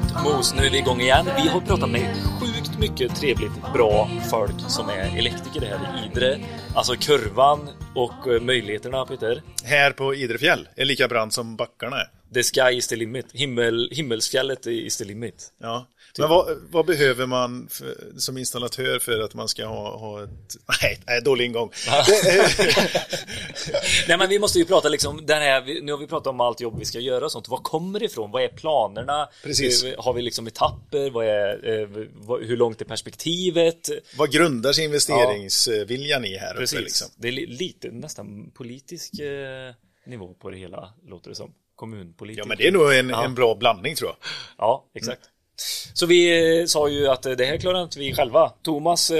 Gött 0.00 0.24
mos, 0.24 0.54
nu 0.54 0.66
är 0.66 0.70
vi 0.70 0.78
igång 0.78 1.00
igen. 1.00 1.26
Vi 1.36 1.48
har 1.48 1.60
pratat 1.60 1.90
med 1.90 2.16
sjukt 2.40 2.78
mycket 2.78 3.16
trevligt, 3.16 3.72
bra 3.74 4.10
folk 4.30 4.54
som 4.68 4.88
är 4.88 5.18
elektriker 5.18 5.60
här 5.60 6.04
i 6.04 6.06
Idre. 6.10 6.38
Alltså 6.74 6.94
kurvan 6.94 7.68
och 7.94 8.34
eh, 8.34 8.40
möjligheterna, 8.40 9.06
Peter. 9.06 9.42
Här 9.64 9.92
på 9.92 10.14
Idrefjäll 10.14 10.68
är 10.76 10.84
lika 10.84 11.08
brant 11.08 11.32
som 11.32 11.56
backarna 11.56 11.96
är. 11.96 12.08
The 12.34 12.42
sky 12.42 12.76
is 12.76 12.88
the 12.88 12.96
limit. 12.96 13.26
Himmel, 13.32 13.90
himmelsfjället 13.92 14.66
is 14.66 14.96
the 14.96 15.04
limit. 15.04 15.52
Ja. 15.60 15.86
Men 16.18 16.28
vad, 16.28 16.58
vad 16.70 16.86
behöver 16.86 17.26
man 17.26 17.68
för, 17.70 17.94
som 18.18 18.38
installatör 18.38 18.98
för 18.98 19.20
att 19.20 19.34
man 19.34 19.48
ska 19.48 19.66
ha, 19.66 19.96
ha 19.98 20.24
ett... 20.24 20.30
Nej, 20.82 21.00
nej 21.06 21.20
dålig 21.22 21.44
ingång. 21.44 21.70
Nej 24.08 24.18
men 24.18 24.28
vi 24.28 24.38
måste 24.38 24.58
ju 24.58 24.64
prata 24.64 24.88
liksom, 24.88 25.26
den 25.26 25.42
här, 25.42 25.82
nu 25.82 25.92
har 25.92 25.98
vi 25.98 26.06
pratat 26.06 26.26
om 26.26 26.40
allt 26.40 26.60
jobb 26.60 26.78
vi 26.78 26.84
ska 26.84 26.98
göra 27.00 27.24
och 27.24 27.32
sånt. 27.32 27.48
Var 27.48 27.58
kommer 27.58 27.98
det 28.00 28.06
ifrån? 28.06 28.30
Vad 28.30 28.42
är 28.42 28.48
planerna? 28.48 29.28
Precis. 29.42 29.84
Eh, 29.84 30.02
Har 30.04 30.12
vi 30.12 30.22
liksom 30.22 30.46
etapper? 30.46 31.10
Vad 31.10 31.26
är, 31.26 31.80
eh, 31.80 31.88
vad, 32.14 32.42
hur 32.44 32.56
långt 32.56 32.80
är 32.80 32.84
perspektivet? 32.84 33.88
vad 34.16 34.32
grundar 34.32 34.72
sig 34.72 34.84
investeringsviljan 34.84 36.24
i 36.24 36.36
här 36.36 36.54
Precis. 36.54 36.72
uppe 36.78 36.84
liksom? 36.84 37.08
Det 37.16 37.28
är 37.28 37.32
li- 37.32 37.46
lite 37.46 37.88
nästan 37.90 38.50
politisk 38.54 39.18
eh, 39.20 39.74
nivå 40.06 40.34
på 40.34 40.50
det 40.50 40.56
hela, 40.56 40.92
låter 41.08 41.28
det 41.30 41.36
som. 41.36 41.52
Kommunpolitik. 41.76 42.38
Ja, 42.40 42.44
men 42.46 42.56
det 42.56 42.66
är 42.66 42.72
nog 42.72 42.92
en, 42.94 43.08
Ja. 43.08 43.24
en 43.24 43.34
bra 43.34 43.54
blandning 43.54 43.94
tror 43.96 44.08
jag. 44.10 44.16
Ja, 44.58 44.84
exakt. 44.94 45.20
Så 45.94 46.06
vi 46.06 46.58
eh, 46.60 46.66
sa 46.66 46.88
ju 46.88 47.08
att 47.08 47.26
eh, 47.26 47.32
det 47.32 47.44
här 47.44 47.56
klarar 47.56 47.82
inte 47.82 47.98
vi 47.98 48.14
själva. 48.14 48.48
Thomas 48.62 49.10
eh, 49.10 49.16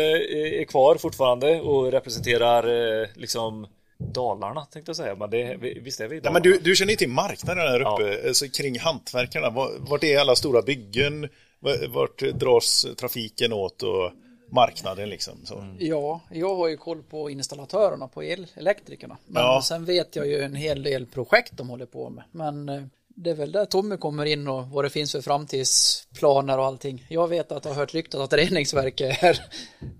är 0.60 0.64
kvar 0.64 0.96
fortfarande 0.96 1.60
och 1.60 1.92
representerar 1.92 3.08
liksom 3.18 3.66
Dalarna 3.98 4.64
tänkte 4.64 4.88
jag 4.90 4.96
säga, 4.96 5.14
men 5.14 5.30
det, 5.30 5.56
vi- 5.60 5.78
visst 5.80 6.00
är 6.00 6.08
vi 6.08 6.16
i 6.16 6.20
Ja, 6.24 6.30
men 6.32 6.42
du, 6.42 6.58
du 6.58 6.76
känner 6.76 6.90
ju 6.90 6.96
till 6.96 7.08
marknaden 7.08 7.58
här 7.68 7.80
Ja. 7.80 7.94
uppe, 7.94 8.28
alltså, 8.28 8.46
kring 8.48 8.78
hantverkarna. 8.78 9.50
Var- 9.50 9.72
Vart 9.78 10.04
är 10.04 10.18
alla 10.18 10.36
stora 10.36 10.62
byggen? 10.62 11.28
Var- 11.60 11.88
Vart 11.88 12.18
dras 12.40 12.86
trafiken 12.96 13.52
åt 13.52 13.82
och 13.82 14.12
marknaden 14.52 15.08
liksom? 15.08 15.34
Så. 15.44 15.54
Mm. 15.58 15.76
Ja, 15.78 16.20
jag 16.30 16.54
har 16.56 16.68
ju 16.68 16.76
koll 16.76 17.02
på 17.02 17.30
installatörerna, 17.30 18.08
på 18.08 18.22
elelektrikerna. 18.22 19.16
Men 19.26 19.42
Ja. 19.42 19.62
sen 19.64 19.84
vet 19.84 20.16
jag 20.16 20.26
ju 20.26 20.40
en 20.42 20.54
hel 20.54 20.82
del 20.82 21.06
projekt 21.06 21.52
de 21.56 21.68
håller 21.68 21.86
på 21.86 22.10
med. 22.10 22.24
Men 22.32 22.90
det 23.22 23.30
är 23.30 23.34
väl 23.34 23.52
där 23.52 23.64
Tommy 23.64 23.96
kommer 23.96 24.24
in 24.26 24.48
och 24.48 24.66
vad 24.66 24.84
det 24.84 24.90
finns 24.90 25.12
för 25.12 25.20
framtidsplaner 25.20 26.58
och 26.58 26.64
allting. 26.66 27.06
Jag 27.08 27.28
vet 27.28 27.52
att 27.52 27.64
jag 27.64 27.72
har 27.72 27.80
hört 27.80 27.94
ryktet 27.94 28.20
att 28.20 28.32
reningsverket 28.32 29.22
är, 29.22 29.40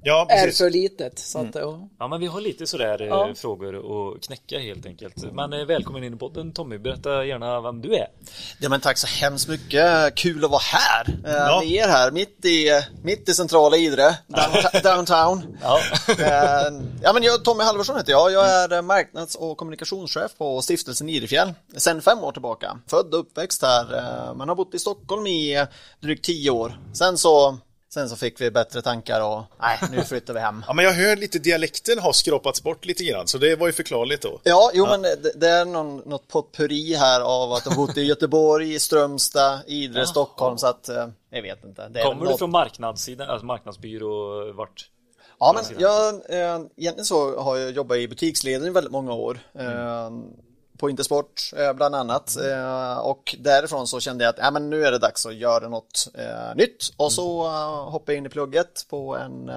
Ja, 0.03 0.27
är 0.31 0.51
för 0.51 0.71
litet. 0.71 1.19
Så 1.19 1.39
att, 1.39 1.55
ja. 1.55 1.89
Ja, 1.99 2.09
men 2.09 2.21
vi 2.21 2.27
har 2.27 2.41
lite 2.41 2.67
sådär 2.67 3.03
eh, 3.03 3.09
Ja. 3.09 3.33
frågor 3.37 3.77
att 4.15 4.23
knäcka 4.27 4.59
helt 4.59 4.87
enkelt. 4.87 5.33
Men 5.33 5.53
eh, 5.53 5.65
välkommen 5.65 6.05
in 6.05 6.15
i 6.15 6.17
podden 6.17 6.53
Tommy, 6.53 6.79
berätta 6.79 7.25
gärna 7.25 7.61
vem 7.61 7.81
du 7.81 7.95
är. 7.95 8.07
Ja 8.61 8.69
men 8.69 8.81
tack 8.81 8.99
så 8.99 9.07
hemskt 9.07 9.49
mycket, 9.49 10.15
kul 10.15 10.45
att 10.45 10.51
vara 10.51 10.63
här 10.65 11.07
eh, 11.25 11.33
Ja. 11.33 11.61
med 11.65 11.71
er 11.71 11.89
här 11.89 12.11
mitt 12.11 12.45
i, 12.45 12.69
mitt 13.03 13.29
i 13.29 13.35
centrala 13.35 13.77
Idre, 13.77 14.17
downtown. 14.83 15.57
Ja. 15.63 15.79
Ja 17.03 17.13
men 17.13 17.23
jag, 17.23 17.45
Tommy 17.45 17.65
Halvarsson 17.65 17.97
heter 17.97 18.13
jag, 18.13 18.33
jag 18.33 18.47
är 18.73 18.83
marknads 18.83 19.35
och 19.35 19.57
kommunikationschef 19.59 20.35
på 20.39 20.63
stiftelsen 20.63 21.09
Idrefjäll 21.09 21.53
sedan 21.77 22.03
fem 22.03 22.19
år 22.25 22.33
tillbaka. 22.33 22.79
Född 22.87 23.10
och 23.15 23.21
uppväxt 23.21 23.63
här, 23.63 23.97
eh, 23.97 24.35
man 24.35 24.49
har 24.49 24.57
bott 24.57 24.75
i 24.75 24.79
Stockholm 24.79 25.27
i 25.27 25.57
eh, 25.57 25.65
drygt 26.01 26.25
tio 26.25 26.51
år. 26.51 26.79
Sen 26.95 27.19
så, 27.19 27.59
sen 27.95 28.09
så 28.09 28.17
fick 28.17 28.41
vi 28.41 28.51
bättre 28.51 28.83
tankar 28.83 29.21
och 29.21 29.43
nej, 29.61 29.79
nu 29.91 30.03
flyttar 30.09 30.35
vi 30.35 30.41
hem. 30.41 30.65
Ja, 30.67 30.73
men 30.75 30.85
jag 30.85 30.93
hör 30.93 31.17
lite 31.17 31.39
dialekten 31.39 31.99
har 31.99 32.13
skrapats 32.13 32.63
bort 32.63 32.85
lite 32.85 33.05
grann, 33.05 33.27
så 33.27 33.39
det 33.39 33.57
var 33.57 33.67
ju 33.67 33.73
förklarligt 33.73 34.23
då. 34.23 34.41
Ja, 34.43 34.71
jo 34.75 34.87
men 34.87 35.03
det, 35.03 35.33
det 35.37 35.49
är 35.49 35.65
någon, 35.65 35.97
något 35.97 36.29
potpurri 36.29 36.95
här 36.95 37.21
av 37.21 37.53
att 37.53 37.65
ha 37.65 37.77
bott 37.77 37.97
i 37.97 38.03
Göteborg, 38.03 38.81
Strömstad, 38.81 39.61
Idre, 39.67 40.07
Stockholm 40.07 40.59
så 40.59 40.67
att 40.67 40.89
eh, 40.89 41.09
jag 41.31 41.43
vet 41.43 41.65
inte. 41.65 41.91
Kommer 42.03 42.25
du 42.25 42.31
något- 42.31 42.39
från 42.39 42.51
marknadssidan, 42.51 43.31
alltså 43.31 43.47
marknadsbyrå, 43.47 44.53
vart? 44.53 44.91
Ja, 45.43 45.53
men 45.55 45.81
jag, 45.81 46.15
eh, 46.15 46.61
egentligen 46.77 47.05
så 47.05 47.41
har 47.41 47.57
jag 47.57 47.71
jobbat 47.71 47.97
i 47.99 48.09
butiksledning 48.09 48.73
väldigt 48.73 48.93
många 48.93 49.13
år. 49.13 49.41
Eh, 49.59 50.11
på 50.81 50.91
Intersport 50.91 51.53
eh, 51.57 51.73
bland 51.73 51.95
annat. 51.95 52.37
Eh, 52.37 52.99
och 52.99 53.37
därifrån 53.39 53.87
så 53.87 54.01
kände 54.01 54.25
jag 54.25 54.31
att 54.31 54.39
ja, 54.39 54.51
men 54.51 54.71
nu 54.71 54.85
är 54.85 54.93
det 54.93 54.99
dags 54.99 55.27
att 55.27 55.35
göra 55.35 55.69
något 55.69 56.09
eh, 56.15 56.55
nytt. 56.57 56.93
Och 56.97 57.13
så 57.13 57.49
hoppade 57.85 58.13
jag 58.13 58.19
in 58.19 58.27
i 58.27 58.29
plugget 58.29 58.87
på 58.91 59.17
en 59.17 59.51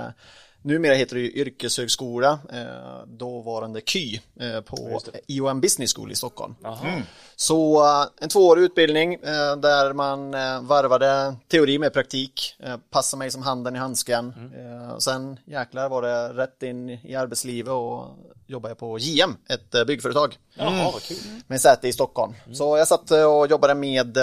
Numera 0.66 0.94
heter 0.96 1.16
det 1.16 1.22
ju 1.22 1.32
yrkeshögskola, 1.32 2.40
eh, 2.54 3.06
dåvarande 3.08 3.82
KY 3.82 4.20
eh, 4.40 4.62
på 4.62 5.00
IOM 5.28 5.62
Business 5.62 5.94
School 5.96 6.12
i 6.12 6.16
Stockholm. 6.16 6.56
Så 7.36 7.84
eh, 7.86 8.08
en 8.22 8.30
tvåårig 8.30 8.64
utbildning 8.64 9.14
eh, 9.14 9.56
där 9.56 9.94
man 9.94 10.34
eh, 10.34 10.62
varvade 10.62 11.36
teori 11.48 11.80
med 11.80 11.94
praktik, 11.94 12.56
eh, 12.60 12.78
passade 12.90 13.20
mig 13.20 13.32
som 13.32 13.42
handen 13.42 13.76
i 13.76 13.80
handsken. 13.80 14.34
Eh, 14.56 14.98
sen 14.98 15.40
jäklar 15.46 15.90
var 15.90 16.02
det 16.02 16.34
rätt 16.34 16.64
in 16.64 16.90
i 16.90 17.16
arbetslivet 17.16 17.72
och 17.72 18.08
jobbade 18.48 18.76
på 18.76 18.98
JM, 19.00 19.36
ett 19.50 19.88
byggföretag 19.88 20.38
Jaha, 20.54 20.92
vad 20.94 21.02
kul. 21.02 21.18
med 21.48 21.62
säte 21.62 21.88
i 21.88 21.94
Stockholm. 21.94 22.34
Så 22.54 22.78
jag 22.78 22.88
satt 22.88 23.12
och 23.12 23.48
jobbade 23.50 23.76
med 23.76 24.18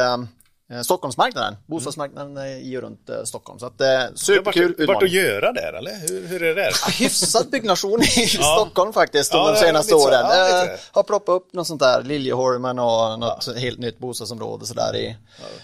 Stockholmsmarknaden, 0.85 1.57
bostadsmarknaden 1.67 2.37
eh, 2.37 2.59
i 2.59 2.77
och 2.77 2.83
runt 2.83 3.09
eh, 3.11 3.23
Stockholm. 3.25 3.59
Så 3.59 3.67
att, 3.67 3.81
eh, 3.81 3.87
Vart, 3.89 4.19
superkul 4.19 4.65
vart 4.69 4.75
att 4.75 4.81
utmaning. 4.81 5.13
göra 5.13 5.53
där 5.53 5.73
eller? 5.73 6.09
Hur, 6.09 6.27
hur 6.27 6.43
är 6.43 6.55
det 6.55 6.63
där? 6.63 6.73
Hyfsad 7.01 7.51
byggnation 7.51 8.03
i 8.03 8.07
Stockholm 8.27 8.93
faktiskt 8.93 9.33
Ja, 9.33 9.51
de 9.53 9.57
senaste 9.59 9.95
lite 9.95 10.03
så. 10.03 10.09
åren. 10.09 10.27
Ja. 10.31 10.65
Eh, 10.65 10.71
har 10.93 11.03
ploppat 11.03 11.35
upp 11.37 11.53
något 11.53 11.67
sånt 11.67 11.81
där, 11.81 12.03
Liljeholmen 12.03 12.79
och 12.79 13.19
något 13.19 13.57
helt 13.57 13.79
nytt 13.79 13.99
bostadsområde 13.99 14.67
sådär 14.67 14.97
i. 14.97 15.17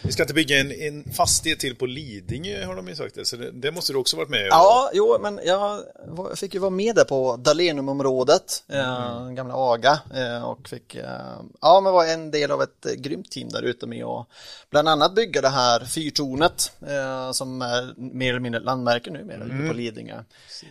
Vi 0.02 0.12
ska 0.12 0.22
inte 0.22 0.34
bygga 0.34 0.60
en, 0.60 0.72
en 0.72 1.12
fastighet 1.12 1.60
till 1.60 1.76
på 1.76 1.86
Lidingö 1.86 2.64
har 2.64 2.74
de 2.76 2.88
ju 2.88 2.96
sagt 2.96 3.14
det, 3.14 3.24
så 3.24 3.36
det, 3.36 3.50
det 3.50 3.72
måste 3.72 3.92
du 3.92 3.98
också 3.98 4.16
varit 4.16 4.28
med 4.30 4.40
och- 4.42 4.46
Ja, 4.50 4.90
jo, 4.92 5.16
men 5.20 5.40
jag 5.44 5.80
fick 6.34 6.54
ju 6.54 6.60
vara 6.60 6.70
med 6.70 6.94
där 6.94 7.04
på 7.04 7.36
Dalenumområdet, 7.36 8.62
eh, 8.68 9.28
gamla 9.30 9.54
AGA 9.56 9.98
eh, 10.14 10.44
och 10.44 10.68
fick, 10.68 10.94
eh, 10.94 11.04
ja 11.60 11.80
men 11.80 11.92
var 11.92 12.04
en 12.06 12.30
del 12.30 12.50
av 12.50 12.62
ett 12.62 12.86
eh, 12.86 12.92
grymt 12.92 13.30
team 13.30 13.48
där 13.48 13.62
ute 13.62 13.86
med 13.86 14.04
och 14.04 14.28
bland 14.70 14.88
annat 14.88 14.95
bygga 15.14 15.40
det 15.40 15.48
här 15.48 15.84
fyrtornet 15.84 16.72
eh, 16.88 17.32
som 17.32 17.62
är 17.62 17.94
mer 17.96 18.30
eller 18.30 18.40
mindre 18.40 18.60
landmärke 18.60 19.10
nu 19.10 19.24
med 19.24 19.36
ute 19.42 19.68
på 19.68 19.74
Lidingö 19.74 20.22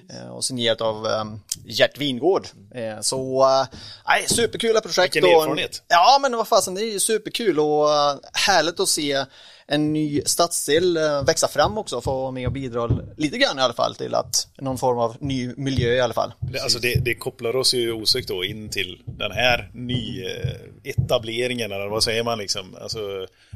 eh, 0.09 0.27
och 0.29 0.43
signerat 0.45 0.81
av 0.81 1.05
eh, 1.07 1.23
Gert 1.65 1.97
Wingård. 1.97 2.47
Eh, 2.75 3.01
så, 3.01 3.43
eh, 3.43 4.25
superkula 4.27 4.81
projekt. 4.81 5.15
Vilken 5.15 5.29
och 5.29 5.35
en- 5.35 5.41
erfarenhet. 5.41 5.83
Ja, 5.87 6.19
men 6.21 6.37
vad 6.37 6.47
fasen, 6.47 6.75
det 6.75 6.81
är 6.81 6.91
ju 6.91 6.99
superkul 6.99 7.59
och 7.59 7.93
eh, 7.93 8.15
härligt 8.33 8.79
att 8.79 8.89
se 8.89 9.25
en 9.67 9.93
ny 9.93 10.21
stadsdel 10.25 10.97
eh, 10.97 11.23
växa 11.23 11.47
fram 11.47 11.77
också, 11.77 12.01
få 12.01 12.21
vara 12.21 12.31
med 12.31 12.47
och 12.47 12.53
bidra 12.53 12.89
lite 13.17 13.37
grann 13.37 13.59
i 13.59 13.61
alla 13.61 13.73
fall 13.73 13.95
till 13.95 14.15
att 14.15 14.47
någon 14.57 14.77
form 14.77 14.97
av 14.97 15.15
ny 15.19 15.53
miljö 15.57 15.93
i 15.93 15.99
alla 15.99 16.13
fall. 16.13 16.33
Det, 16.39 16.59
alltså 16.59 16.79
det, 16.79 16.95
det 17.05 17.15
kopplar 17.15 17.55
oss 17.55 17.73
ju 17.73 17.91
osökt 17.91 18.27
då 18.27 18.43
in 18.43 18.69
till 18.69 19.01
den 19.05 19.31
här 19.31 19.71
nyetableringen, 19.73 21.71
eller 21.71 21.87
vad 21.87 22.03
säger 22.03 22.23
man 22.23 22.37
liksom, 22.37 22.75
alltså 22.81 22.99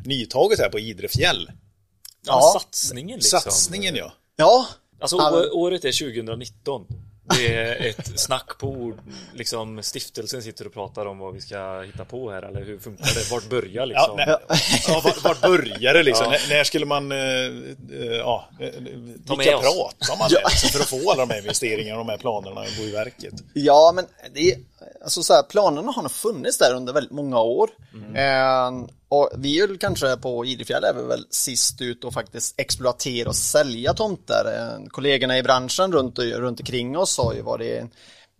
nytaget 0.05 0.59
här 0.59 0.69
på 0.69 0.79
Idrefjäll. 0.79 1.51
Ja, 2.25 2.41
satsningen 2.59 3.15
liksom. 3.19 3.39
Satsningen 3.39 3.95
ja. 3.95 4.13
Ja, 4.35 4.67
Alltså 5.01 5.17
Ja. 5.17 5.45
året 5.53 5.85
är 5.85 5.91
2019. 5.91 6.85
Det 7.37 7.55
är 7.55 7.89
ett 7.89 8.19
snack 8.19 8.57
på 8.57 8.67
ord, 8.67 8.97
liksom 9.33 9.83
stiftelsen 9.83 10.43
sitter 10.43 10.65
och 10.67 10.73
pratar 10.73 11.05
om 11.05 11.19
vad 11.19 11.33
vi 11.33 11.41
ska 11.41 11.81
hitta 11.81 12.05
på 12.05 12.31
här 12.31 12.41
eller 12.41 12.63
hur 12.63 12.79
funkar 12.79 13.05
det? 13.05 13.31
Vart 13.31 13.49
börjar 13.49 13.69
Ja, 13.73 13.85
liksom? 13.85 14.15
nej, 14.17 14.35
ja, 14.87 15.01
vart, 15.03 15.23
vart 15.23 15.41
börjar 15.41 15.93
det 15.93 16.03
liksom? 16.03 16.31
När, 16.31 16.49
när 16.49 16.63
skulle 16.63 16.85
man, 16.85 17.11
eh, 17.11 17.17
eh, 17.17 18.15
ja, 18.17 18.49
eh, 18.59 18.69
Ta 19.27 19.35
med 19.35 19.45
vilka 19.45 19.57
pratar 19.59 20.17
man 20.17 20.29
med 20.31 20.41
liksom, 20.49 20.69
för 20.69 20.79
att 20.79 20.89
få 20.89 21.11
alla 21.11 21.25
de 21.25 21.33
här 21.33 21.39
investeringarna 21.39 21.99
och 21.99 22.05
de 22.05 22.11
här 22.11 22.17
planerna 22.17 22.61
att 22.61 22.77
gå 22.77 22.83
i 22.83 22.91
verket? 22.91 23.33
Ja, 23.53 23.91
men 23.95 24.05
det 24.33 24.51
är, 24.51 24.57
alltså 25.03 25.23
så 25.23 25.33
här, 25.33 25.43
planerna 25.43 25.91
har 25.91 26.01
nog 26.01 26.11
funnits 26.11 26.57
där 26.57 26.73
under 26.75 26.93
väldigt 26.93 27.11
många 27.13 27.39
år. 27.41 27.69
Eh, 28.15 28.71
och 29.09 29.29
vi 29.37 29.59
är 29.59 29.77
kanske 29.77 30.17
på 30.17 30.45
Idefjäll 30.45 30.83
är 30.83 30.93
vi 30.93 31.03
väl 31.03 31.25
sist 31.29 31.81
ut 31.81 32.03
och 32.03 32.13
faktiskt 32.13 32.59
exploatera 32.59 33.29
och 33.29 33.35
sälja 33.35 33.93
tomter. 33.93 34.45
Eh, 34.55 34.87
kollegorna 34.87 35.37
i 35.37 35.43
branschen 35.43 35.91
runt, 35.91 36.19
runt 36.19 36.59
omkring 36.59 36.97
oss 36.97 37.17
har 37.17 37.33
ju 37.33 37.41
varit 37.41 37.83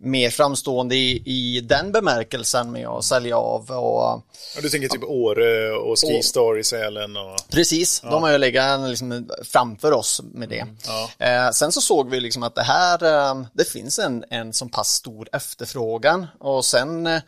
mer 0.02 0.30
framstående 0.30 0.94
i, 0.94 1.22
i 1.26 1.60
den 1.60 1.92
bemärkelsen 1.92 2.72
med 2.72 2.88
att 2.88 3.04
sälja 3.04 3.36
av 3.36 3.70
och 3.70 4.22
Ja, 4.54 4.60
du 4.62 4.68
tänker 4.68 4.88
typ 4.88 5.04
Åre 5.04 5.72
och 5.72 5.98
Skistar 5.98 6.58
i 6.58 6.64
Sälen 6.64 7.16
och... 7.16 7.50
Precis, 7.50 8.00
de 8.00 8.22
har 8.22 8.32
ju 8.32 8.38
legat 8.38 8.88
liksom 8.88 9.30
framför 9.44 9.92
oss 9.92 10.20
med 10.34 10.48
det. 10.48 10.66
Ja. 10.86 11.26
Eh, 11.26 11.50
sen 11.50 11.72
så 11.72 11.80
såg 11.80 12.10
vi 12.10 12.20
liksom 12.20 12.42
att 12.42 12.54
det 12.54 12.62
här, 12.62 13.04
eh, 13.04 13.42
det 13.52 13.64
finns 13.64 13.98
en, 13.98 14.24
en 14.30 14.52
så 14.52 14.68
pass 14.68 14.88
stor 14.88 15.28
efterfrågan 15.32 16.26
och 16.38 16.64
sen 16.64 17.06
eh, 17.06 17.20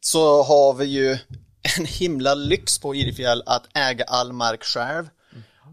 så 0.00 0.42
har 0.42 0.74
vi 0.74 0.84
ju 0.84 1.18
en 1.78 1.86
himla 1.86 2.34
lyx 2.34 2.78
på 2.78 2.94
Idefjäll 2.94 3.42
att 3.46 3.64
äga 3.74 4.04
all 4.04 4.32
mark 4.32 4.64
själv 4.64 5.06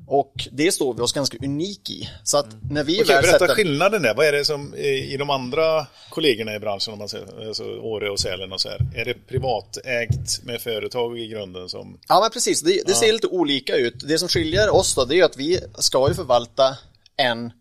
Och 0.08 0.48
det 0.52 0.72
står 0.72 0.94
vi 0.94 1.02
oss 1.02 1.14
ganska 1.14 1.38
unik 1.38 1.90
i. 1.90 2.10
Så 2.24 2.38
att 2.38 2.48
när 2.72 2.84
vi 2.84 2.94
Okej, 2.94 3.16
väl 3.16 3.22
berätta 3.22 3.40
sätter... 3.40 3.56
skillnaden 3.56 4.02
där. 4.02 4.14
Vad 4.14 4.26
är 4.26 4.32
det 4.32 4.46
som 4.46 4.76
i 4.76 5.18
de 5.18 5.30
andra 5.30 5.88
kollegorna 6.10 6.56
i 6.56 6.60
branschen, 6.60 6.94
om 6.94 7.00
man 7.00 7.10
säger, 7.10 7.48
alltså 7.48 7.64
Åre 7.64 8.10
och 8.10 8.20
Sälen 8.20 8.52
och 8.52 8.62
så 8.62 8.70
här. 8.70 8.80
Är 8.96 9.06
det 9.06 9.14
privatägt 9.14 10.44
med 10.44 10.62
företag 10.62 11.20
i 11.20 11.28
grunden 11.28 11.70
som... 11.70 12.00
Ja 12.08 12.20
men 12.22 12.30
precis, 12.32 12.62
det, 12.62 12.82
det 12.86 12.94
ser 12.94 13.14
lite 13.14 13.28
olika 13.28 13.76
ut. 13.76 14.08
Det 14.08 14.20
som 14.20 14.28
skiljer 14.30 14.70
oss 14.70 14.96
då, 14.96 15.06
det 15.06 15.20
är 15.20 15.24
att 15.24 15.38
vi 15.38 15.60
ska 15.78 16.08
ju 16.08 16.14
förvalta 16.14 16.78
en 17.18 17.52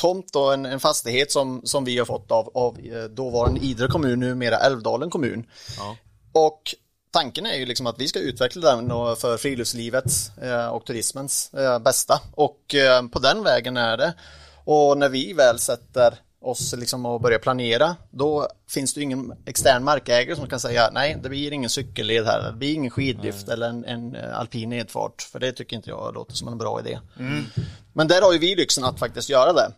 tomt 0.00 0.36
och 0.36 0.54
en, 0.54 0.66
en 0.66 0.80
fastighet 0.80 1.32
som, 1.32 1.60
som 1.64 1.84
vi 1.84 1.98
har 1.98 2.06
fått 2.06 2.30
av, 2.30 2.50
av 2.54 2.78
eh, 2.78 3.04
dåvarande 3.04 3.60
Idre 3.60 3.88
kommun, 3.88 4.20
numera 4.20 4.56
Älvdalen 4.56 5.10
kommun. 5.10 5.46
Och 6.32 6.74
tanken 7.10 7.46
är 7.46 7.54
ju 7.54 7.66
liksom 7.66 7.86
att 7.86 8.00
vi 8.00 8.08
ska 8.08 8.18
utveckla 8.18 8.74
den 8.74 8.88
för 9.16 9.36
friluftslivets 9.36 10.38
eh, 10.38 10.68
och 10.68 10.86
turismens 10.86 11.54
eh, 11.54 11.78
bästa. 11.78 12.20
Och 12.34 12.74
eh, 12.74 13.08
på 13.08 13.18
den 13.18 13.42
vägen 13.42 13.76
är 13.76 13.96
det. 13.96 14.14
Och 14.64 14.98
när 14.98 15.08
vi 15.08 15.32
väl 15.32 15.58
sätter 15.58 16.14
oss 16.40 16.74
liksom 16.76 17.06
och 17.06 17.20
börjar 17.20 17.38
planera, 17.38 17.96
då 18.10 18.48
finns 18.68 18.94
det 18.94 19.02
ingen 19.02 19.34
extern 19.46 19.84
markägare 19.84 20.36
som 20.36 20.46
kan 20.46 20.60
säga 20.60 20.90
nej, 20.92 21.18
det 21.22 21.28
blir 21.28 21.52
ingen 21.52 21.70
cykelled 21.70 22.26
här, 22.26 22.50
det 22.50 22.56
blir 22.56 22.74
ingen 22.74 22.90
skidlift 22.90 23.48
eller 23.48 23.68
en, 23.68 23.84
en 23.84 24.16
alpin 24.16 24.70
nedfart, 24.70 25.22
för 25.22 25.38
det 25.38 25.52
tycker 25.52 25.76
inte 25.76 25.90
jag 25.90 26.14
låter 26.14 26.34
som 26.34 26.48
en 26.48 26.58
bra 26.58 26.80
idé. 26.80 26.98
Men 27.92 28.08
där 28.08 28.22
har 28.22 28.32
ju 28.32 28.38
vi 28.38 28.54
lyxen 28.54 28.84
att 28.84 28.98
faktiskt 28.98 29.28
göra 29.28 29.52
det. 29.52 29.72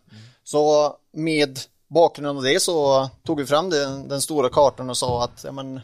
Så 0.45 0.95
med 1.13 1.59
bakgrund 1.89 2.39
av 2.39 2.43
det 2.43 2.61
så 2.61 3.09
tog 3.27 3.39
vi 3.39 3.47
fram 3.47 3.71
den, 3.71 4.09
den 4.09 4.21
stora 4.21 4.49
kartan 4.49 4.91
och 4.91 4.97
sa 4.97 5.25
att 5.25 5.45
ja, 5.45 5.53
men, 5.53 5.81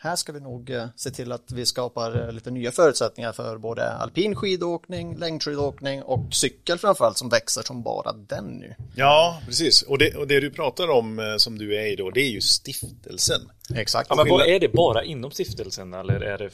här 0.00 0.16
ska 0.16 0.32
vi 0.32 0.40
nog 0.40 0.70
eh, 0.70 0.86
se 0.96 1.10
till 1.10 1.32
att 1.32 1.52
vi 1.52 1.66
skapar 1.66 2.26
eh, 2.26 2.32
lite 2.32 2.50
nya 2.50 2.72
förutsättningar 2.72 3.32
för 3.32 3.58
både 3.58 3.92
alpin 3.92 4.34
skidåkning, 4.36 5.16
längdskidåkning 5.16 6.02
och 6.02 6.34
cykel 6.34 6.78
framförallt 6.78 7.18
som 7.18 7.28
växer 7.28 7.62
som 7.62 7.82
bara 7.82 8.12
den 8.12 8.44
nu. 8.44 8.74
Ja, 8.94 9.40
precis. 9.46 9.82
Och 9.82 9.98
det, 9.98 10.14
och 10.14 10.26
det 10.26 10.40
du 10.40 10.50
pratar 10.50 10.90
om 10.90 11.18
eh, 11.18 11.36
som 11.36 11.58
du 11.58 11.76
är 11.76 11.92
i 11.92 11.96
då, 11.96 12.10
det 12.10 12.20
är 12.20 12.30
ju 12.30 12.40
stiftelsen. 12.40 13.40
Exakt. 13.74 14.06
Ja, 14.10 14.16
men 14.16 14.28
vad 14.28 14.46
är 14.46 14.60
det 14.60 14.68
bara 14.72 15.04
inom 15.04 15.30
stiftelsen 15.30 15.94
eller 15.94 16.20
är 16.20 16.38
det 16.38 16.50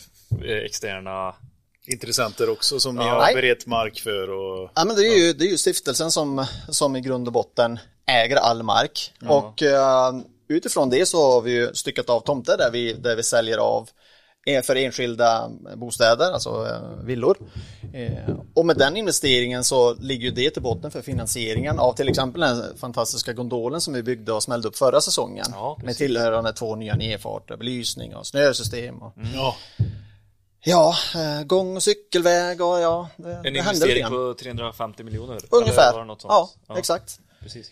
externa? 0.64 1.34
Intressenter 1.86 2.50
också 2.50 2.80
som 2.80 2.96
ni 2.96 3.02
Ja. 3.02 3.10
har 3.10 3.18
Nej. 3.20 3.34
berett 3.34 3.66
mark 3.66 3.98
för 4.00 4.30
och... 4.30 4.70
Ja, 4.74 4.84
men 4.84 4.96
det, 4.96 5.02
är 5.08 5.26
ju, 5.26 5.32
det 5.32 5.44
är 5.44 5.48
ju 5.50 5.58
stiftelsen 5.58 6.10
som, 6.10 6.46
som 6.68 6.96
i 6.96 7.00
grund 7.00 7.26
och 7.26 7.32
botten 7.32 7.78
äger 8.06 8.36
all 8.36 8.62
mark. 8.62 9.12
Och 9.28 9.62
eh, 9.62 10.12
utifrån 10.48 10.90
det 10.90 11.06
så 11.06 11.32
har 11.32 11.40
vi 11.40 11.52
ju 11.52 11.74
styckat 11.74 12.10
av 12.10 12.20
tomter 12.20 12.56
där 12.56 12.70
vi, 12.70 12.92
där 12.92 13.16
vi 13.16 13.22
säljer 13.22 13.58
av 13.58 13.88
för 14.62 14.76
enskilda 14.76 15.50
bostäder, 15.76 16.32
alltså 16.32 16.66
eh, 16.66 17.04
villor. 17.04 17.36
Eh, 17.92 18.36
och 18.54 18.66
med 18.66 18.76
den 18.76 18.96
investeringen 18.96 19.64
så 19.64 19.94
ligger 19.94 20.24
ju 20.24 20.30
det 20.30 20.50
till 20.50 20.62
botten 20.62 20.90
för 20.90 21.02
finansieringen 21.02 21.78
av 21.78 21.92
till 21.92 22.08
exempel 22.08 22.40
den 22.40 22.78
fantastiska 22.78 23.32
gondolen 23.32 23.80
som 23.80 23.94
vi 23.94 24.02
byggde 24.02 24.32
och 24.32 24.42
smällde 24.42 24.68
upp 24.68 24.76
förra 24.76 25.00
säsongen. 25.00 25.46
Ja, 25.50 25.78
med 25.84 25.96
tillhörande 25.96 26.52
två 26.52 26.76
nya 26.76 26.94
nedfarter, 26.94 27.56
belysning 27.56 28.16
och 28.16 28.26
snösystem. 28.26 29.02
Och, 29.02 29.12
Ja, 29.34 29.56
Ja, 30.66 30.96
eh, 31.14 31.42
gång 31.42 31.76
och 31.76 31.82
cykelväg 31.82 32.60
och 32.60 32.80
ja, 32.80 33.08
det, 33.16 33.32
En 33.32 33.42
det 33.42 33.48
investering 33.48 34.06
på 34.08 34.34
350 34.40 35.04
miljoner? 35.04 35.40
Ungefär. 35.50 35.92
Sånt? 35.92 36.22
Ja, 36.22 36.50
exakt. 36.78 37.18
Precis. 37.40 37.70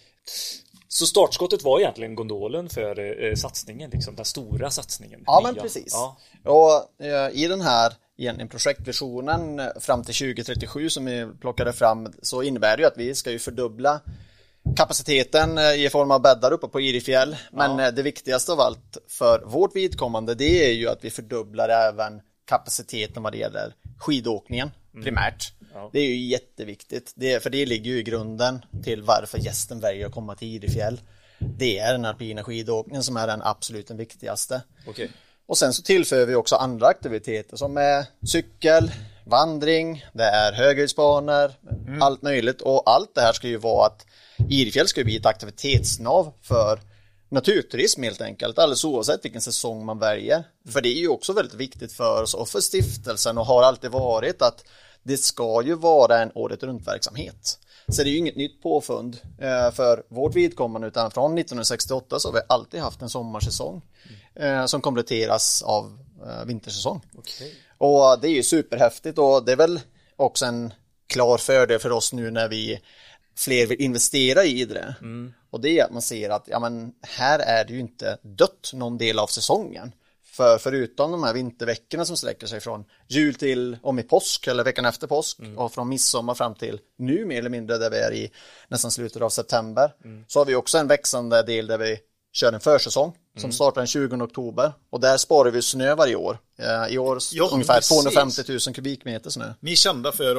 Så 0.92 1.06
startskottet 1.06 1.62
var 1.62 1.80
egentligen 1.80 2.14
gondolen 2.14 2.68
för 2.68 3.22
eh, 3.24 3.34
satsningen, 3.34 3.90
liksom 3.90 4.16
den 4.16 4.24
stora 4.24 4.70
satsningen? 4.70 5.22
Ja, 5.26 5.40
men 5.42 5.54
Nya. 5.54 5.62
precis. 5.62 5.92
Ja. 5.92 6.16
Och 6.44 7.04
eh, 7.06 7.30
i 7.32 7.48
den 7.48 7.60
här 7.60 7.92
egentligen 8.18 8.48
projektvisionen 8.48 9.60
eh, 9.60 9.66
fram 9.80 10.04
till 10.04 10.14
2037 10.14 10.90
som 10.90 11.04
vi 11.04 11.28
plockade 11.40 11.72
fram 11.72 12.12
så 12.22 12.42
innebär 12.42 12.76
det 12.76 12.82
ju 12.82 12.86
att 12.86 12.96
vi 12.98 13.14
ska 13.14 13.30
ju 13.30 13.38
fördubbla 13.38 14.00
kapaciteten 14.76 15.58
eh, 15.58 15.84
i 15.84 15.88
form 15.90 16.10
av 16.10 16.22
bäddar 16.22 16.52
uppe 16.52 16.68
på 16.68 16.80
Irifjäll. 16.80 17.36
Men 17.52 17.80
eh, 17.80 17.92
det 17.92 18.02
viktigaste 18.02 18.52
av 18.52 18.60
allt 18.60 18.98
för 19.08 19.42
vårt 19.46 19.76
vidkommande 19.76 20.34
det 20.34 20.70
är 20.70 20.72
ju 20.72 20.88
att 20.88 21.04
vi 21.04 21.10
fördubblar 21.10 21.68
även 21.68 22.20
kapaciteten 22.46 23.22
vad 23.22 23.32
det 23.32 23.38
gäller 23.38 23.74
skidåkningen 23.98 24.70
primärt. 24.92 25.52
Det 25.92 26.00
är 26.00 26.06
ju 26.06 26.16
jätteviktigt, 26.16 27.12
det, 27.14 27.42
för 27.42 27.50
det 27.50 27.66
ligger 27.66 27.90
ju 27.90 27.98
i 27.98 28.02
grunden 28.02 28.64
till 28.84 29.02
varför 29.02 29.38
gästen 29.38 29.80
väljer 29.80 30.06
att 30.06 30.12
komma 30.12 30.34
till 30.34 30.48
Irifjäll. 30.48 31.00
Det 31.38 31.78
är 31.78 31.92
den 31.92 32.04
alpina 32.04 32.44
skidåkningen 32.44 33.02
som 33.02 33.16
är 33.16 33.26
den 33.26 33.42
absolut 33.42 33.88
den 33.88 33.96
viktigaste. 33.96 34.62
Okej. 34.86 35.10
Och 35.46 35.58
sen 35.58 35.72
så 35.72 35.82
tillför 35.82 36.26
vi 36.26 36.34
också 36.34 36.56
andra 36.56 36.86
aktiviteter 36.86 37.56
som 37.56 37.76
är 37.76 38.04
cykel, 38.26 38.90
vandring, 39.24 40.04
det 40.12 40.24
är 40.24 40.52
höghöjdsbanor, 40.52 41.52
allt 42.00 42.22
möjligt. 42.22 42.60
Och 42.60 42.90
allt 42.90 43.14
det 43.14 43.20
här 43.20 43.32
ska 43.32 43.48
ju 43.48 43.56
vara 43.56 43.86
att 43.86 44.06
Irfjäll 44.50 44.88
ska 44.88 45.00
ju 45.00 45.04
bli 45.04 45.16
ett 45.16 45.26
aktivitetsnav 45.26 46.32
för 46.42 46.80
naturturism 47.32 48.02
helt 48.02 48.20
enkelt, 48.20 48.58
alldeles 48.58 48.84
oavsett 48.84 49.24
vilken 49.24 49.40
säsong 49.40 49.84
man 49.84 49.98
väljer. 49.98 50.44
För 50.68 50.80
det 50.80 50.88
är 50.88 50.98
ju 50.98 51.08
också 51.08 51.32
väldigt 51.32 51.54
viktigt 51.54 51.92
för 51.92 52.22
oss 52.22 52.34
och 52.34 52.48
för 52.48 52.60
stiftelsen 52.60 53.38
och 53.38 53.46
har 53.46 53.62
alltid 53.62 53.90
varit 53.90 54.42
att 54.42 54.64
det 55.02 55.16
ska 55.16 55.62
ju 55.64 55.74
vara 55.74 56.22
en 56.22 56.30
året 56.34 56.62
runt 56.62 56.86
verksamhet. 56.86 57.58
Så 57.88 58.02
det 58.02 58.08
är 58.08 58.12
ju 58.12 58.18
inget 58.18 58.36
nytt 58.36 58.62
påfund 58.62 59.18
eh, 59.38 59.70
för 59.70 60.02
vårt 60.08 60.34
vidkommande 60.34 60.88
utan 60.88 61.10
från 61.10 61.38
1968 61.38 62.18
så 62.18 62.28
har 62.28 62.32
vi 62.32 62.40
alltid 62.48 62.80
haft 62.80 63.02
en 63.02 63.08
sommarsäsong 63.08 63.82
eh, 64.34 64.66
som 64.66 64.80
kompletteras 64.80 65.62
av 65.62 65.98
eh, 66.26 66.44
vintersäsong. 66.46 67.00
Okej. 67.18 67.54
Och 67.78 68.20
det 68.20 68.28
är 68.28 68.32
ju 68.34 68.42
superhäftigt 68.42 69.18
och 69.18 69.44
det 69.44 69.52
är 69.52 69.56
väl 69.56 69.80
också 70.16 70.46
en 70.46 70.72
klar 71.06 71.38
fördel 71.38 71.78
för 71.78 71.92
oss 71.92 72.12
nu 72.12 72.30
när 72.30 72.48
vi 72.48 72.80
fler 73.36 73.66
vill 73.66 73.80
investera 73.80 74.44
i 74.44 74.64
det. 74.64 74.94
Och 75.52 75.60
det 75.60 75.78
är 75.78 75.84
att 75.84 75.92
man 75.92 76.02
ser 76.02 76.30
att 76.30 76.44
ja, 76.46 76.58
men 76.58 76.92
här 77.02 77.38
är 77.38 77.64
det 77.64 77.72
ju 77.72 77.80
inte 77.80 78.18
dött 78.22 78.70
någon 78.74 78.98
del 78.98 79.18
av 79.18 79.26
säsongen. 79.26 79.92
För 80.24 80.58
förutom 80.58 81.10
de 81.10 81.22
här 81.22 81.34
vinterveckorna 81.34 82.04
som 82.04 82.16
sträcker 82.16 82.46
sig 82.46 82.60
från 82.60 82.84
jul 83.08 83.34
till 83.34 83.76
om 83.82 83.98
i 83.98 84.02
påsk 84.02 84.46
eller 84.46 84.64
veckan 84.64 84.84
efter 84.84 85.06
påsk 85.06 85.38
och 85.56 85.72
från 85.72 85.88
midsommar 85.88 86.34
fram 86.34 86.54
till 86.54 86.80
nu 86.98 87.24
mer 87.24 87.38
eller 87.38 87.50
mindre 87.50 87.78
där 87.78 87.90
vi 87.90 87.96
är 87.96 88.12
i 88.12 88.30
nästan 88.68 88.90
slutet 88.90 89.22
av 89.22 89.28
september 89.28 89.92
så 90.28 90.40
har 90.40 90.44
vi 90.44 90.54
också 90.54 90.78
en 90.78 90.86
växande 90.86 91.42
del 91.42 91.66
där 91.66 91.78
vi 91.78 91.98
kör 92.32 92.52
en 92.52 92.60
försäsong 92.60 93.14
som 93.38 93.52
startar 93.52 93.80
den 93.80 93.86
20 93.86 94.16
oktober 94.16 94.72
och 94.90 95.00
där 95.00 95.16
sparar 95.16 95.50
vi 95.50 95.62
snö 95.62 95.94
varje 95.94 96.16
år. 96.16 96.38
Eh, 96.58 96.94
I 96.94 96.98
år 96.98 97.18
Ja, 97.32 97.48
ungefär 97.52 97.74
precis. 97.74 97.88
250 98.02 98.42
000 98.66 98.74
kubikmeter 98.74 99.30
snö. 99.30 99.52
Ni 99.60 99.72
är 99.72 99.76
kända 99.76 100.12
för 100.12 100.30
att 100.30 100.36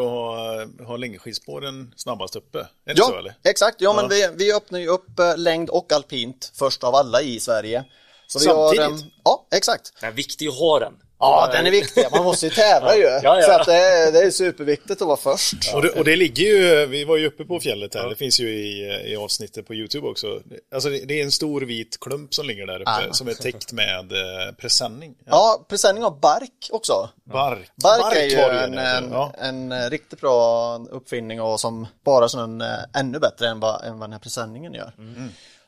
ha, 0.77 0.85
ha 0.87 0.97
längdskidspåren 0.97 1.93
snabbast 1.95 2.35
uppe. 2.35 2.57
Är 2.59 2.93
det 2.93 2.97
så 3.01 3.11
Ja, 3.13 3.19
eller? 3.19 3.35
exakt. 3.43 3.81
Ja, 3.81 3.89
Ja. 3.95 4.01
men 4.01 4.09
vi, 4.09 4.29
vi 4.45 4.53
öppnar 4.53 4.79
ju 4.79 4.87
upp 4.87 5.19
eh, 5.19 5.37
längd 5.37 5.69
och 5.69 5.91
alpint 5.93 6.51
först 6.55 6.83
av 6.83 6.95
alla 6.95 7.21
i 7.21 7.39
Sverige. 7.39 7.83
Så 8.27 8.39
vi 8.39 8.45
Samtidigt? 8.45 8.85
Har, 9.01 9.11
ja, 9.23 9.47
exakt. 9.55 9.93
Det 10.01 10.05
är 10.05 10.11
viktigt 10.11 10.49
att 10.49 10.59
ha 10.59 10.79
den. 10.79 10.93
Ja, 11.23 11.49
den 11.51 11.65
är 11.65 11.71
viktig. 11.71 12.05
Man 12.11 12.23
måste 12.23 12.45
ju 12.45 12.51
tävla 12.51 12.95
ju. 12.95 13.03
Ja, 13.03 13.21
ja. 13.23 13.41
Så 13.41 13.51
att 13.51 13.65
det, 13.65 13.75
är, 13.75 14.11
det 14.11 14.19
är 14.19 14.31
superviktigt 14.31 15.01
att 15.01 15.07
vara 15.07 15.17
först. 15.17 15.73
Och 15.73 15.81
det, 15.81 15.89
och 15.89 16.05
det 16.05 16.15
ligger 16.15 16.43
ju, 16.43 16.85
vi 16.85 17.05
var 17.05 17.17
ju 17.17 17.27
uppe 17.27 17.45
på 17.45 17.59
fjället 17.59 17.95
här, 17.95 18.09
det 18.09 18.15
finns 18.15 18.39
ju 18.39 18.49
i, 18.49 19.01
i 19.11 19.15
avsnittet 19.15 19.67
på 19.67 19.73
YouTube 19.73 20.07
också. 20.07 20.41
Alltså 20.73 20.89
det, 20.89 21.05
det 21.05 21.19
är 21.19 21.23
en 21.23 21.31
stor 21.31 21.61
vit 21.61 21.97
klump 21.99 22.33
som 22.33 22.47
ligger 22.47 22.67
där 22.67 22.81
uppe 22.81 22.91
Ah. 22.91 23.13
som 23.13 23.27
är 23.27 23.33
täckt 23.33 23.71
med 23.71 24.11
eh, 24.11 24.55
presenning. 24.57 25.15
Ja, 25.25 25.65
presenning 25.69 26.03
av 26.03 26.19
bark 26.19 26.69
också. 26.71 27.09
Bark. 27.23 27.71
Bark, 27.75 28.15
är 28.15 28.23
ju 28.23 28.37
en, 28.37 28.77
en, 28.77 29.11
ja. 29.11 29.33
en, 29.37 29.71
eh, 29.71 29.89
riktigt 29.89 30.21
bra 30.21 30.77
uppfinning 30.91 31.41
och 31.41 31.59
som 31.59 31.87
bara 32.05 32.43
en, 32.43 32.61
eh, 32.61 32.67
ännu 32.93 33.19
bättre 33.19 33.47
än 33.47 33.59
vad, 33.59 33.83
än 33.83 33.99
vad 33.99 34.09
den 34.09 34.13
här 34.13 34.19
presenningen 34.19 34.73
gör. 34.73 34.93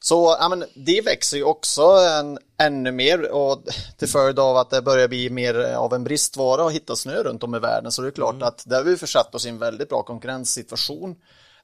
Så 0.08 0.36
ja, 0.40 0.50
men 0.50 0.66
det 0.74 1.02
växer 1.02 1.38
ju 1.38 1.44
också 1.44 1.82
en, 1.82 2.40
ännu 2.60 2.92
mer 2.92 3.32
och 3.32 3.64
till 3.98 4.08
följd 4.08 4.40
av 4.40 4.58
att 4.58 4.70
det 4.70 4.82
börjar 4.82 5.08
bli 5.08 5.30
mer 5.30 5.56
av 5.56 5.94
en 5.94 6.04
bristvara 6.04 6.68
att 6.68 6.74
hitta 6.74 6.96
snö 6.96 7.24
runt 7.24 7.44
om 7.44 7.56
i 7.56 7.60
världen 7.60 7.92
så 7.92 8.02
det 8.02 8.08
är 8.08 8.12
klart 8.12 8.42
att 8.42 8.64
där 8.66 8.78
har 8.78 8.84
vi 8.84 8.98
försatt 8.98 9.36
oss 9.36 9.46
i 9.46 9.50
en 9.50 9.60
väldigt 9.60 9.90
bra 9.90 10.04
konkurrenssituation. 10.04 11.16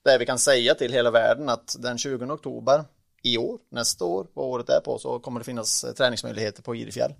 Där 0.03 0.19
vi 0.19 0.25
kan 0.25 0.39
säga 0.39 0.75
till 0.75 0.93
hela 0.93 1.11
världen 1.11 1.49
att 1.49 1.75
den 1.79 1.97
20 1.97 2.25
oktober 2.25 2.83
i 3.23 3.37
år, 3.37 3.59
nästa 3.71 4.05
år, 4.05 4.27
vad 4.33 4.45
året 4.45 4.69
är 4.69 4.79
på, 4.79 4.99
så 4.99 5.19
kommer 5.19 5.39
det 5.39 5.43
finnas 5.43 5.83
eh, 5.83 5.93
träningsmöjligheter 5.93 6.61
på 6.61 6.75
Irifjäll. 6.75 7.13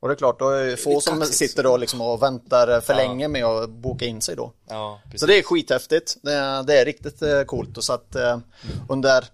Och 0.00 0.08
det 0.08 0.14
är 0.14 0.16
klart, 0.16 0.38
då 0.38 0.50
är 0.50 0.66
det 0.66 0.76
få 0.76 1.00
som 1.00 1.18
kaxigt. 1.18 1.38
sitter 1.38 1.62
då 1.62 1.76
liksom 1.76 2.00
och 2.00 2.22
väntar 2.22 2.80
för 2.80 2.94
länge 2.94 3.28
med 3.28 3.44
att 3.44 3.70
boka 3.70 4.04
in 4.04 4.20
sig 4.20 4.36
då. 4.36 4.52
Ja. 4.68 5.00
Så 5.16 5.26
det 5.26 5.38
är 5.38 5.42
skithäftigt. 5.42 6.16
Det 6.22 6.32
är, 6.32 6.62
det 6.62 6.80
är 6.80 6.84
riktigt 6.84 7.22
eh, 7.22 7.42
coolt. 7.42 7.76
Och 7.76 7.84
så 7.84 7.92
att 7.92 8.14
eh, 8.14 8.38
under 8.88 9.24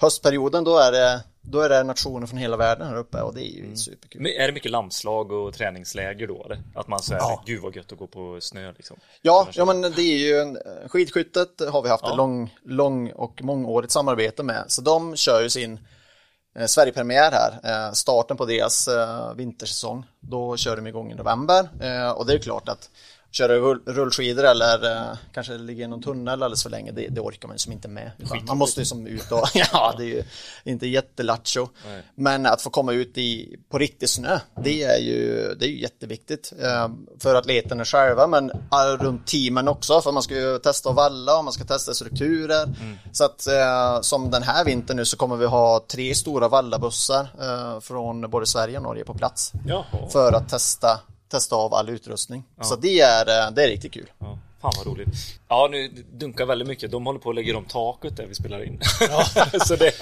höstperioden 0.00 0.64
då 0.64 0.78
är, 0.78 0.92
det, 0.92 1.20
då 1.50 1.60
är 1.60 1.68
det 1.68 1.82
nationer 1.84 2.26
från 2.26 2.38
hela 2.38 2.56
världen 2.56 2.86
här 2.88 2.96
uppe 2.96 3.20
och 3.22 3.34
det 3.34 3.40
är 3.42 3.52
ju 3.56 3.76
superkul. 3.76 4.22
Men 4.22 4.32
är 4.32 4.46
det 4.46 4.52
mycket 4.52 4.70
landslag 4.70 5.32
och 5.32 5.54
träningsläger 5.54 6.26
då 6.26 6.44
eller? 6.44 6.62
Att 6.74 6.88
man 6.88 7.00
säger, 7.02 7.20
Ja. 7.20 7.42
gud 7.46 7.62
vad 7.62 7.76
gött 7.76 7.92
att 7.92 7.98
gå 7.98 8.06
på 8.06 8.38
snö 8.40 8.72
liksom. 8.72 8.96
Ja, 9.22 9.48
ja 9.52 9.64
men 9.64 9.80
det 9.80 10.02
är 10.02 10.18
ju 10.18 10.38
en, 10.38 10.58
skidskyttet 10.88 11.60
har 11.72 11.82
vi 11.82 11.88
haft 11.88 12.04
Ja. 12.04 12.10
ett 12.10 12.16
lång, 12.16 12.54
lång 12.64 13.10
och 13.12 13.42
mångårigt 13.42 13.92
samarbete 13.92 14.42
med. 14.42 14.64
Så 14.68 14.82
de 14.82 15.16
kör 15.16 15.42
ju 15.42 15.50
sin 15.50 15.80
eh, 16.58 16.66
Sverigepremiär 16.66 17.30
här, 17.32 17.86
eh, 17.88 17.92
starten 17.92 18.36
på 18.36 18.44
deras 18.44 18.88
eh, 18.88 19.34
vintersäsong. 19.34 20.04
Då 20.20 20.56
kör 20.56 20.76
de 20.76 20.86
igång 20.86 21.12
i 21.12 21.14
november 21.14 21.68
eh, 21.80 22.10
och 22.10 22.26
det 22.26 22.32
är 22.34 22.38
klart 22.38 22.68
att 22.68 22.90
köra 23.30 23.56
rull, 23.56 23.80
rullskidor 23.86 24.44
eller 24.44 24.96
eh, 24.96 25.16
kanske 25.32 25.58
ligga 25.58 25.84
i 25.84 25.88
någon 25.88 26.02
tunnel 26.02 26.28
alldeles 26.42 26.62
för 26.62 26.70
länge, 26.70 26.92
det, 26.92 27.08
det 27.08 27.20
orkar 27.20 27.48
man 27.48 27.54
ju 27.54 27.58
som 27.58 27.72
inte 27.72 27.88
med. 27.88 28.10
Man 28.46 28.58
måste 28.58 28.80
ju 28.80 28.84
som 28.84 29.06
ut 29.06 29.32
och, 29.32 29.48
ja 29.54 29.94
det 29.98 30.04
är 30.04 30.06
ju 30.06 30.22
inte 30.64 30.86
jättelattjo. 30.86 31.68
Men 32.14 32.46
att 32.46 32.62
få 32.62 32.70
komma 32.70 32.92
ut 32.92 33.18
i, 33.18 33.56
på 33.68 33.78
riktig 33.78 34.08
snö, 34.08 34.38
det 34.64 34.82
är 34.82 34.98
ju, 34.98 35.54
det 35.54 35.66
är 35.66 35.68
ju 35.68 35.80
jätteviktigt. 35.80 36.52
Eh, 36.62 36.88
för 37.18 37.34
atleterna 37.34 37.84
själva, 37.84 38.26
men 38.26 38.50
eh, 38.50 38.96
runt 39.00 39.26
teamen 39.26 39.68
också, 39.68 40.00
för 40.00 40.12
man 40.12 40.22
ska 40.22 40.34
ju 40.34 40.58
testa 40.58 40.90
att 40.90 40.96
valla 40.96 41.38
och 41.38 41.44
man 41.44 41.52
ska 41.52 41.64
testa 41.64 41.94
strukturer. 41.94 42.74
Så 43.12 43.24
att 43.24 43.46
eh, 43.46 44.00
som 44.00 44.30
den 44.30 44.42
här 44.42 44.64
vintern 44.64 44.96
nu 44.96 45.04
så 45.04 45.16
kommer 45.16 45.36
vi 45.36 45.46
ha 45.46 45.84
tre 45.88 46.14
stora 46.14 46.48
vallabussar 46.48 47.28
eh, 47.40 47.80
från 47.80 48.30
både 48.30 48.46
Sverige 48.46 48.76
och 48.76 48.82
Norge 48.82 49.04
på 49.04 49.14
plats. 49.14 49.52
Jaha. 49.66 49.84
För 50.12 50.32
att 50.32 50.48
testa, 50.48 51.00
testa 51.28 51.56
av 51.56 51.74
all 51.74 51.88
utrustning. 51.88 52.42
Så 52.62 52.76
det 52.76 53.00
är, 53.00 53.46
eh, 53.46 53.50
det 53.54 53.64
är 53.64 53.68
riktigt 53.68 53.92
kul. 53.92 54.06
Ja, 54.18 54.38
fan 54.62 54.72
vad 54.76 54.86
roligt. 54.86 55.08
Ja, 55.48 55.68
nu 55.70 55.88
dunkar 56.12 56.46
väldigt 56.46 56.68
mycket. 56.68 56.90
De 56.90 57.06
håller 57.06 57.18
på 57.20 57.28
att 57.30 57.34
lägga 57.36 57.56
om 57.56 57.64
taket 57.64 58.16
där 58.16 58.26
vi 58.26 58.34
spelar 58.34 58.64
in. 58.64 58.80
så 59.66 59.76
det, 59.76 59.92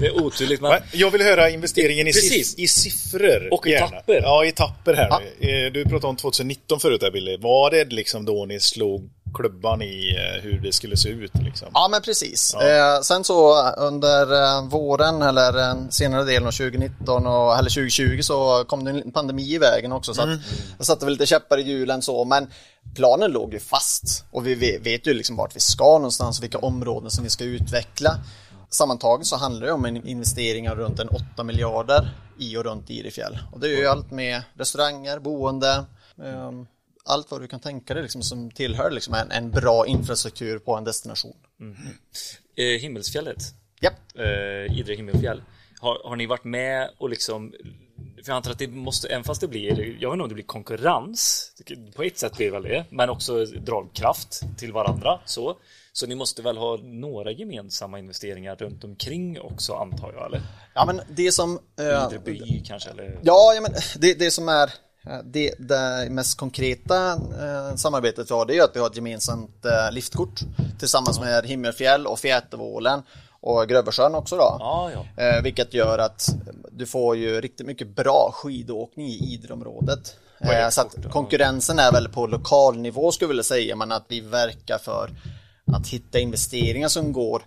det 0.00 0.06
är 0.06 0.12
oturligt. 0.24 0.60
Men 0.60 0.82
Jag 0.92 1.10
vill 1.10 1.22
höra 1.22 1.50
investeringen 1.50 2.06
i, 2.08 2.10
siff- 2.12 2.54
i 2.58 2.68
siffror. 2.68 3.48
Och 3.52 3.66
gärna. 3.66 3.86
etapper. 3.86 4.20
Ja, 4.22 4.44
etapper 4.46 4.94
här 4.94 5.20
nu. 5.40 5.66
Eh, 5.66 5.72
Du 5.72 5.84
pratade 5.84 6.06
om 6.06 6.16
2019 6.16 6.80
förut 6.80 7.00
där 7.00 7.10
Billy. 7.10 7.36
Var 7.36 7.70
det 7.70 7.84
liksom 7.92 8.24
då 8.24 8.44
ni 8.44 8.60
slog 8.60 9.10
klubban 9.34 9.82
i 9.82 10.14
eh, 10.16 10.42
hur 10.42 10.60
det 10.60 10.72
skulle 10.72 10.96
se 10.96 11.08
ut 11.08 11.34
liksom? 11.34 11.68
Ja 11.74 11.88
men 11.90 12.02
precis. 12.02 12.54
Eh, 12.54 13.00
sen 13.00 13.24
så 13.24 13.70
under 13.70 14.42
eh, 14.42 14.68
våren 14.68 15.22
eller 15.22 15.58
eh, 15.70 15.74
senare 15.90 16.24
delen 16.24 16.46
av 16.48 16.52
2019 16.52 17.26
och, 17.26 17.58
eller 17.58 17.70
2020 17.70 18.20
så 18.22 18.64
kom 18.64 18.84
det 18.84 18.90
en 18.90 19.12
pandemi 19.12 19.54
i 19.54 19.58
vägen 19.58 19.92
också 19.92 20.14
så 20.14 20.22
att 20.22 20.38
jag 20.78 20.86
satte 20.86 21.04
väl 21.04 21.12
lite 21.14 21.26
käppar 21.26 21.58
i 21.58 21.62
hjulen 21.62 22.02
så 22.02 22.24
men 22.24 22.46
planen 22.94 23.30
låg 23.30 23.52
ju 23.52 23.60
fast 23.60 24.24
och 24.30 24.46
vi 24.46 24.54
ve- 24.54 24.78
vet 24.78 25.06
ju 25.06 25.14
liksom 25.14 25.36
vart 25.36 25.56
vi 25.56 25.60
ska 25.60 25.84
någonstans 25.84 26.38
och 26.38 26.44
vilka 26.44 26.58
områden 26.58 27.10
som 27.10 27.24
vi 27.24 27.30
ska 27.30 27.44
utveckla. 27.44 28.18
Sammantaget 28.70 29.26
så 29.26 29.36
handlar 29.36 29.66
det 29.66 29.72
om 29.72 29.86
investeringar 29.86 30.74
runt 30.74 30.98
en 31.00 31.08
8 31.08 31.42
miljarder 31.44 32.10
i 32.38 32.56
och 32.56 32.64
runt 32.64 32.90
Idefjäll. 32.90 33.38
Och 33.52 33.60
det 33.60 33.66
är 33.66 33.76
ju 33.76 33.86
allt 33.86 34.10
med 34.10 34.42
restauranger, 34.58 35.18
boende, 35.18 35.84
ehm, 36.24 36.66
allt 37.08 37.30
vad 37.30 37.40
du 37.40 37.46
kan 37.46 37.60
tänka 37.60 37.94
dig 37.94 38.02
liksom, 38.02 38.22
som 38.22 38.50
tillhör 38.50 38.90
liksom, 38.90 39.14
en, 39.14 39.30
en 39.30 39.50
bra 39.50 39.86
infrastruktur 39.86 40.58
på 40.58 40.74
en 40.76 40.84
destination. 40.84 41.36
eh, 42.56 42.64
Himmelsfjället, 42.80 43.38
Japp. 43.80 43.94
eh, 44.18 44.78
Idre 44.78 44.94
Himmelfjäll. 44.94 45.42
Har, 45.80 46.08
har 46.08 46.16
ni 46.16 46.26
varit 46.26 46.44
med 46.44 46.90
och 46.98 47.08
liksom 47.10 47.52
för 48.24 48.30
jag 48.32 48.36
antar 48.36 48.50
att 48.50 48.58
det 48.58 48.68
måste, 48.68 49.08
även 49.08 49.24
fast 49.24 49.40
det 49.40 49.48
blir, 49.48 49.68
jag 50.00 50.10
vet 50.10 50.14
inte 50.14 50.22
om 50.22 50.28
det 50.28 50.34
blir 50.34 50.44
konkurrens, 50.44 51.52
på 51.96 52.02
ett 52.02 52.18
sätt 52.18 52.36
blir 52.36 52.46
det 52.46 52.52
väl 52.52 52.62
det, 52.62 52.84
men 52.90 53.10
också 53.10 53.44
dragkraft 53.44 54.40
till 54.58 54.72
varandra 54.72 55.20
så. 55.24 55.56
Så 55.92 56.06
ni 56.06 56.14
måste 56.14 56.42
väl 56.42 56.56
ha 56.56 56.76
några 56.82 57.30
gemensamma 57.32 57.98
investeringar 57.98 58.56
runt 58.56 58.84
omkring 58.84 59.40
också 59.40 59.72
antar 59.74 60.12
jag, 60.16 60.26
eller? 60.26 60.40
Ja 60.74 60.84
men 60.86 61.00
det 61.08 61.32
som... 61.32 61.58
eh, 61.78 61.84
Idre 62.06 62.18
by 62.24 62.62
kanske, 62.66 62.90
eller? 62.90 63.18
ja, 63.22 63.52
ja 63.54 63.60
men 63.60 63.72
det, 63.98 64.14
det 64.18 64.30
som 64.30 64.48
är 64.48 64.70
det, 65.24 65.54
det 65.58 66.08
mest 66.10 66.38
konkreta 66.38 67.12
eh, 67.12 67.74
samarbetet 67.76 68.30
vi 68.30 68.34
har 68.34 68.46
det 68.46 68.56
är 68.56 68.62
att 68.62 68.76
vi 68.76 68.80
har 68.80 68.86
ett 68.86 68.96
gemensamt 68.96 69.64
eh, 69.64 69.92
liftkort 69.92 70.40
tillsammans 70.78 71.20
med 71.20 71.46
Himmelfjäll 71.46 72.06
och 72.06 72.18
Fjätervålen 72.18 73.02
och 73.40 73.68
Grövelsjön 73.68 74.14
också 74.14 74.36
då. 74.36 74.56
Ja, 74.58 74.90
ja. 74.94 75.24
Eh, 75.24 75.42
vilket 75.42 75.74
gör 75.74 75.98
att 75.98 76.28
du 76.70 76.86
får 76.86 77.16
ju 77.16 77.40
riktigt 77.40 77.66
mycket 77.66 77.88
bra 77.88 78.30
skidåkning 78.34 79.06
i 79.06 79.32
Idreområdet. 79.34 80.16
Eh, 80.40 80.68
så 80.68 80.80
att 80.80 80.96
konkurrensen 81.10 81.78
är 81.78 81.92
väl 81.92 82.08
på 82.08 82.26
lokal 82.26 82.78
nivå 82.78 83.12
skulle 83.12 83.24
jag 83.26 83.28
vilja 83.28 83.42
säga, 83.42 83.76
men 83.76 83.92
att 83.92 84.04
vi 84.08 84.20
verkar 84.20 84.78
för 84.78 85.10
att 85.72 85.88
hitta 85.88 86.18
investeringar 86.18 86.88
som 86.88 87.12
går 87.12 87.42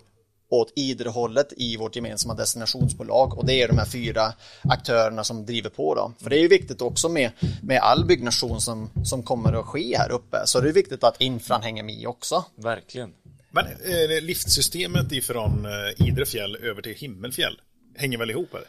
åt 0.52 0.72
Idrehållet 0.76 1.52
i 1.56 1.76
vårt 1.76 1.96
gemensamma 1.96 2.34
destinationsbolag 2.34 3.38
och 3.38 3.46
det 3.46 3.62
är 3.62 3.68
de 3.68 3.78
här 3.78 3.86
fyra 3.86 4.32
aktörerna 4.62 5.24
som 5.24 5.46
driver 5.46 5.70
på 5.70 5.94
då. 5.94 6.12
För 6.22 6.30
det 6.30 6.36
är 6.36 6.40
ju 6.40 6.48
viktigt 6.48 6.82
också 6.82 7.08
med, 7.08 7.30
med 7.62 7.80
all 7.80 8.04
byggnation 8.04 8.60
som, 8.60 8.90
som 9.04 9.22
kommer 9.22 9.52
att 9.52 9.66
ske 9.66 9.98
här 9.98 10.10
uppe 10.12 10.36
så 10.44 10.60
det 10.60 10.68
är 10.68 10.72
viktigt 10.72 11.04
att 11.04 11.20
infran 11.20 11.62
hänger 11.62 11.82
med 11.82 12.06
också. 12.06 12.44
Verkligen. 12.56 13.12
Men 13.50 13.66
eh, 13.66 14.22
liftsystemet 14.22 15.12
ifrån 15.12 15.64
eh, 15.64 16.08
Idre 16.08 16.26
fjäll 16.26 16.56
över 16.56 16.82
till 16.82 16.94
Himmelfjäll 16.94 17.60
hänger 17.96 18.18
väl 18.18 18.30
ihop? 18.30 18.54
Eller? 18.54 18.68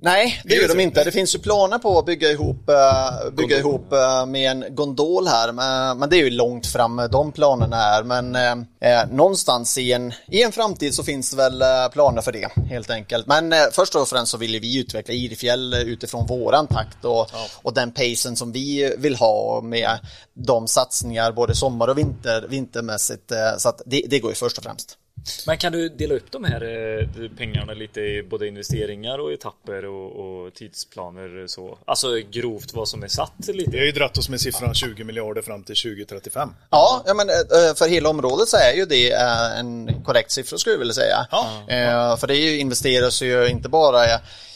Nej, 0.00 0.42
det 0.44 0.54
gör 0.54 0.68
de 0.68 0.80
inte. 0.80 1.04
Det 1.04 1.10
finns 1.10 1.34
ju 1.34 1.38
planer 1.38 1.78
på 1.78 1.98
att 1.98 2.06
bygga 2.06 2.30
ihop, 2.30 2.68
eh, 2.68 3.30
bygga 3.32 3.58
ihop 3.58 3.92
eh, 3.92 4.26
med 4.26 4.50
en 4.50 4.74
gondol 4.74 5.26
här, 5.26 5.52
men, 5.94 6.08
det 6.10 6.16
är 6.16 6.24
ju 6.24 6.30
långt 6.30 6.66
fram 6.66 7.08
de 7.12 7.32
planerna 7.32 7.76
är. 7.76 8.02
Men 8.02 8.36
eh, 8.36 9.00
eh, 9.00 9.08
någonstans 9.10 9.78
i 9.78 9.92
en, 9.92 10.12
i 10.28 10.42
en 10.42 10.52
framtid 10.52 10.94
så 10.94 11.02
finns 11.02 11.30
det 11.30 11.36
väl 11.36 11.62
planer 11.92 12.22
för 12.22 12.32
det, 12.32 12.48
helt 12.70 12.90
enkelt. 12.90 13.26
Men 13.26 13.52
eh, 13.52 13.58
först 13.72 13.94
och 13.94 14.08
främst 14.08 14.32
så 14.32 14.38
vill 14.38 14.54
ju 14.54 14.60
vi 14.60 14.78
utveckla 14.78 15.14
Idefjäll 15.14 15.72
eh, 15.72 15.80
utifrån 15.80 16.26
våran 16.26 16.66
takt 16.66 17.04
och, 17.04 17.30
och 17.62 17.74
den 17.74 17.92
pacen 17.92 18.36
som 18.36 18.52
vi 18.52 18.94
vill 18.98 19.16
ha 19.16 19.60
med 19.60 19.98
de 20.34 20.68
satsningar 20.68 21.32
både 21.32 21.54
sommar 21.54 21.88
och 21.88 21.98
vinter, 21.98 22.46
vintermässigt. 22.48 23.32
Så 23.58 23.68
att 23.68 23.82
det, 23.86 24.04
det 24.10 24.18
går 24.18 24.30
ju 24.30 24.34
först 24.34 24.58
och 24.58 24.64
främst. 24.64 24.98
Men 25.46 25.58
kan 25.58 25.72
du 25.72 25.88
dela 25.88 26.14
upp 26.14 26.30
de 26.30 26.44
här 26.44 26.62
eh, 26.62 27.28
pengarna 27.38 27.72
lite 27.74 28.00
i 28.00 28.22
både 28.22 28.48
investeringar 28.48 29.18
och 29.18 29.32
etapper 29.32 29.84
och, 29.84 30.12
och 30.44 30.54
tidsplaner 30.54 31.46
så? 31.46 31.78
Alltså 31.84 32.08
grovt 32.30 32.74
vad 32.74 32.88
som 32.88 33.02
är 33.02 33.08
satt 33.08 33.32
Vi 33.46 33.52
lite? 33.52 33.78
har 33.78 33.84
ju 33.84 33.92
dratt 33.92 34.18
oss 34.18 34.28
med 34.28 34.40
siffran 34.40 34.74
20 34.74 35.04
miljarder 35.04 35.42
fram 35.42 35.62
till 35.62 35.76
2035. 35.76 36.48
Ja, 36.70 37.02
ja 37.06 37.14
men 37.14 37.28
eh, 37.30 37.74
för 37.76 37.88
hela 37.88 38.08
området 38.08 38.48
så 38.48 38.56
är 38.56 38.72
ju 38.76 38.84
det 38.86 39.12
eh, 39.12 39.58
en 39.58 40.02
korrekt 40.04 40.30
siffra 40.30 40.58
skulle 40.58 40.74
jag 40.74 40.78
vilja 40.78 40.94
säga. 40.94 41.26
Ja. 41.30 41.46
Eh, 41.68 42.16
För 42.16 42.26
det 42.26 42.56
investeras 42.58 43.22
ju 43.22 43.48
inte 43.48 43.68
bara 43.68 44.04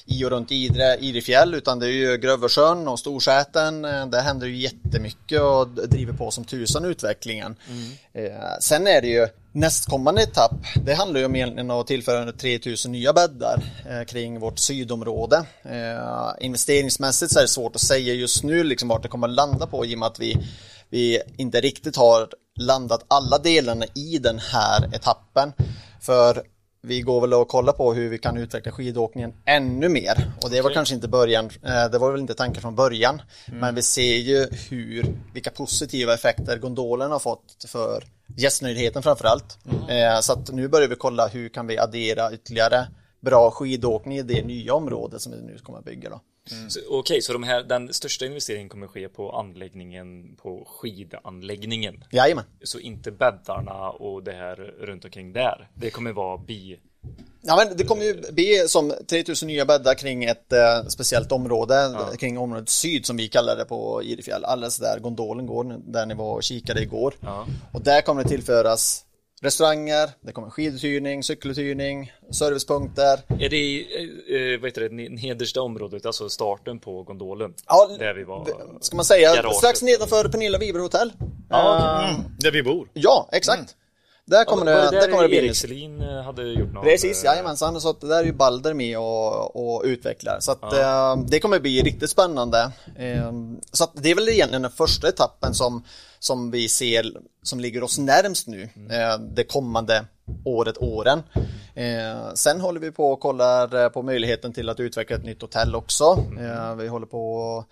i 0.06 0.24
och 0.24 0.30
runt 0.30 0.52
Idre, 0.52 0.96
Idrefjäll 0.96 1.54
utan 1.54 1.78
det 1.78 1.86
är 1.86 1.90
ju 1.90 2.16
Grövelsjön 2.16 2.88
och 2.88 2.98
Storsäten. 2.98 3.84
Eh, 3.84 4.06
Där 4.06 4.22
händer 4.22 4.46
ju 4.46 4.56
jättemycket 4.56 5.40
och 5.40 5.68
driver 5.68 6.12
på 6.12 6.30
som 6.30 6.44
tusan 6.44 6.84
utvecklingen. 6.84 7.56
Eh, 8.12 8.58
Sen 8.60 8.86
är 8.86 9.02
det 9.02 9.08
ju 9.08 9.26
nästkommande 9.52 10.22
etapp. 10.22 10.54
Det 10.84 10.94
handlar 10.94 11.20
ju 11.20 11.26
om 11.26 11.36
egentligen 11.36 11.70
att 11.70 11.86
tillföra 11.86 12.32
3000 12.32 12.92
nya 12.92 13.12
bäddar 13.12 13.62
eh, 13.90 14.04
kring 14.04 14.40
vårt 14.40 14.58
sydområde. 14.58 15.44
Eh, 15.62 16.30
investeringsmässigt 16.40 17.32
så 17.32 17.38
är 17.38 17.42
det 17.42 17.48
svårt 17.48 17.74
att 17.74 17.80
säga 17.82 18.14
just 18.14 18.42
nu 18.42 18.64
liksom 18.64 18.88
vart 18.88 19.02
det 19.02 19.08
kommer 19.08 19.28
att 19.28 19.34
landa 19.34 19.66
på 19.66 19.86
i 19.86 19.94
och 19.94 19.98
med 19.98 20.06
att 20.06 20.20
vi 20.20 20.36
vi 20.90 21.22
inte 21.36 21.60
riktigt 21.60 21.96
har 21.96 22.28
landat 22.60 23.04
alla 23.08 23.38
delarna 23.38 23.84
i 23.94 24.18
den 24.18 24.38
här 24.38 24.94
etappen. 24.94 25.52
För 26.00 26.42
vi 26.86 27.00
går 27.00 27.20
väl 27.20 27.34
och 27.34 27.48
kollar 27.48 27.72
på 27.72 27.94
hur 27.94 28.08
vi 28.08 28.18
kan 28.18 28.36
utveckla 28.36 28.72
skidåkningen 28.72 29.32
ännu 29.44 29.88
mer. 29.88 30.30
Och 30.42 30.50
det 30.50 30.60
var 30.62 30.70
kanske 30.70 30.94
inte 30.94 31.08
början, 31.08 31.44
eh, 31.62 31.90
det 31.92 31.98
var 31.98 32.12
väl 32.12 32.20
inte 32.20 32.34
tanken 32.34 32.62
från 32.62 32.74
början. 32.74 33.22
Men 33.52 33.74
vi 33.74 33.82
ser 33.82 34.16
ju 34.16 34.46
hur, 34.70 35.06
vilka 35.34 35.50
positiva 35.50 36.14
effekter 36.14 36.58
gondolen 36.58 37.10
har 37.10 37.18
fått 37.18 37.64
för 37.68 38.04
gästnöjdheten 38.36 39.02
framförallt. 39.02 39.58
Eh, 39.88 40.20
Så 40.20 40.32
att 40.32 40.52
nu 40.52 40.68
börjar 40.68 40.88
vi 40.88 40.96
kolla 40.96 41.26
hur 41.28 41.48
kan 41.48 41.66
vi 41.66 41.78
addera 41.78 42.32
ytterligare 42.32 42.86
bra 43.20 43.50
skidåkning 43.50 44.18
i 44.18 44.22
det 44.22 44.44
nya 44.44 44.74
området 44.74 45.20
som 45.22 45.32
vi 45.32 45.42
nu 45.42 45.58
kommer 45.58 45.78
att 45.78 45.84
bygga 45.84 46.10
då. 46.10 46.20
Så, 46.68 46.80
Okej, 46.88 47.22
så 47.22 47.32
de 47.32 47.42
här, 47.42 47.62
den 47.62 47.94
största 47.94 48.26
investeringen 48.26 48.68
kommer 48.68 48.86
ske 48.86 49.08
på 49.08 49.32
anläggningen, 49.32 50.36
på 50.42 50.64
skidanläggningen? 50.66 52.04
Jajamän. 52.10 52.44
Så 52.62 52.78
inte 52.78 53.10
bäddarna 53.10 53.90
och 53.90 54.22
det 54.22 54.32
här 54.32 54.56
runt 54.80 55.04
omkring 55.04 55.32
där? 55.32 55.68
Det 55.74 55.90
kommer 55.90 56.12
vara 56.12 56.38
bi... 56.38 56.78
Ja, 57.42 57.56
men 57.56 57.76
det 57.76 57.84
kommer 57.84 58.04
ju 58.04 58.32
bli 58.32 58.64
som 58.68 58.92
3000 59.08 59.46
nya 59.46 59.64
bäddar 59.64 59.94
kring 59.94 60.24
ett 60.24 60.52
eh, 60.52 60.86
speciellt 60.88 61.32
område, 61.32 61.96
kring 62.18 62.38
området 62.38 62.68
syd 62.68 63.06
som 63.06 63.16
vi 63.16 63.28
kallar 63.28 63.56
det 63.56 63.64
på 63.64 64.02
Idefjäll. 64.02 64.44
Alldeles 64.44 64.78
där 64.78 64.98
gondolen 64.98 65.46
går, 65.46 65.80
där 65.86 66.06
ni 66.06 66.14
var 66.14 66.34
och 66.34 66.42
kikade 66.42 66.82
igår. 66.82 67.14
Ja. 67.20 67.46
Och 67.72 67.80
där 67.80 68.00
kommer 68.00 68.22
det 68.22 68.28
tillföras 68.28 69.05
restauranger, 69.42 70.10
det 70.20 70.32
kommer 70.32 70.50
skiduthyrning, 70.50 71.22
cykeluthyrning, 71.22 72.12
servicepunkter. 72.30 73.20
Är 73.40 73.48
det 73.48 73.56
i, 73.56 73.86
eh, 74.30 74.36
eh, 74.54 74.60
vad 74.60 74.68
heter 74.70 74.80
det, 74.80 74.88
ne- 74.88 75.22
nedersta 75.22 75.60
området, 75.62 76.06
alltså 76.06 76.28
starten 76.28 76.78
på 76.78 77.02
gondolen? 77.02 77.54
Ja, 77.66 77.90
Där 77.98 78.14
vi 78.14 78.24
var... 78.24 78.46
Ska 78.80 78.96
man 78.96 79.04
säga, 79.04 79.34
Garaget. 79.34 79.56
strax 79.56 79.82
nedanför 79.82 80.28
Pernilla 80.28 80.58
Wiber 80.58 80.80
hotell. 80.80 81.12
Ja, 81.50 81.98
okej. 82.00 82.10
Eh, 82.24 82.30
Där 82.38 82.50
vi 82.50 82.62
bor. 82.62 82.88
ja 82.92 83.28
exakt. 83.32 83.74
Där 84.28 84.44
kommer 84.44 84.64
Var 84.64 84.72
det, 84.72 84.90
det 84.90 85.00
där 85.00 85.08
kommer 85.10 85.22
det 85.22 85.28
bli 85.28 85.36
Erik 85.38 85.56
Selin 85.56 86.00
hade 86.00 86.42
gjort 86.42 86.72
något? 86.72 86.84
Precis, 86.84 87.24
jajamensan. 87.24 87.80
Så 87.80 87.90
att 87.90 88.00
det 88.00 88.08
där 88.08 88.20
är 88.20 88.24
ju 88.24 88.32
Balder 88.32 88.74
med 88.74 88.98
och, 88.98 89.76
och 89.76 89.82
utvecklar. 89.84 90.36
Så 90.40 90.52
att 90.52 90.72
eh, 90.72 91.16
det 91.28 91.40
kommer 91.40 91.60
bli 91.60 91.82
riktigt 91.82 92.10
spännande. 92.10 92.70
Så 93.72 93.84
att 93.84 93.90
det 93.94 94.10
är 94.10 94.14
väl 94.14 94.28
egentligen 94.28 94.62
den 94.62 94.70
första 94.70 95.08
etappen 95.08 95.54
som, 95.54 95.84
som 96.26 96.50
vi 96.50 96.68
ser 96.68 97.12
som 97.42 97.60
ligger 97.60 97.82
oss 97.82 97.98
närmst 97.98 98.46
nu. 98.46 98.62
Eh, 98.90 99.18
det 99.18 99.44
kommande 99.44 100.04
året, 100.44 100.78
åren. 100.78 101.22
Eh, 101.74 102.34
sen 102.34 102.60
håller 102.60 102.80
vi 102.80 102.90
på 102.90 103.12
och 103.12 103.20
kollar 103.20 103.84
eh, 103.84 103.88
på 103.88 104.02
möjligheten 104.02 104.52
till 104.52 104.68
att 104.68 104.80
utveckla 104.80 105.16
ett 105.16 105.24
nytt 105.24 105.42
hotell 105.42 105.74
också. 105.74 106.04
Eh, 106.40 106.74
vi 106.74 106.88
håller 106.88 107.06
på 107.06 107.64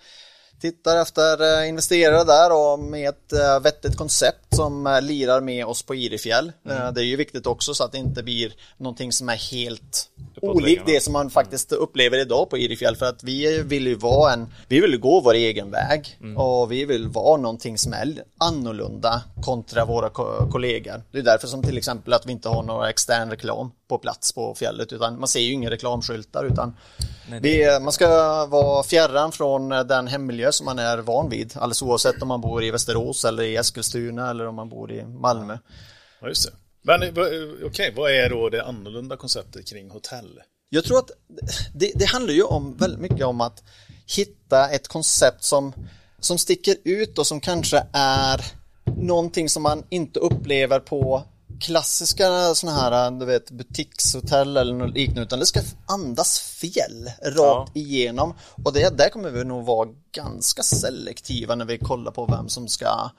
tittar 0.61 1.03
efter 1.03 1.63
eh, 1.63 1.69
investerare 1.69 2.25
där 2.25 2.53
och 2.53 2.79
med 2.79 3.09
ett 3.09 3.33
eh, 3.33 3.61
vettigt 3.61 3.97
koncept 3.97 4.57
som 4.57 4.87
eh, 4.87 5.03
lirar 5.03 5.41
med 5.41 5.67
oss 5.67 5.83
på 5.83 5.95
Irifjäll. 5.95 6.53
Mm. 6.67 6.95
Det 6.95 7.01
är 7.01 7.05
ju 7.05 7.17
viktigt 7.17 7.47
också 7.47 7.75
så 7.75 7.85
att 7.85 7.93
det 7.93 7.99
inte 7.99 8.23
blir 8.23 8.53
någonting 8.77 9.13
som 9.13 9.29
är 9.29 9.37
helt 9.53 10.11
olikt 10.43 10.83
det 10.87 11.03
som 11.03 11.13
man 11.13 11.31
faktiskt 11.31 11.73
upplever 11.73 12.19
idag 12.19 12.51
på 12.51 12.59
Irifjäll 12.59 12.97
för 12.97 13.07
att 13.07 13.25
vi 13.25 13.63
vill 13.63 13.87
ju 13.87 13.95
vara 13.95 14.33
en, 14.33 14.47
vi 14.69 14.81
vill 14.81 15.01
gå 15.01 15.21
vår 15.21 15.35
egen 15.35 15.71
väg 15.71 16.19
mm. 16.21 16.37
och 16.37 16.73
vi 16.73 16.85
vill 16.85 17.09
vara 17.09 17.37
någonting 17.37 17.79
som 17.79 17.93
är 17.93 18.23
annorlunda 18.39 19.23
kontra 19.45 19.85
våra 19.85 20.11
kollegor. 20.51 21.03
Det 21.13 21.19
är 21.19 21.23
därför 21.23 21.47
som 21.47 21.63
till 21.63 21.79
exempel 21.79 22.13
att 22.13 22.27
vi 22.27 22.33
inte 22.33 22.49
har 22.49 22.63
några 22.63 22.91
extern 22.91 23.31
reklam 23.31 23.71
på 23.89 23.99
plats 23.99 24.33
på 24.33 24.55
fjället 24.55 24.93
utan 24.93 25.19
man 25.19 25.29
ser 25.29 25.41
ju 25.41 25.53
inga 25.53 25.71
reklamskyltar 25.71 26.45
utan 26.45 26.77
Nej, 27.31 27.41
det... 27.41 27.83
man 27.83 27.93
ska 27.93 28.07
vara 28.47 28.83
fjärran 28.83 29.33
från 29.33 29.69
den 29.69 30.07
hemmiljö 30.07 30.53
som 30.53 30.65
man 30.65 30.79
är 30.79 30.99
van 30.99 31.31
vid 31.31 31.53
alldeles 31.57 31.83
oavsett 31.83 32.23
om 32.23 32.29
man 32.29 32.41
bor 32.41 32.65
i 32.65 32.71
Västerås 32.71 33.25
eller 33.25 33.43
i 33.43 33.57
Eskilstuna 33.57 34.31
eller 34.31 34.47
om 34.47 34.55
man 34.55 34.69
bor 34.69 34.93
i 34.93 35.05
Malmö. 35.05 35.59
Ja, 36.21 36.29
just 36.29 36.47
det. 36.47 36.53
Men 36.83 37.03
eh, 37.03 37.09
okej, 37.09 37.65
okay, 37.65 37.91
vad 37.97 38.11
är 38.11 38.31
då 38.31 38.49
det 38.49 38.65
annorlunda 38.65 39.17
konceptet 39.17 39.67
kring 39.67 39.91
hotell? 39.91 40.41
Jag 40.69 40.85
tror 40.85 40.99
att 40.99 41.11
det, 41.75 41.93
det 41.95 42.05
handlar 42.05 42.35
ju 42.35 42.43
om 42.43 42.77
väldigt 42.77 43.01
mycket 43.01 43.27
om 43.27 43.41
att 43.41 43.63
hitta 44.17 44.69
ett 44.69 44.89
koncept 44.89 45.45
som, 45.45 45.73
som 46.21 46.39
sticker 46.39 46.77
ut 46.85 47.19
och 47.19 47.27
som 47.27 47.41
kanske 47.41 47.87
är 47.93 48.45
någonting 48.97 49.49
som 49.49 49.63
man 49.63 49.85
inte 49.89 50.21
upplever 50.21 50.81
på 50.81 51.23
klassiska 51.61 52.55
sådana 52.55 52.79
här 52.79 53.11
du 53.11 53.27
vet, 53.27 53.51
butikshotell 53.51 54.57
eller 54.57 54.75
något 54.75 54.95
liknande 54.95 55.23
utan 55.23 55.39
det 55.39 55.47
ska 55.47 55.61
andas 55.87 56.41
fjäll 56.41 57.11
rakt 57.23 57.71
ja. 57.75 57.81
igenom 57.81 58.35
och 58.65 58.73
det, 58.73 58.99
där 58.99 59.09
kommer 59.09 59.31
vi 59.31 59.45
nog 59.45 59.65
vara 59.65 59.89
ganska 60.13 60.63
selektiva 60.63 61.55
när 61.55 61.65
vi 61.65 61.79
kollar 61.79 62.13
på 62.13 62.27
vem 62.27 62.49
som 62.49 62.69
ska 62.69 63.11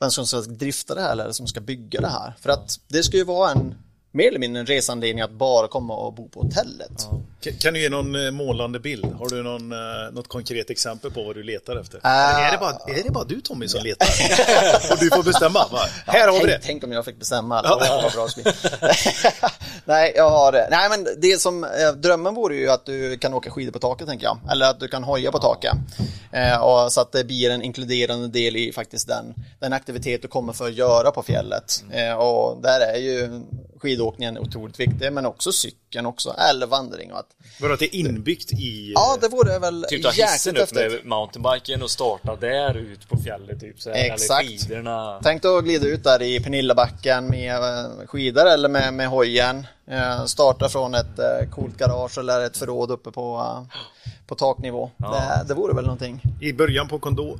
vem 0.00 0.10
som 0.10 0.26
ska 0.26 0.40
drifta 0.40 0.94
det 0.94 1.02
här 1.02 1.12
eller 1.12 1.32
som 1.32 1.46
ska 1.46 1.60
bygga 1.60 2.00
det 2.00 2.08
här 2.08 2.34
för 2.40 2.50
att 2.50 2.80
det 2.88 3.02
ska 3.02 3.16
ju 3.16 3.24
vara 3.24 3.50
en 3.50 3.74
mer 4.12 4.28
eller 4.28 4.38
mindre 4.38 4.60
en 4.60 4.66
resanledning 4.66 5.22
att 5.22 5.32
bara 5.32 5.68
komma 5.68 5.96
och 5.96 6.14
bo 6.14 6.28
på 6.28 6.40
hotellet. 6.40 7.08
Ja. 7.10 7.20
Kan 7.40 7.74
du 7.74 7.80
ge 7.80 7.88
någon 7.88 8.26
eh, 8.26 8.30
målande 8.30 8.80
bild? 8.80 9.04
Har 9.04 9.28
du 9.28 9.42
någon, 9.42 9.72
eh, 9.72 10.12
något 10.12 10.28
konkret 10.28 10.70
exempel 10.70 11.10
på 11.10 11.22
vad 11.22 11.36
du 11.36 11.42
letar 11.42 11.76
efter? 11.76 11.98
Uh, 11.98 12.06
är, 12.06 12.52
det 12.52 12.58
bara, 12.58 12.98
är 12.98 13.02
det 13.04 13.10
bara 13.10 13.24
du 13.24 13.40
Tommy 13.40 13.68
som 13.68 13.84
letar? 13.84 14.06
och 14.92 14.98
du 15.00 15.10
får 15.10 15.22
bestämma? 15.22 15.66
Va? 15.72 15.80
Ja, 16.06 16.12
här 16.12 16.28
har 16.28 16.32
tänk, 16.32 16.44
vi 16.44 16.50
det! 16.50 16.60
Tänk 16.62 16.84
om 16.84 16.92
jag 16.92 17.04
fick 17.04 17.18
bestämma. 17.18 17.60
Ja. 17.64 18.10
bra 18.14 18.28
nej, 19.84 20.12
jag 20.16 20.30
har 20.30 20.52
Nej, 20.70 20.88
men 20.90 21.06
det 21.18 21.40
som 21.40 21.66
drömmen 21.96 22.34
vore 22.34 22.56
ju 22.56 22.70
att 22.70 22.86
du 22.86 23.18
kan 23.18 23.34
åka 23.34 23.50
skidor 23.50 23.72
på 23.72 23.78
taket 23.78 24.06
tänker 24.08 24.24
jag. 24.24 24.38
Eller 24.50 24.70
att 24.70 24.80
du 24.80 24.88
kan 24.88 25.04
hoja 25.04 25.32
på 25.32 25.38
taket. 25.38 25.74
Eh, 26.32 26.62
och 26.62 26.92
så 26.92 27.00
att 27.00 27.12
det 27.12 27.24
blir 27.24 27.50
en 27.50 27.62
inkluderande 27.62 28.28
del 28.28 28.56
i 28.56 28.72
faktiskt 28.72 29.08
den, 29.08 29.34
den 29.58 29.72
aktivitet 29.72 30.22
du 30.22 30.28
kommer 30.28 30.52
för 30.52 30.66
att 30.66 30.74
göra 30.74 31.10
på 31.10 31.22
fjället. 31.22 31.84
Eh, 31.90 32.14
och 32.14 32.62
där 32.62 32.80
är 32.80 32.98
ju 32.98 33.40
skidåkningen 33.80 34.38
otroligt 34.38 34.80
viktig, 34.80 35.12
men 35.12 35.26
också 35.26 35.52
cykeln 35.52 36.06
också, 36.06 36.34
eller 36.50 36.66
vandring. 36.66 37.12
Och 37.12 37.18
att, 37.18 37.29
Vadå, 37.60 37.74
att 37.74 37.80
det 37.80 37.96
är 37.96 37.98
inbyggt 37.98 38.52
i... 38.52 38.92
Ja, 38.94 39.18
det 39.20 39.28
vore 39.28 39.58
väl 39.58 39.86
Typ 39.88 40.02
ta 40.02 40.10
hissen 40.10 40.56
upp 40.56 40.74
med 40.74 41.04
mountainbiken 41.04 41.82
och 41.82 41.90
starta 41.90 42.36
där 42.36 42.76
ut 42.76 43.08
på 43.08 43.16
fjället, 43.16 43.60
typ 43.60 43.80
så 43.80 43.90
här, 43.90 44.12
Exakt. 44.12 44.48
Eller 44.48 44.58
skidorna. 44.58 45.20
Tänk 45.22 45.42
dig 45.42 45.56
att 45.56 45.64
glida 45.64 45.86
ut 45.86 46.04
där 46.04 46.22
i 46.22 46.40
Pernillabacken 46.40 47.26
med 47.26 47.56
eh, 47.56 48.06
skidor 48.06 48.46
eller 48.46 48.68
med, 48.68 48.94
med 48.94 49.08
hojen. 49.08 49.66
Eh, 49.90 50.24
starta 50.24 50.68
från 50.68 50.94
ett 50.94 51.18
eh, 51.18 51.50
coolt 51.50 51.78
garage 51.78 52.18
eller 52.18 52.46
ett 52.46 52.56
förråd 52.56 52.90
uppe 52.90 53.10
på, 53.10 53.66
på 54.26 54.34
taknivå. 54.34 54.90
Ja. 54.96 55.10
Det, 55.10 55.48
det 55.48 55.54
vore 55.54 55.74
väl 55.74 55.84
någonting. 55.84 56.22
I 56.40 56.52
början 56.52 56.88
på 56.88 56.98
kondo 56.98 57.38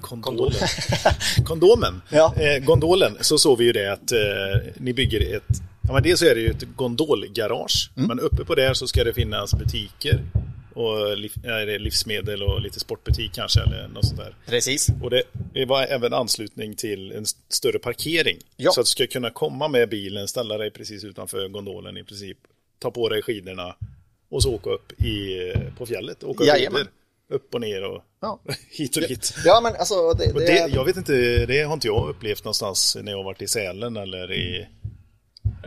kondolen. 0.00 0.68
kondomen, 1.44 2.02
ja. 2.08 2.34
eh, 2.36 2.64
gondolen, 2.64 3.16
så 3.20 3.38
såg 3.38 3.58
vi 3.58 3.64
ju 3.64 3.72
det 3.72 3.92
att 3.92 4.12
eh, 4.12 4.72
ni 4.76 4.92
bygger 4.92 5.36
ett, 5.36 5.60
ja 5.80 5.92
men 5.92 6.02
dels 6.02 6.22
är 6.22 6.34
det 6.34 6.40
ju 6.40 6.50
ett 6.50 6.64
gondolgarage, 6.76 7.90
mm. 7.96 8.08
men 8.08 8.20
uppe 8.20 8.44
på 8.44 8.54
där 8.54 8.74
så 8.74 8.86
ska 8.86 9.04
det 9.04 9.14
finnas 9.14 9.54
butiker 9.54 10.22
och 10.74 11.16
liv, 11.16 11.32
livsmedel 11.78 12.42
och 12.42 12.60
lite 12.60 12.80
sportbutik 12.80 13.32
kanske 13.34 13.60
eller 13.60 13.88
något 13.88 14.06
sånt 14.06 14.20
där. 14.20 14.36
Precis. 14.46 14.88
Och 15.02 15.10
det, 15.10 15.22
det 15.52 15.64
var 15.64 15.82
även 15.82 16.12
anslutning 16.12 16.76
till 16.76 17.12
en 17.12 17.26
större 17.48 17.78
parkering. 17.78 18.38
Ja. 18.56 18.70
Så 18.70 18.80
att 18.80 18.86
du 18.86 18.90
ska 18.90 19.06
kunna 19.06 19.30
komma 19.30 19.68
med 19.68 19.88
bilen, 19.88 20.28
ställa 20.28 20.58
dig 20.58 20.70
precis 20.70 21.04
utanför 21.04 21.48
gondolen 21.48 21.96
i 21.96 22.04
princip, 22.04 22.38
ta 22.78 22.90
på 22.90 23.08
dig 23.08 23.22
skidorna 23.22 23.76
och 24.28 24.42
så 24.42 24.54
åka 24.54 24.70
upp 24.70 24.92
i, 25.02 25.52
på 25.78 25.86
fjället. 25.86 26.24
Åka 26.24 26.44
skidor 26.44 26.86
upp 27.28 27.54
och 27.54 27.60
ner 27.60 27.84
och 27.84 28.02
ja. 28.20 28.40
hit 28.70 28.96
och 28.96 29.02
dit. 29.02 29.34
Ja, 29.44 29.60
men 29.62 29.76
alltså, 29.76 30.12
det, 30.12 30.32
det, 30.32 30.46
det, 30.46 30.68
jag 30.74 30.84
vet 30.84 30.96
inte, 30.96 31.46
det 31.46 31.62
har 31.62 31.74
inte 31.74 31.86
jag 31.86 32.08
upplevt 32.08 32.44
någonstans 32.44 32.96
när 33.02 33.12
jag 33.12 33.22
varit 33.22 33.42
i 33.42 33.46
Sälen 33.48 33.96
eller 33.96 34.32
i... 34.32 34.68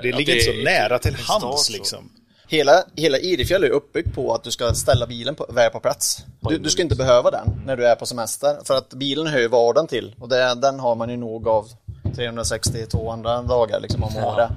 Det 0.02 0.12
ligger 0.12 0.34
inte 0.34 0.46
så 0.46 0.64
nära 0.64 1.00
till 1.00 1.16
hands 1.16 1.70
liksom. 1.70 2.12
Hela, 2.50 2.84
hela 2.96 3.18
Idefjäll 3.18 3.64
är 3.64 3.70
uppbyggt 3.70 4.16
på 4.16 4.34
att 4.34 4.44
du 4.44 4.52
ska 4.52 4.74
ställa 4.74 5.08
bilen 5.08 5.36
på, 5.36 5.46
väl 5.50 5.72
på 5.72 5.80
plats. 5.80 6.26
Du, 6.40 6.58
du, 6.58 6.70
ska 6.70 6.82
inte 6.82 6.96
behöva 6.96 7.32
den 7.32 7.62
när 7.66 7.78
du 7.78 7.88
är 7.88 7.96
på 7.96 8.06
semester. 8.06 8.58
För 8.64 8.78
att 8.78 8.90
bilen 8.90 9.28
hör 9.28 9.40
ju 9.40 9.48
vardagen 9.48 9.88
till. 9.88 10.16
Och 10.20 10.30
det, 10.30 10.56
den 10.56 10.80
har 10.80 10.96
man 10.96 11.10
ju 11.10 11.18
nog 11.18 11.48
av 11.48 11.68
362 12.16 13.12
andra 13.12 13.42
dagar 13.42 13.80
liksom 13.80 14.04
om 14.04 14.18
året. 14.18 14.52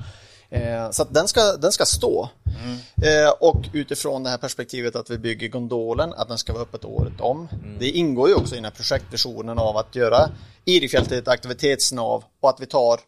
Eh, 0.51 0.91
så 0.91 1.05
den 1.05 1.29
ska, 1.29 1.57
den 1.57 1.73
ska 1.73 1.85
stå. 1.85 2.29
Mm. 2.63 2.79
Eh, 3.03 3.31
och 3.41 3.69
utifrån 3.73 4.23
det 4.23 4.31
här 4.31 4.39
perspektivet 4.39 4.97
att 4.97 5.11
vi 5.11 5.19
bygger 5.19 5.49
gondolen, 5.49 6.15
att 6.17 6.29
den 6.29 6.39
ska 6.39 6.53
vara 6.53 6.63
öppet 6.63 6.85
året 6.85 7.21
om. 7.21 7.49
Mm. 7.53 7.79
Det 7.79 7.91
ingår 7.91 8.29
ju 8.29 8.35
också 8.35 8.55
i 8.55 8.59
den 8.59 8.65
här 8.65 8.73
projektvisionen 8.73 9.59
av 9.59 9.77
att 9.77 9.97
göra 9.97 10.31
Idefjäll 10.65 11.07
till 11.07 11.19
ett 11.19 11.29
aktivitetsnav 11.29 12.25
och 12.41 12.51
att 12.51 12.61
vi 12.61 12.67
tar 12.67 13.01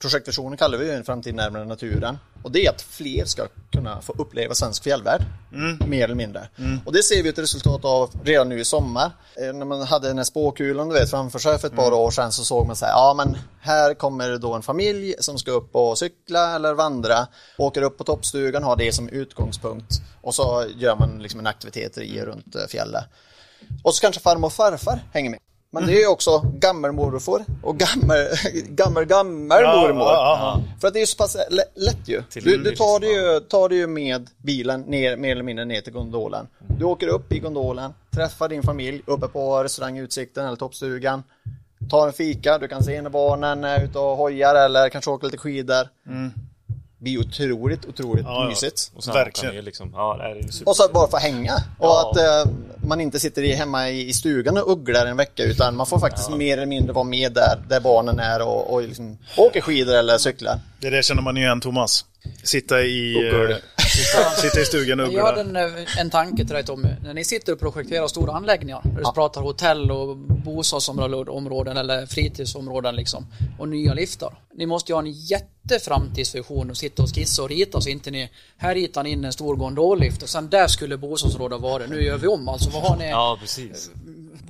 Projektvisionen 0.00 0.56
kallar 0.56 0.78
vi 0.78 0.84
ju 0.84 0.92
en 0.92 1.04
framtid 1.04 1.34
närmare 1.34 1.64
naturen. 1.64 2.18
Och 2.42 2.52
det 2.52 2.66
är 2.66 2.70
att 2.70 2.82
fler 2.82 3.24
ska 3.24 3.46
kunna 3.72 4.00
få 4.00 4.12
uppleva 4.18 4.54
svensk 4.54 4.82
fjällvärld. 4.82 5.22
Mm. 5.52 5.90
Mer 5.90 6.04
eller 6.04 6.14
mindre. 6.14 6.48
Mm. 6.58 6.80
Och 6.84 6.92
det 6.92 7.02
ser 7.02 7.22
vi 7.22 7.28
ett 7.28 7.38
resultat 7.38 7.84
av 7.84 8.10
redan 8.24 8.48
nu 8.48 8.60
i 8.60 8.64
sommar. 8.64 9.10
Eh, 9.36 9.52
när 9.52 9.66
man 9.66 9.82
hade 9.82 10.08
den 10.08 10.16
här 10.16 10.24
spåkulan 10.24 10.88
du 10.88 10.94
vet, 10.94 11.10
framför 11.10 11.38
sig 11.38 11.58
för 11.58 11.68
ett 11.68 11.76
par 11.76 11.86
mm. 11.86 11.98
år 11.98 12.10
sedan 12.10 12.32
så 12.32 12.44
såg 12.44 12.66
man 12.66 12.76
så 12.76 12.84
här, 12.84 12.92
ja 12.92 13.14
men 13.16 13.36
här 13.60 13.94
kommer 13.94 14.38
då 14.38 14.54
en 14.54 14.62
familj 14.62 15.14
som 15.18 15.38
ska 15.38 15.50
upp 15.50 15.76
och 15.76 15.98
cykla 15.98 16.54
eller 16.54 16.74
vandra. 16.74 17.26
Åker 17.58 17.82
upp 17.82 17.98
på 17.98 18.04
toppstugan, 18.04 18.62
har 18.62 18.76
det 18.76 18.92
som 18.92 19.08
utgångspunkt. 19.08 20.02
Och 20.20 20.34
så 20.34 20.64
gör 20.76 20.96
man 20.96 21.22
liksom 21.22 21.40
en 21.40 21.46
aktivitet 21.46 21.98
i 21.98 22.20
runt 22.20 22.56
eh, 22.56 22.66
fjället. 22.68 23.04
Och 23.82 23.94
så 23.94 24.00
kanske 24.00 24.20
farmor 24.20 24.46
och 24.46 24.52
farfar 24.52 25.00
hänger 25.12 25.30
med. 25.30 25.40
Men 25.72 25.86
det 25.86 25.92
är 25.92 26.00
ju 26.00 26.06
också 26.06 26.38
gammelmorfar 26.54 27.44
och 27.62 27.78
gammel, 27.78 28.26
gammel, 28.68 29.04
gammelmormor. 29.04 30.02
Ja, 30.02 30.38
ja, 30.40 30.62
ja. 30.66 30.78
För 30.80 30.88
att 30.88 30.94
det 30.94 30.98
är 30.98 31.00
ju 31.00 31.06
så 31.06 31.16
pass 31.16 31.36
lätt 31.74 32.08
ju. 32.08 32.22
Du, 32.34 32.56
du 32.56 32.76
tar, 32.76 33.00
det 33.00 33.06
ju, 33.06 33.40
tar 33.40 33.68
det 33.68 33.74
ju 33.74 33.86
med 33.86 34.30
bilen 34.36 34.80
ner, 34.80 35.16
mer 35.16 35.32
eller 35.32 35.42
mindre 35.42 35.64
ner 35.64 35.80
till 35.80 35.92
gondolen. 35.92 36.46
Du 36.78 36.84
åker 36.84 37.06
upp 37.06 37.32
i 37.32 37.38
gondolen, 37.38 37.94
träffar 38.10 38.48
din 38.48 38.62
familj 38.62 39.02
uppe 39.06 39.28
på 39.28 39.64
restaurangutsikten 39.64 40.46
eller 40.46 40.56
toppstugan. 40.56 41.22
Tar 41.90 42.06
en 42.06 42.12
fika, 42.12 42.58
du 42.58 42.68
kan 42.68 42.82
se 42.82 43.02
när 43.02 43.10
barnen 43.10 43.64
är 43.64 43.84
ute 43.84 43.98
och 43.98 44.16
hojar 44.16 44.54
eller 44.54 44.88
kanske 44.88 45.10
åker 45.10 45.26
lite 45.26 45.38
skidor. 45.38 45.88
Mm 46.06 46.30
blir 47.00 47.18
otroligt, 47.18 47.84
otroligt 47.84 48.24
ja, 48.24 48.48
mysigt. 48.48 48.92
Och 48.94 49.08
Verkligen. 49.08 49.64
Liksom, 49.64 49.90
ja, 49.94 50.16
det 50.18 50.24
är 50.24 50.68
och 50.68 50.76
så 50.76 50.84
att 50.84 50.92
bara 50.92 51.10
få 51.10 51.16
hänga. 51.16 51.54
Och 51.78 52.00
att 52.00 52.16
eh, 52.16 52.52
man 52.76 53.00
inte 53.00 53.20
sitter 53.20 53.56
hemma 53.56 53.90
i, 53.90 54.08
i 54.08 54.12
stugan 54.12 54.58
och 54.58 54.72
ugglar 54.72 55.06
en 55.06 55.16
vecka 55.16 55.42
utan 55.42 55.76
man 55.76 55.86
får 55.86 55.98
faktiskt 55.98 56.30
mer 56.30 56.56
eller 56.56 56.66
mindre 56.66 56.92
vara 56.92 57.04
med 57.04 57.32
där, 57.32 57.62
där 57.68 57.80
barnen 57.80 58.18
är 58.18 58.42
och, 58.42 58.72
och 58.72 58.82
liksom, 58.82 59.18
åker 59.36 59.60
skidor 59.60 59.94
eller 59.94 60.18
cyklar. 60.18 60.60
Det 60.80 60.90
där 60.90 61.02
känner 61.02 61.22
man 61.22 61.36
igen 61.36 61.60
Thomas. 61.60 62.04
Sitta 62.42 62.82
i, 62.82 63.14
uh, 63.14 63.56
sitta, 63.78 64.30
sitta, 64.30 64.60
i 64.60 64.64
stugan 64.64 65.00
och 65.00 65.06
uggla. 65.06 65.18
Jag 65.18 65.26
hade 65.26 65.40
en, 65.40 65.56
eh, 65.56 66.00
en 66.00 66.10
tanke 66.10 66.36
till 66.36 66.54
dig 66.54 66.64
Tommy. 66.64 66.88
När 67.02 67.14
ni 67.14 67.24
sitter 67.24 67.52
och 67.52 67.60
projekterar 67.60 68.08
stora 68.08 68.32
anläggningar, 68.32 68.80
när 68.84 68.96
du 68.96 69.02
ja. 69.02 69.12
pratar 69.12 69.40
hotell 69.40 69.90
och 69.90 70.16
bostadsområden 70.16 71.76
eller 71.76 72.06
fritidsområden 72.06 72.96
liksom, 72.96 73.26
och 73.58 73.68
nya 73.68 73.94
liftar. 73.94 74.34
Ni 74.54 74.66
måste 74.66 74.92
ju 74.92 74.96
ha 74.96 75.02
en 75.02 75.12
jätteframtidsvision 75.12 76.70
och 76.70 76.76
sitta 76.76 77.02
och 77.02 77.14
skissa 77.14 77.42
och 77.42 77.48
rita 77.48 77.80
så 77.80 77.88
inte 77.88 78.10
ni, 78.10 78.30
här 78.56 78.74
ritar 78.74 79.02
ni 79.02 79.10
in 79.10 79.24
en 79.24 79.32
stor 79.32 79.56
gondollift 79.56 80.22
och 80.22 80.28
sen 80.28 80.50
där 80.50 80.66
skulle 80.66 80.96
bostadsområdet 80.96 81.60
vara. 81.60 81.86
Nu 81.86 82.02
gör 82.02 82.18
vi 82.18 82.26
om 82.26 82.48
alltså. 82.48 82.70
Vad 82.70 82.82
har 82.82 82.96
ni, 82.96 83.08
ja, 83.08 83.38
precis. 83.40 83.90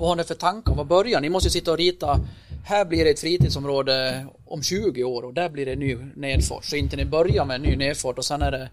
Vad 0.01 0.09
har 0.09 0.17
ni 0.17 0.25
för 0.25 0.35
tankar? 0.35 0.75
Vad 0.75 0.87
börjar 0.87 1.21
ni? 1.21 1.29
måste 1.29 1.51
sitta 1.51 1.71
och 1.71 1.79
rita 1.79 2.21
här 2.65 2.85
blir 2.85 3.05
det 3.05 3.11
ett 3.11 3.21
fritidsområde 3.21 4.27
om 4.47 4.63
20 4.63 5.05
år 5.05 5.23
och 5.23 5.35
där 5.35 5.49
blir 5.49 5.67
det 5.67 5.73
en 5.73 5.79
ny 5.79 5.97
nedfart. 6.17 6.65
Så 6.65 6.77
inte 6.77 6.97
ni 6.97 7.05
börjar 7.05 7.45
med 7.45 7.55
en 7.55 7.63
ny 7.63 7.77
nedfart 7.77 8.19
och 8.19 8.25
sen 8.25 8.43
är 8.43 8.51
det 8.51 8.71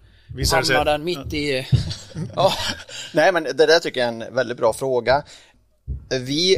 hamnar 0.52 0.84
den 0.84 1.04
mitt 1.04 1.32
i... 1.34 1.66
ja. 2.36 2.52
Nej 3.14 3.32
men 3.32 3.44
det 3.44 3.66
där 3.66 3.78
tycker 3.78 4.00
jag 4.00 4.08
är 4.08 4.12
en 4.12 4.34
väldigt 4.34 4.56
bra 4.56 4.72
fråga. 4.72 5.22
Vi 6.10 6.56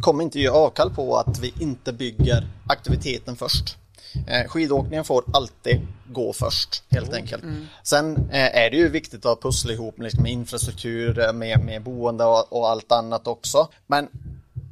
kommer 0.00 0.24
inte 0.24 0.40
ge 0.40 0.48
avkall 0.48 0.90
på 0.90 1.16
att 1.16 1.38
vi 1.38 1.54
inte 1.60 1.92
bygger 1.92 2.46
aktiviteten 2.66 3.36
först. 3.36 3.76
Eh, 4.26 4.48
skidåkningen 4.48 5.04
får 5.04 5.24
alltid 5.32 5.86
gå 6.12 6.32
först, 6.32 6.82
helt 6.90 7.12
enkelt. 7.12 7.42
Sen 7.82 8.16
eh, 8.16 8.56
är 8.56 8.70
det 8.70 8.76
ju 8.76 8.88
viktigt 8.88 9.26
att 9.26 9.42
pussla 9.42 9.72
ihop 9.72 9.98
liksom, 9.98 10.22
med 10.22 10.32
infrastruktur, 10.32 11.18
eh, 11.18 11.32
med, 11.32 11.64
med 11.64 11.82
boende 11.82 12.24
och, 12.24 12.52
och 12.52 12.68
allt 12.68 12.92
annat 12.92 13.26
också. 13.26 13.68
Men 13.86 14.08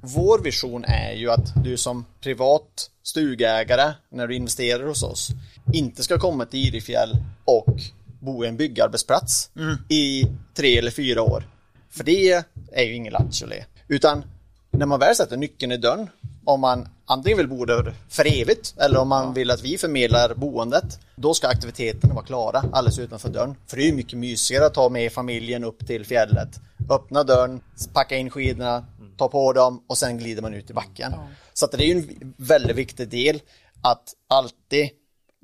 vår 0.02 0.38
vision 0.38 0.84
är 0.84 1.12
ju 1.12 1.30
att 1.30 1.64
du 1.64 1.76
som 1.76 2.04
privat 2.20 2.90
stugägare, 3.02 3.92
när 4.08 4.26
du 4.26 4.34
investerar 4.34 4.86
hos 4.86 5.02
oss, 5.02 5.28
inte 5.72 6.02
ska 6.02 6.18
komma 6.18 6.44
till 6.44 6.66
Idefjäll 6.66 7.16
och 7.44 7.80
bo 8.20 8.44
i 8.44 8.48
en 8.48 8.56
byggarbetsplats 8.56 9.50
i 9.88 10.24
tre 10.54 10.78
eller 10.78 10.90
fyra 10.90 11.22
år. 11.22 11.48
För 11.90 12.04
det 12.04 12.44
är 12.72 12.82
ju 12.82 12.94
ingen 12.94 13.12
lattjo 13.12 13.46
Utan 13.88 14.24
när 14.70 14.86
man 14.86 15.00
väl 15.00 15.14
sätter 15.14 15.36
nyckeln 15.36 15.72
i 15.72 15.76
dörren, 15.76 16.08
om 16.48 16.60
man 16.60 16.88
antingen 17.04 17.38
vill 17.38 17.48
bo 17.48 17.64
där 17.64 17.94
för 18.08 18.40
evigt 18.40 18.74
eller 18.76 19.00
om 19.00 19.08
man 19.08 19.34
vill 19.34 19.50
att 19.50 19.62
vi 19.62 19.78
förmedlar 19.78 20.34
boendet, 20.34 21.00
då 21.16 21.34
ska 21.34 21.48
aktiviteterna 21.48 22.14
vara 22.14 22.24
klara 22.24 22.64
alldeles 22.72 22.98
utanför 22.98 23.28
dörren. 23.28 23.54
För 23.66 23.76
det 23.76 23.82
är 23.82 23.86
ju 23.86 23.92
mycket 23.92 24.18
mysigare 24.18 24.66
att 24.66 24.74
ta 24.74 24.88
med 24.88 25.12
familjen 25.12 25.64
upp 25.64 25.86
till 25.86 26.06
fjället, 26.06 26.48
öppna 26.90 27.24
dörren, 27.24 27.60
packa 27.92 28.16
in 28.16 28.30
skidorna, 28.30 28.84
ta 29.16 29.28
på 29.28 29.52
dem 29.52 29.84
och 29.86 29.98
sen 29.98 30.18
glider 30.18 30.42
man 30.42 30.54
ut 30.54 30.70
i 30.70 30.72
backen. 30.72 31.12
Så 31.52 31.66
det 31.66 31.84
är 31.84 31.94
ju 31.94 31.98
en 31.98 32.34
väldigt 32.36 32.76
viktig 32.76 33.08
del 33.08 33.40
att 33.82 34.14
alltid 34.28 34.90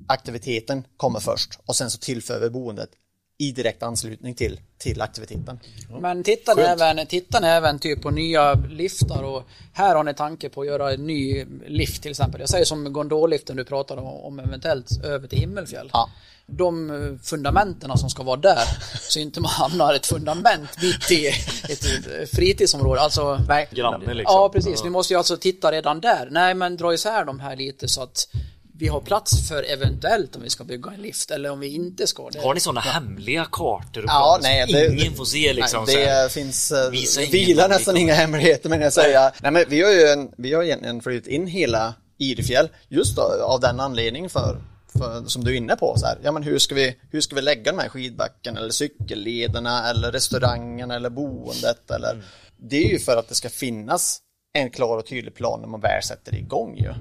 aktiviteten 0.07 0.83
kommer 0.97 1.19
först 1.19 1.59
och 1.65 1.75
sen 1.75 1.89
så 1.89 1.97
tillför 1.97 2.39
vi 2.39 2.49
boendet 2.49 2.89
i 3.37 3.51
direkt 3.51 3.83
anslutning 3.83 4.35
till, 4.35 4.59
till 4.77 5.01
aktiviteten. 5.01 5.59
Men 5.99 6.23
tittar 6.23 6.55
ni, 6.55 6.61
även, 6.61 7.07
tittar 7.07 7.41
ni 7.41 7.47
även 7.47 7.79
typ 7.79 8.01
på 8.01 8.11
nya 8.11 8.53
liftar 8.53 9.23
och 9.23 9.43
här 9.73 9.95
har 9.95 10.03
ni 10.03 10.13
tanke 10.13 10.49
på 10.49 10.61
att 10.61 10.67
göra 10.67 10.93
en 10.93 11.07
ny 11.07 11.45
lift 11.67 12.01
till 12.01 12.11
exempel. 12.11 12.39
Jag 12.39 12.49
säger 12.49 12.65
som 12.65 12.93
gondoliften 12.93 13.55
du 13.55 13.65
pratade 13.65 14.01
om, 14.01 14.07
om 14.07 14.39
eventuellt 14.39 15.03
över 15.03 15.27
till 15.27 15.39
Himmelfjäll. 15.39 15.89
Ja. 15.93 16.09
De 16.47 16.89
eh, 16.89 17.17
fundamenten 17.23 17.97
som 17.97 18.09
ska 18.09 18.23
vara 18.23 18.39
där, 18.39 18.65
så 19.09 19.19
inte 19.19 19.41
man 19.41 19.51
hamnar 19.51 19.93
ett 19.93 20.05
fundament 20.05 20.69
mitt 20.81 21.11
i 21.11 21.27
ett 21.69 22.29
fritidsområde. 22.35 23.01
Alltså, 23.01 23.39
Nej, 23.47 23.67
Granne 23.71 24.13
liksom. 24.13 24.35
Ja, 24.35 24.49
precis. 24.49 24.85
Vi 24.85 24.89
måste 24.89 25.13
ju 25.13 25.17
alltså 25.17 25.37
titta 25.37 25.71
redan 25.71 26.01
där. 26.01 26.27
Nej, 26.31 26.53
men 26.53 26.77
dra 26.77 26.93
isär 26.93 27.25
de 27.25 27.39
här 27.39 27.55
lite 27.55 27.87
så 27.87 28.03
att 28.03 28.27
vi 28.77 28.87
har 28.87 29.01
plats 29.01 29.47
för 29.47 29.63
eventuellt 29.63 30.35
om 30.35 30.41
vi 30.41 30.49
ska 30.49 30.63
bygga 30.63 30.91
en 30.91 31.01
lift 31.01 31.31
eller 31.31 31.51
om 31.51 31.59
vi 31.59 31.67
inte 31.75 32.07
ska 32.07 32.29
det. 32.29 32.39
Har 32.39 32.53
ni 32.53 32.59
sådana 32.59 32.81
hemliga 32.81 33.45
kartor 33.51 34.03
och 34.03 34.09
Ja, 34.09 34.39
nej, 34.41 34.65
det- 34.73 34.87
ingen 35.01 35.13
får 35.13 35.25
se 35.25 35.53
liksom? 35.53 35.83
Nej, 35.87 35.95
så 35.95 35.99
här? 36.01 36.23
det 36.23 36.29
finns, 36.29 36.71
eh, 36.71 36.89
vilar 37.31 37.69
nästan 37.69 37.97
inga 37.97 38.13
hemligheter 38.13 38.69
men 38.69 38.81
jag 38.81 38.93
säga. 38.93 39.31
Nej 39.41 39.51
men 39.51 39.63
vi 39.69 39.81
har 39.81 39.91
ju 39.91 40.01
en, 40.07 40.31
vi 40.37 40.53
har 40.53 40.63
egentligen 40.63 41.01
flyttat 41.01 41.27
in 41.27 41.47
hela 41.47 41.93
Idefjäll 42.17 42.69
just 42.89 43.15
då, 43.15 43.21
av 43.43 43.59
den 43.59 43.79
anledningen 43.79 44.29
för, 44.29 44.61
för, 44.97 45.23
som 45.27 45.43
du 45.43 45.51
är 45.51 45.57
inne 45.57 45.75
på, 45.75 45.95
så 45.97 46.05
här, 46.05 46.17
ja 46.23 46.31
men 46.31 46.43
hur 46.43 46.59
ska 46.59 46.75
vi, 46.75 46.95
hur 47.11 47.21
ska 47.21 47.35
vi 47.35 47.41
lägga 47.41 47.71
de 47.71 47.79
här 47.79 47.89
skidbacken 47.89 48.57
eller 48.57 48.69
cykellederna 48.69 49.89
eller 49.89 50.11
restaurangen 50.11 50.91
eller 50.91 51.09
boendet 51.09 51.91
eller 51.91 52.11
Mm. 52.11 52.23
det 52.57 52.75
är 52.77 52.89
ju 52.89 52.99
för 52.99 53.17
att 53.17 53.29
det 53.29 53.35
ska 53.35 53.49
finnas 53.49 54.19
en 54.55 54.69
klar 54.69 54.97
och 54.97 55.05
tydlig 55.05 55.33
plan 55.35 55.61
när 55.61 55.67
man 55.67 55.81
väl 55.81 56.03
sätter 56.03 56.35
igång 56.35 56.77
ju. 56.77 56.93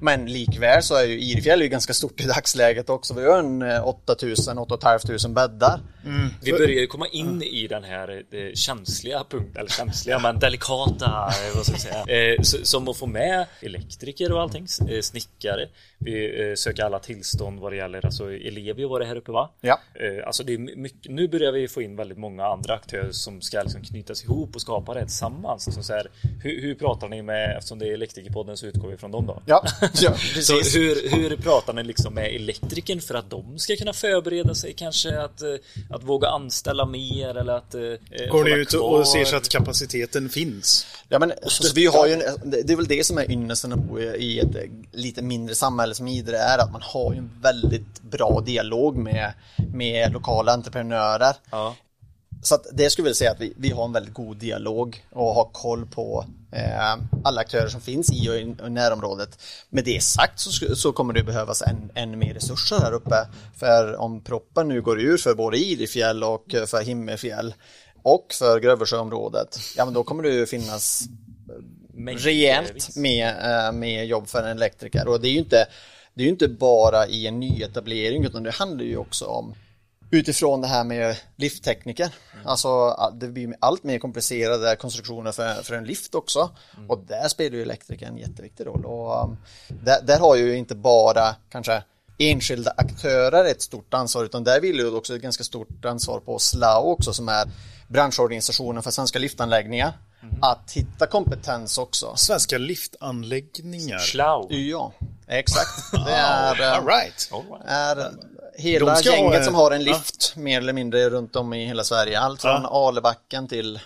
Men 0.00 0.26
likväl 0.26 0.82
så 0.82 0.94
är 0.94 1.04
ju 1.04 1.20
Idefjäll 1.20 1.62
ju 1.62 1.68
ganska 1.68 1.92
stort 1.94 2.20
i 2.20 2.24
dagsläget 2.24 2.90
också. 2.90 3.14
Vi 3.14 3.26
har 3.26 3.38
en 3.38 3.62
eh, 3.62 3.86
8000, 3.88 4.58
8500 4.58 5.48
bäddar. 5.48 5.80
Vi 6.42 6.52
börjar 6.52 6.80
ju 6.80 6.86
komma 6.86 7.06
in 7.06 7.42
i 7.42 7.66
den 7.68 7.84
här 7.84 8.22
eh, 8.30 8.52
känsliga 8.54 9.24
punkten, 9.30 9.56
eller 9.56 9.70
känsliga 9.70 10.18
men 10.18 10.38
delikata, 10.38 11.06
eh, 11.06 11.56
vad 11.56 11.66
ska 11.66 11.72
jag 11.74 11.80
säga, 11.80 12.32
eh, 12.34 12.42
som 12.42 12.88
att 12.88 12.96
få 12.96 13.06
med 13.06 13.46
elektriker 13.60 14.32
och 14.32 14.40
allting, 14.42 14.66
eh, 14.88 15.00
snickare. 15.00 15.68
Vi 15.98 16.48
eh, 16.48 16.54
söker 16.54 16.84
alla 16.84 16.98
tillstånd 16.98 17.60
vad 17.60 17.72
det 17.72 17.76
gäller, 17.76 18.06
alltså 18.06 18.32
Ellevio 18.32 18.88
var 18.88 19.00
det 19.00 19.06
här 19.06 19.16
uppe 19.16 19.32
va? 19.32 19.50
Ja. 19.60 19.78
Eh, 19.94 20.26
Alltså 20.26 20.44
det 20.44 20.54
är 20.54 20.58
mycket, 20.58 21.10
nu 21.10 21.28
börjar 21.28 21.52
vi 21.52 21.68
få 21.68 21.82
in 21.82 21.96
väldigt 21.96 22.18
många 22.18 22.46
andra 22.46 22.74
aktörer 22.74 23.12
som 23.12 23.40
ska 23.40 23.62
liksom 23.62 23.82
knytas 23.82 24.24
ihop 24.24 24.54
och 24.54 24.60
skapa 24.60 24.94
det 24.94 25.00
tillsammans. 25.00 25.74
Så 25.74 25.82
så 25.82 25.92
här, 25.92 26.06
hur, 26.42 26.62
hur 26.62 26.74
pratar 26.74 27.01
ni 27.08 27.22
med, 27.22 27.56
eftersom 27.56 27.78
det 27.78 27.88
är 27.88 27.94
Elektrikerpodden 27.94 28.56
så 28.56 28.66
utgår 28.66 28.88
vi 28.88 28.96
från 28.96 29.10
dem 29.10 29.26
då? 29.26 29.42
Ja, 29.46 29.64
ja 29.80 30.14
Så 30.14 30.34
precis. 30.34 30.76
hur, 30.76 31.10
hur 31.16 31.36
pratar 31.36 31.72
ni 31.72 31.84
liksom 31.84 32.14
med 32.14 32.34
elektrikern 32.34 33.00
för 33.00 33.14
att 33.14 33.30
de 33.30 33.58
ska 33.58 33.76
kunna 33.76 33.92
förbereda 33.92 34.54
sig 34.54 34.72
kanske 34.72 35.20
att, 35.20 35.42
eh, 35.42 35.48
att 35.90 36.02
våga 36.02 36.28
anställa 36.28 36.86
mer 36.86 37.36
eller 37.36 37.52
att 37.52 37.74
eh, 37.74 37.80
Går 37.80 38.28
hålla 38.30 38.54
ni 38.54 38.60
ut 38.62 38.70
kvar? 38.70 38.80
och 38.80 39.08
ser 39.08 39.24
så 39.24 39.36
att 39.36 39.48
kapaciteten 39.48 40.28
finns? 40.28 40.86
Ja, 41.08 41.18
men, 41.18 41.32
alltså, 41.42 41.74
vi 41.74 41.86
har 41.86 42.06
ju 42.06 42.12
en, 42.12 42.22
det 42.44 42.72
är 42.72 42.76
väl 42.76 42.86
det 42.86 43.06
som 43.06 43.18
är 43.18 43.30
ynnesten 43.30 43.72
att 43.72 43.78
bo 43.78 44.00
i 44.00 44.38
ett 44.38 44.54
eh, 44.56 44.62
lite 44.92 45.22
mindre 45.22 45.54
samhälle 45.54 45.94
som 45.94 46.08
Idre 46.08 46.36
är, 46.38 46.58
att 46.58 46.72
man 46.72 46.82
har 46.84 47.12
ju 47.12 47.18
en 47.18 47.30
väldigt 47.42 48.02
bra 48.02 48.42
dialog 48.46 48.96
med, 48.96 49.32
med 49.74 50.12
lokala 50.12 50.52
entreprenörer. 50.52 51.34
Ja. 51.50 51.76
Så 52.42 52.54
att 52.54 52.66
det 52.72 52.90
skulle 52.90 53.02
jag 53.02 53.04
vilja 53.04 53.14
säga 53.14 53.30
att 53.30 53.40
vi, 53.40 53.52
vi 53.56 53.70
har 53.70 53.84
en 53.84 53.92
väldigt 53.92 54.14
god 54.14 54.36
dialog 54.36 55.04
och 55.10 55.34
har 55.34 55.48
koll 55.52 55.86
på 55.86 56.24
eh, 56.28 56.41
alla 57.24 57.40
aktörer 57.40 57.68
som 57.68 57.80
finns 57.80 58.12
i 58.12 58.28
och 58.30 58.36
i, 58.36 58.70
närområdet. 58.70 59.42
Med 59.70 59.84
det 59.84 60.02
sagt 60.02 60.40
så, 60.40 60.76
så 60.76 60.92
kommer 60.92 61.14
det 61.14 61.22
behövas 61.22 61.62
än, 61.62 61.90
ännu 61.94 62.16
mer 62.16 62.34
resurser 62.34 62.76
här 62.76 62.92
uppe. 62.92 63.26
För 63.56 63.96
om 63.96 64.20
proppen 64.20 64.68
nu 64.68 64.82
går 64.82 65.00
ur 65.00 65.16
för 65.16 65.34
både 65.34 65.56
Idefjäll 65.56 66.24
och 66.24 66.54
eh, 66.54 66.66
för 66.66 66.82
Himmelfjäll 66.82 67.54
och 68.02 68.26
för 68.38 68.60
Grövelsjöområdet, 68.60 69.58
ja 69.76 69.84
men 69.84 69.94
då 69.94 70.04
kommer 70.04 70.22
det 70.22 70.30
ju 70.30 70.46
finnas 70.46 71.02
rejält 72.06 72.96
med, 72.96 73.28
eh, 73.28 73.72
med 73.72 74.06
jobb 74.06 74.28
för 74.28 74.42
en 74.42 74.56
elektriker. 74.56 75.08
Och 75.08 75.20
det 75.20 75.28
är 75.28 75.32
ju 75.32 75.38
inte, 75.38 75.66
det 76.14 76.22
är 76.22 76.24
ju 76.24 76.30
inte 76.32 76.48
bara 76.48 77.06
i 77.06 77.26
en 77.26 77.40
nyetablering 77.40 78.24
utan 78.24 78.42
det 78.42 78.50
handlar 78.50 78.84
ju 78.84 78.96
också 78.96 79.24
om 79.24 79.54
utifrån 80.12 80.60
det 80.60 80.66
här 80.66 80.84
med 80.84 81.16
lifttekniker. 81.36 82.14
Alltså 82.44 82.96
det 83.14 83.28
blir 83.28 83.54
allt 83.60 83.84
mer 83.84 83.98
komplicerade 83.98 84.76
konstruktioner 84.76 85.32
för, 85.32 85.54
för 85.54 85.74
en 85.74 85.84
lift 85.84 86.14
också. 86.14 86.50
Och 86.88 87.04
där 87.08 87.28
spelar 87.28 87.56
ju 87.56 87.62
elektrikern 87.62 88.08
en 88.08 88.18
jätteviktig 88.18 88.66
roll. 88.66 88.84
Och 88.84 89.24
um, 89.24 89.36
där, 89.68 90.02
där 90.02 90.18
har 90.18 90.36
ju 90.36 90.56
inte 90.56 90.74
bara 90.74 91.34
kanske 91.50 91.82
enskilda 92.18 92.74
aktörer 92.76 93.44
ett 93.44 93.62
stort 93.62 93.94
ansvar 93.94 94.24
utan 94.24 94.44
där 94.44 94.60
vill 94.60 94.76
ju 94.76 94.96
också 94.96 95.16
ett 95.16 95.22
ganska 95.22 95.44
stort 95.44 95.84
ansvar 95.84 96.20
på 96.20 96.38
SLAO 96.38 96.92
också 96.92 97.12
som 97.12 97.28
är 97.28 97.48
branschorganisationen 97.88 98.82
för 98.82 98.90
svenska 98.90 99.18
liftanläggningar. 99.18 99.92
Att 100.42 100.72
hitta 100.72 101.06
kompetens 101.06 101.78
också. 101.78 102.12
Svenska 102.16 102.58
liftanläggningar. 102.58 103.98
Schlau. 103.98 104.52
Ja, 104.52 104.92
exakt. 105.26 105.92
Det 105.92 106.12
är, 106.12 106.60
eh, 106.60 106.72
All 106.72 106.86
right. 106.86 107.28
All 107.32 107.42
right. 107.42 107.64
är 107.66 108.12
hela 108.56 108.92
ha 108.94 109.00
gänget 109.00 109.44
som 109.44 109.54
har 109.54 109.70
en 109.70 109.82
ja. 109.84 109.92
lift 109.92 110.32
mer 110.36 110.58
eller 110.58 110.72
mindre 110.72 111.10
runt 111.10 111.36
om 111.36 111.52
i 111.54 111.66
hela 111.66 111.84
Sverige. 111.84 112.20
Allt 112.20 112.40
från 112.42 112.62
Ja. 112.62 112.88
Alebacken 112.88 113.48
till 113.48 113.80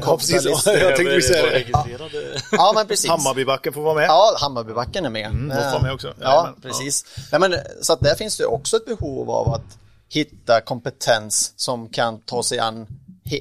Ja, 0.00 0.16
precis. 0.16 0.36
Kopparlister. 0.44 0.78
Jag 0.78 0.96
tänkte 0.96 1.14
vi 1.16 1.22
säga 1.22 1.42
Vara 1.42 1.50
det. 1.52 1.58
registrerade. 1.58 2.40
Ja, 2.52 2.72
men 2.74 2.86
precis. 2.86 3.10
Hammarbybacken 3.10 3.72
får 3.72 3.82
vara 3.82 3.94
med. 3.94 4.04
Ja, 4.04 4.36
Hammarbybacken 4.40 5.04
är 5.04 5.10
med. 5.10 5.26
Mm, 5.26 5.48
vara 5.48 5.82
med 5.82 5.92
också. 5.92 6.14
Ja, 6.20 6.24
Jajamän. 6.30 6.60
precis. 6.62 7.04
Nej, 7.32 7.40
men, 7.40 7.54
så 7.82 7.92
att 7.92 8.00
där 8.00 8.14
finns 8.14 8.36
det 8.36 8.44
också 8.46 8.76
ett 8.76 8.86
behov 8.86 9.30
av 9.30 9.48
att 9.48 9.78
hitta 10.08 10.60
kompetens 10.60 11.52
som 11.56 11.88
kan 11.88 12.20
ta 12.20 12.42
sig 12.42 12.58
an 12.58 12.86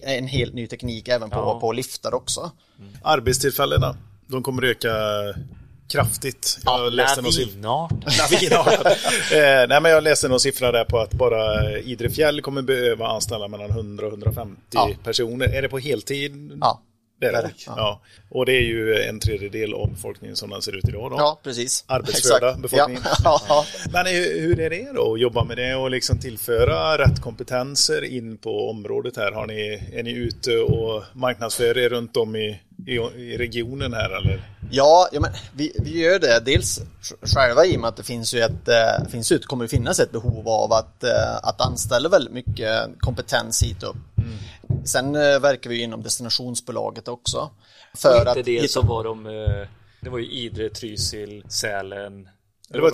en 0.01 0.27
helt 0.27 0.53
ny 0.53 0.67
teknik 0.67 1.07
även 1.07 1.29
på, 1.29 1.39
Ja. 1.39 1.59
på 1.59 1.71
liftar 1.71 2.13
också. 2.13 2.51
Arbetstillfällena, 3.03 3.95
de 4.27 4.43
kommer 4.43 4.63
öka 4.63 4.89
kraftigt. 5.91 6.59
Jag 6.65 6.93
läste 6.93 7.21
någon 7.21 7.33
siffra. 7.33 7.51
Lavinart. 7.51 7.91
Lavinartat. 8.31 8.85
eh, 9.31 9.67
nej, 9.69 9.81
men 9.81 9.91
jag 9.91 10.03
läste 10.03 10.27
någon 10.27 10.39
siffra 10.39 10.71
där 10.71 10.85
på 10.85 10.99
att 10.99 11.13
bara 11.13 11.71
Idre 11.79 12.09
fjäll 12.09 12.41
kommer 12.41 12.61
behöva 12.61 13.07
anställa 13.07 13.47
mellan 13.47 13.69
100 13.69 14.05
och 14.05 14.11
150 14.11 14.61
Ja. 14.71 14.89
personer. 15.03 15.47
Är 15.55 15.61
det 15.61 15.69
på 15.69 15.77
heltid? 15.79 16.57
Ja. 16.61 16.81
Det 17.19 17.27
är 17.27 17.31
det. 17.31 17.51
Ja. 17.65 17.73
ja. 17.77 18.01
Och 18.29 18.45
det 18.45 18.51
är 18.53 18.61
ju 18.61 18.95
en 18.95 19.19
tredjedel 19.19 19.73
av 19.73 19.89
befolkningen 19.91 20.35
som 20.35 20.49
den 20.49 20.61
ser 20.61 20.75
ut 20.77 20.87
idag. 20.89 21.11
Då. 21.11 21.17
Ja, 21.17 21.39
precis. 21.43 21.83
Arbetsförda 21.87 22.47
Exakt. 22.47 22.61
befolkningen. 22.61 23.03
Ja. 23.23 23.41
ja. 23.47 23.65
Men 23.93 24.05
hur 24.05 24.41
hur 24.41 24.59
är 24.59 24.69
det 24.69 24.91
då 24.95 25.13
att 25.13 25.19
jobba 25.19 25.43
med 25.43 25.57
det 25.57 25.75
och 25.75 25.91
liksom 25.91 26.19
tillföra 26.19 26.97
rätt 26.97 27.21
kompetenser 27.21 28.03
in 28.03 28.37
på 28.37 28.69
området 28.69 29.17
här? 29.17 29.31
Har 29.31 29.47
ni, 29.47 29.89
är 29.93 30.03
ni 30.03 30.11
ute 30.11 30.57
och 30.57 31.03
marknadsför 31.13 31.77
er 31.77 31.89
runt 31.89 32.17
om 32.17 32.35
i, 32.35 32.61
i, 32.87 32.91
i 33.21 33.37
regionen 33.37 33.93
här 33.93 34.09
eller? 34.17 34.49
Ja, 34.71 35.09
ja 35.11 35.19
men 35.19 35.31
vi, 35.55 35.71
vi 35.83 35.99
gör 36.01 36.19
det 36.19 36.41
dels 36.45 36.79
själva 37.21 37.65
i 37.65 37.75
och 37.77 37.79
med 37.81 37.87
att 37.87 37.97
det 37.97 38.03
finns 38.03 38.33
ju 38.33 38.39
ett, 38.39 38.67
eh, 38.67 39.07
finns 39.09 39.29
det 39.29 39.45
kommer 39.45 39.67
finnas 39.67 39.99
ett 39.99 40.11
behov 40.11 40.47
av 40.49 40.73
att, 40.73 41.03
eh, 41.03 41.35
att 41.43 41.61
anställa 41.61 42.09
väldigt 42.09 42.33
mycket 42.33 42.89
kompetens 42.99 43.63
hit 43.63 43.83
upp. 43.83 43.95
Sen 44.85 45.15
eh, 45.15 45.39
verkar 45.39 45.69
vi 45.69 45.81
inom 45.81 46.03
destinationsbolaget 46.03 47.07
också. 47.07 47.49
För 47.97 48.17
Inte 48.19 48.31
att 48.31 48.45
det 48.45 48.51
hitta- 48.51 48.67
som 48.67 48.87
var 48.87 49.03
de, 49.03 49.25
eh, 49.25 49.67
det 50.01 50.09
var 50.09 50.19
ju 50.19 50.31
Idre, 50.31 50.69
Trysil, 50.69 51.43
Sälen. 51.49 52.27
Det 52.73 52.79
var 52.81 52.91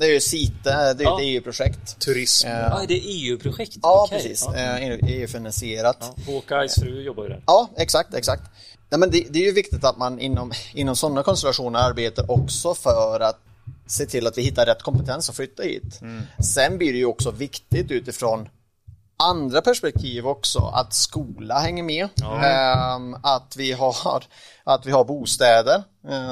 det 0.00 0.06
är 0.06 0.12
ju 0.12 0.20
CITE, 0.20 0.54
det 0.64 0.70
är 0.70 1.02
Ja. 1.02 1.20
ett 1.20 1.26
EU-projekt. 1.26 1.98
Turism? 2.00 2.46
Eh, 2.48 2.52
Ja, 2.52 2.82
det 2.88 2.94
är 2.94 3.02
EU-projekt. 3.04 3.76
Ja, 3.82 4.04
Okej. 4.06 4.18
precis. 4.18 4.44
Ja. 4.46 4.56
Eh, 4.56 4.98
EU-finansierat. 5.02 5.96
Ja. 6.00 6.32
Håkais 6.32 6.74
fru 6.74 7.02
jobbar 7.02 7.22
ju 7.22 7.28
där. 7.28 7.42
Ja, 7.46 7.70
exakt, 7.76 8.14
exakt. 8.14 8.42
Nej, 8.90 9.00
men 9.00 9.10
det, 9.10 9.26
det 9.30 9.38
är 9.38 9.46
ju 9.46 9.52
viktigt 9.52 9.84
att 9.84 9.98
man 9.98 10.18
inom, 10.18 10.52
inom 10.74 10.96
sådana 10.96 11.22
konstellationer 11.22 11.78
arbetar 11.78 12.30
också 12.30 12.74
för 12.74 13.20
att 13.20 13.40
se 13.86 14.06
till 14.06 14.26
att 14.26 14.38
vi 14.38 14.42
hittar 14.42 14.66
rätt 14.66 14.82
kompetens 14.82 15.30
att 15.30 15.36
flytta 15.36 15.62
hit. 15.62 16.00
Mm. 16.02 16.22
Sen 16.54 16.78
blir 16.78 16.92
det 16.92 16.98
ju 16.98 17.06
också 17.06 17.30
viktigt 17.30 17.90
utifrån 17.90 18.48
andra 19.20 19.62
perspektiv 19.62 20.26
också, 20.26 20.58
att 20.74 20.94
skola 20.94 21.58
hänger 21.58 21.82
med. 21.82 22.08
Ja. 22.14 22.96
Um, 22.96 23.16
att, 23.22 23.54
vi 23.56 23.72
har, 23.72 24.24
att 24.64 24.86
vi 24.86 24.90
har 24.90 25.04
bostäder 25.04 25.82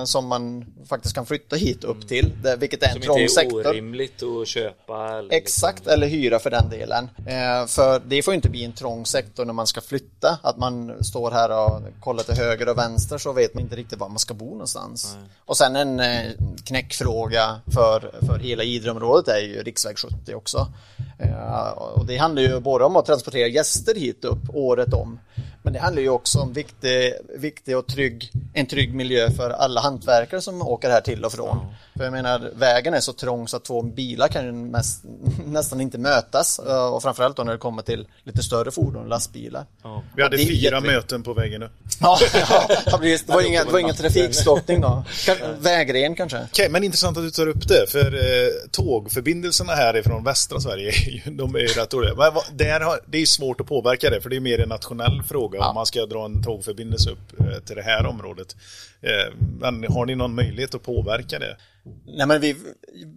som 0.05 0.27
man 0.27 0.65
faktiskt 0.89 1.15
kan 1.15 1.27
flytta 1.27 1.57
hit 1.57 1.85
upp 1.85 1.97
mm. 1.97 2.09
till, 2.09 2.33
det, 2.43 2.57
vilket 2.57 2.83
är 2.83 2.97
en 2.97 3.01
trång 3.01 3.29
sektor. 3.29 3.51
Som 3.51 3.59
inte 3.59 3.69
är 3.69 3.73
orimligt 3.73 4.23
att 4.23 4.49
köpa. 4.49 5.19
Eller 5.19 5.35
Exakt, 5.35 5.79
liksom. 5.79 5.93
eller 5.93 6.07
hyra 6.07 6.39
för 6.39 6.51
den 6.51 6.69
delen. 6.71 7.11
Uh, 7.19 7.67
för 7.67 8.03
det 8.07 8.23
får 8.23 8.35
inte 8.35 8.49
bli 8.49 8.65
en 8.65 8.73
trång 8.73 9.07
sektor 9.07 9.45
när 9.45 9.53
man 9.53 9.67
ska 9.67 9.81
flytta, 9.81 10.39
att 10.43 10.57
man 10.57 11.05
står 11.05 11.31
här 11.31 11.65
och 11.65 11.83
kollar 12.01 12.23
till 12.23 12.35
höger 12.35 12.69
och 12.69 12.79
vänster 12.79 13.19
så 13.19 13.33
vet 13.33 13.55
man 13.55 13.63
inte 13.63 13.77
riktigt 13.77 13.99
var 13.99 14.09
man 14.09 14.19
ska 14.19 14.35
bo 14.35 14.51
någonstans. 14.51 15.17
Nej. 15.21 15.29
Och 15.45 15.57
sen 15.57 15.77
en 15.77 16.01
uh, 16.01 16.33
knäckfråga 16.65 17.61
för, 17.75 18.11
för 18.27 18.39
hela 18.39 18.63
Idreområdet 18.63 19.29
är 19.29 19.41
ju 19.41 19.63
riksväg 19.63 19.99
70 19.99 20.35
också. 20.35 20.67
Och 21.75 22.07
det 22.07 22.17
handlar 22.17 22.43
ju 22.43 22.61
både 22.61 22.85
om 22.85 22.97
att 22.97 23.07
transportera 23.07 23.49
gäster 23.49 23.95
hit 23.95 24.25
upp 24.25 24.55
året 24.55 24.95
om. 24.95 25.19
Men 25.63 25.73
det 25.73 25.79
handlar 25.79 26.03
ju 26.03 26.09
också 26.09 26.39
om 26.39 26.53
viktig, 26.53 27.13
viktig 27.39 27.77
och 27.77 27.87
trygg, 27.87 28.33
en 28.53 28.67
trygg 28.67 28.95
miljö 28.95 29.31
för 29.31 29.51
alla 29.51 29.81
hantverkare 29.81 30.41
som 30.41 30.63
åker 30.63 30.91
här 30.91 31.01
till 31.01 31.25
och 31.25 31.33
från. 31.33 31.67
För 31.97 32.05
jag 32.05 32.13
menar, 32.13 32.51
vägen 32.55 32.95
är 32.95 33.01
så 33.01 33.13
trång 33.13 33.49
så 33.49 33.57
att 33.57 33.65
två 33.65 33.83
bilar 33.83 34.29
kan 34.29 34.45
ju 34.45 34.53
mest, 34.53 35.05
nästan 35.47 35.81
inte 35.81 35.99
mötas. 35.99 36.59
Och 36.93 37.03
framförallt 37.03 37.37
då 37.37 37.45
när 37.45 37.53
det 37.53 37.59
kommer 37.59 37.83
till 37.83 38.07
lite 38.25 38.43
större 38.43 38.71
fordon, 38.71 39.09
lastbilar. 39.09 39.65
Ja. 39.83 40.03
Vi 40.17 40.23
hade 40.23 40.39
fyra 40.39 40.81
möten 40.81 41.23
på 41.23 41.35
vägen 41.35 41.63
upp. 41.63 41.73
Ja, 42.01 42.19
ja 42.87 42.99
det 43.03 43.29
var 43.29 43.43
ingen, 43.47 43.67
det 43.67 43.73
var 43.73 43.79
ingen 43.79 43.95
trafikstockning 43.95 44.81
då. 44.81 45.05
Vägren 45.59 46.15
kanske. 46.15 46.43
Okay, 46.53 46.69
men 46.69 46.85
intressant 46.85 47.17
att 47.17 47.23
du 47.23 47.31
tar 47.31 47.47
upp 47.47 47.69
det. 47.69 47.87
För 47.89 48.15
eh, 48.15 48.49
tågförbindelserna 48.71 49.73
härifrån 49.73 50.25
västra 50.25 50.61
Sverige, 50.61 50.93
de 51.27 51.55
är 51.55 51.59
ju 51.59 51.67
rätt 51.67 51.91
dåliga. 51.91 52.15
Men 52.15 52.33
där 52.59 52.81
har, 52.81 53.01
det 53.07 53.19
är 53.19 53.27
svårt 53.27 53.61
att 53.61 53.67
påverka 53.67 54.11
det, 54.11 54.21
för 54.21 54.31
det 54.31 54.37
är 54.37 54.41
mer 54.41 54.61
en 54.61 54.69
nationell 54.69 55.23
fråga 55.29 55.58
ja. 55.59 55.69
om 55.69 55.75
man 55.75 55.87
ska 55.87 56.07
dra 56.07 56.25
en 56.25 56.43
tågförbindelse 56.43 57.11
upp 57.11 57.41
eh, 57.41 57.59
till 57.65 57.77
det 57.77 57.83
här 57.83 58.07
området. 58.07 58.57
Eh, 59.01 59.35
men 59.61 59.85
har 59.93 60.07
ni 60.07 60.15
någon 60.15 60.35
möjlighet 60.35 60.75
att 60.75 60.83
påverka 60.83 61.39
det? 61.39 61.57
Nej, 62.07 62.27
men 62.27 62.41
vi 62.41 62.57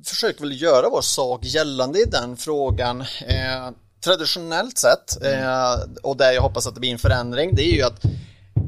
försöker 0.05 0.41
väl 0.41 0.61
göra 0.61 0.89
vår 0.89 1.01
sak 1.01 1.45
gällande 1.45 1.99
i 1.99 2.05
den 2.05 2.37
frågan. 2.37 3.01
Eh, 3.01 3.69
traditionellt 4.03 4.77
sett, 4.77 5.23
eh, 5.23 5.73
och 6.03 6.17
där 6.17 6.31
jag 6.31 6.41
hoppas 6.41 6.67
att 6.67 6.73
det 6.73 6.79
blir 6.79 6.91
en 6.91 6.99
förändring, 6.99 7.55
det 7.55 7.63
är 7.63 7.75
ju 7.75 7.81
att 7.81 8.01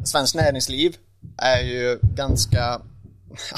svenskt 0.06 0.36
näringsliv 0.36 0.96
är 1.38 1.62
ju 1.62 2.00
ganska 2.02 2.82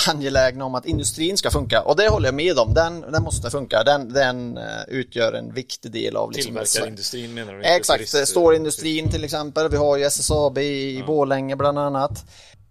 angelägna 0.07 0.65
om 0.65 0.75
att 0.75 0.85
industrin 0.85 1.37
ska 1.37 1.51
funka 1.51 1.81
och 1.81 1.95
det 1.95 2.09
håller 2.09 2.27
jag 2.27 2.35
med 2.35 2.59
om. 2.59 2.73
Den, 2.73 3.01
den 3.01 3.23
måste 3.23 3.49
funka. 3.49 3.83
Den, 3.83 4.13
den 4.13 4.57
uh, 4.57 4.63
utgör 4.87 5.33
en 5.33 5.53
viktig 5.53 5.91
del 5.91 6.15
av 6.15 6.31
liksom, 6.31 6.53
Tillverkarindustrin 6.53 7.33
menar 7.33 7.53
du? 7.53 7.63
Exakt, 7.63 8.27
stålindustrin 8.27 9.11
till 9.11 9.23
exempel. 9.23 9.69
Vi 9.69 9.77
har 9.77 9.97
ju 9.97 10.03
SSAB 10.03 10.57
i 10.57 10.99
ja. 10.99 11.05
Borlänge 11.05 11.55
bland 11.55 11.79
annat. 11.79 12.25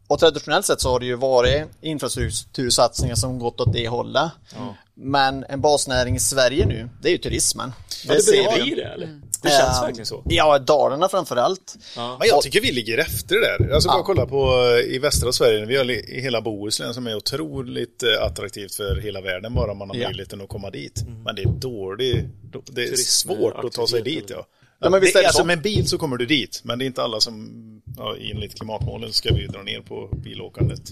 Och 0.06 0.18
traditionellt 0.20 0.66
sett 0.66 0.80
så 0.80 0.90
har 0.90 1.00
det 1.00 1.06
ju 1.06 1.14
varit 1.16 1.64
infrastruktursatsningar 1.80 3.14
som 3.14 3.38
gått 3.38 3.60
åt 3.60 3.72
det 3.72 3.88
hållet. 3.88 4.30
Ja. 4.54 4.76
Men 4.94 5.44
en 5.48 5.60
basnäring 5.60 6.16
i 6.16 6.20
Sverige 6.20 6.66
nu, 6.66 6.88
det 7.02 7.08
är 7.08 7.12
ju 7.12 7.18
turismen. 7.18 7.72
Det, 8.06 8.14
det 8.14 8.26
börjar 8.26 8.64
bli 8.64 8.74
det 8.74 8.84
eller? 8.84 9.20
Det 9.44 9.50
känns 9.50 9.78
uh, 9.78 9.84
verkligen 9.84 10.06
så. 10.06 10.22
Ja, 10.24 10.58
Dalarna 10.58 11.08
framförallt. 11.08 11.76
Ja. 11.96 12.16
Men 12.18 12.28
jag 12.28 12.42
tycker 12.42 12.60
vi 12.60 12.72
ligger 12.72 12.98
efter 12.98 13.34
det 13.34 13.40
där. 13.40 13.74
Alltså 13.74 13.88
bara 13.88 13.98
ja. 13.98 14.02
kolla 14.04 14.26
på 14.26 14.68
i 14.88 14.98
västra 14.98 15.32
Sverige, 15.32 15.64
vi 15.64 15.76
har 15.76 15.90
i 15.90 16.20
hela 16.20 16.40
Bohuslän 16.40 16.94
som 16.94 17.06
är 17.06 17.16
otroligt 17.16 18.02
eh, 18.02 18.26
attraktivt 18.26 18.74
för 18.74 18.96
hela 18.96 19.20
världen 19.20 19.54
bara 19.54 19.74
man 19.74 19.88
har 19.88 19.96
ja. 19.96 20.08
möjligheten 20.08 20.40
att 20.40 20.48
komma 20.48 20.70
dit. 20.70 21.02
Mm. 21.02 21.22
Men 21.22 21.34
det 21.34 21.42
är 21.42 21.48
dåligt, 21.48 22.26
det 22.72 22.82
är 22.82 22.86
Turism, 22.86 23.28
svårt 23.28 23.64
att 23.64 23.72
ta 23.72 23.86
sig 23.86 24.02
dit 24.02 24.24
ja. 24.28 24.46
Ja, 24.78 24.90
men 24.90 25.00
visst 25.00 25.16
är 25.16 25.20
det 25.20 25.26
alltså, 25.26 25.44
med 25.44 25.62
bil 25.62 25.88
så 25.88 25.98
kommer 25.98 26.16
du 26.16 26.26
dit, 26.26 26.60
men 26.64 26.78
det 26.78 26.84
är 26.84 26.86
inte 26.86 27.02
alla 27.02 27.20
som 27.20 27.50
ja, 27.96 28.16
enligt 28.20 28.54
klimatmålen 28.54 29.12
ska 29.12 29.34
vi 29.34 29.46
dra 29.46 29.62
ner 29.62 29.80
på 29.80 30.08
bilåkandet. 30.12 30.82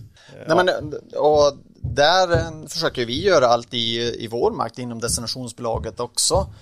Nej, 0.46 0.56
men, 0.56 0.68
och 1.16 1.58
där 1.82 2.32
eh, 2.32 2.66
försöker 2.68 3.06
vi 3.06 3.24
göra 3.24 3.46
allt 3.46 3.74
i, 3.74 4.14
i 4.24 4.26
vår 4.26 4.50
makt 4.50 4.78
inom 4.78 5.00
destinationsbolaget 5.00 6.00
också. 6.00 6.54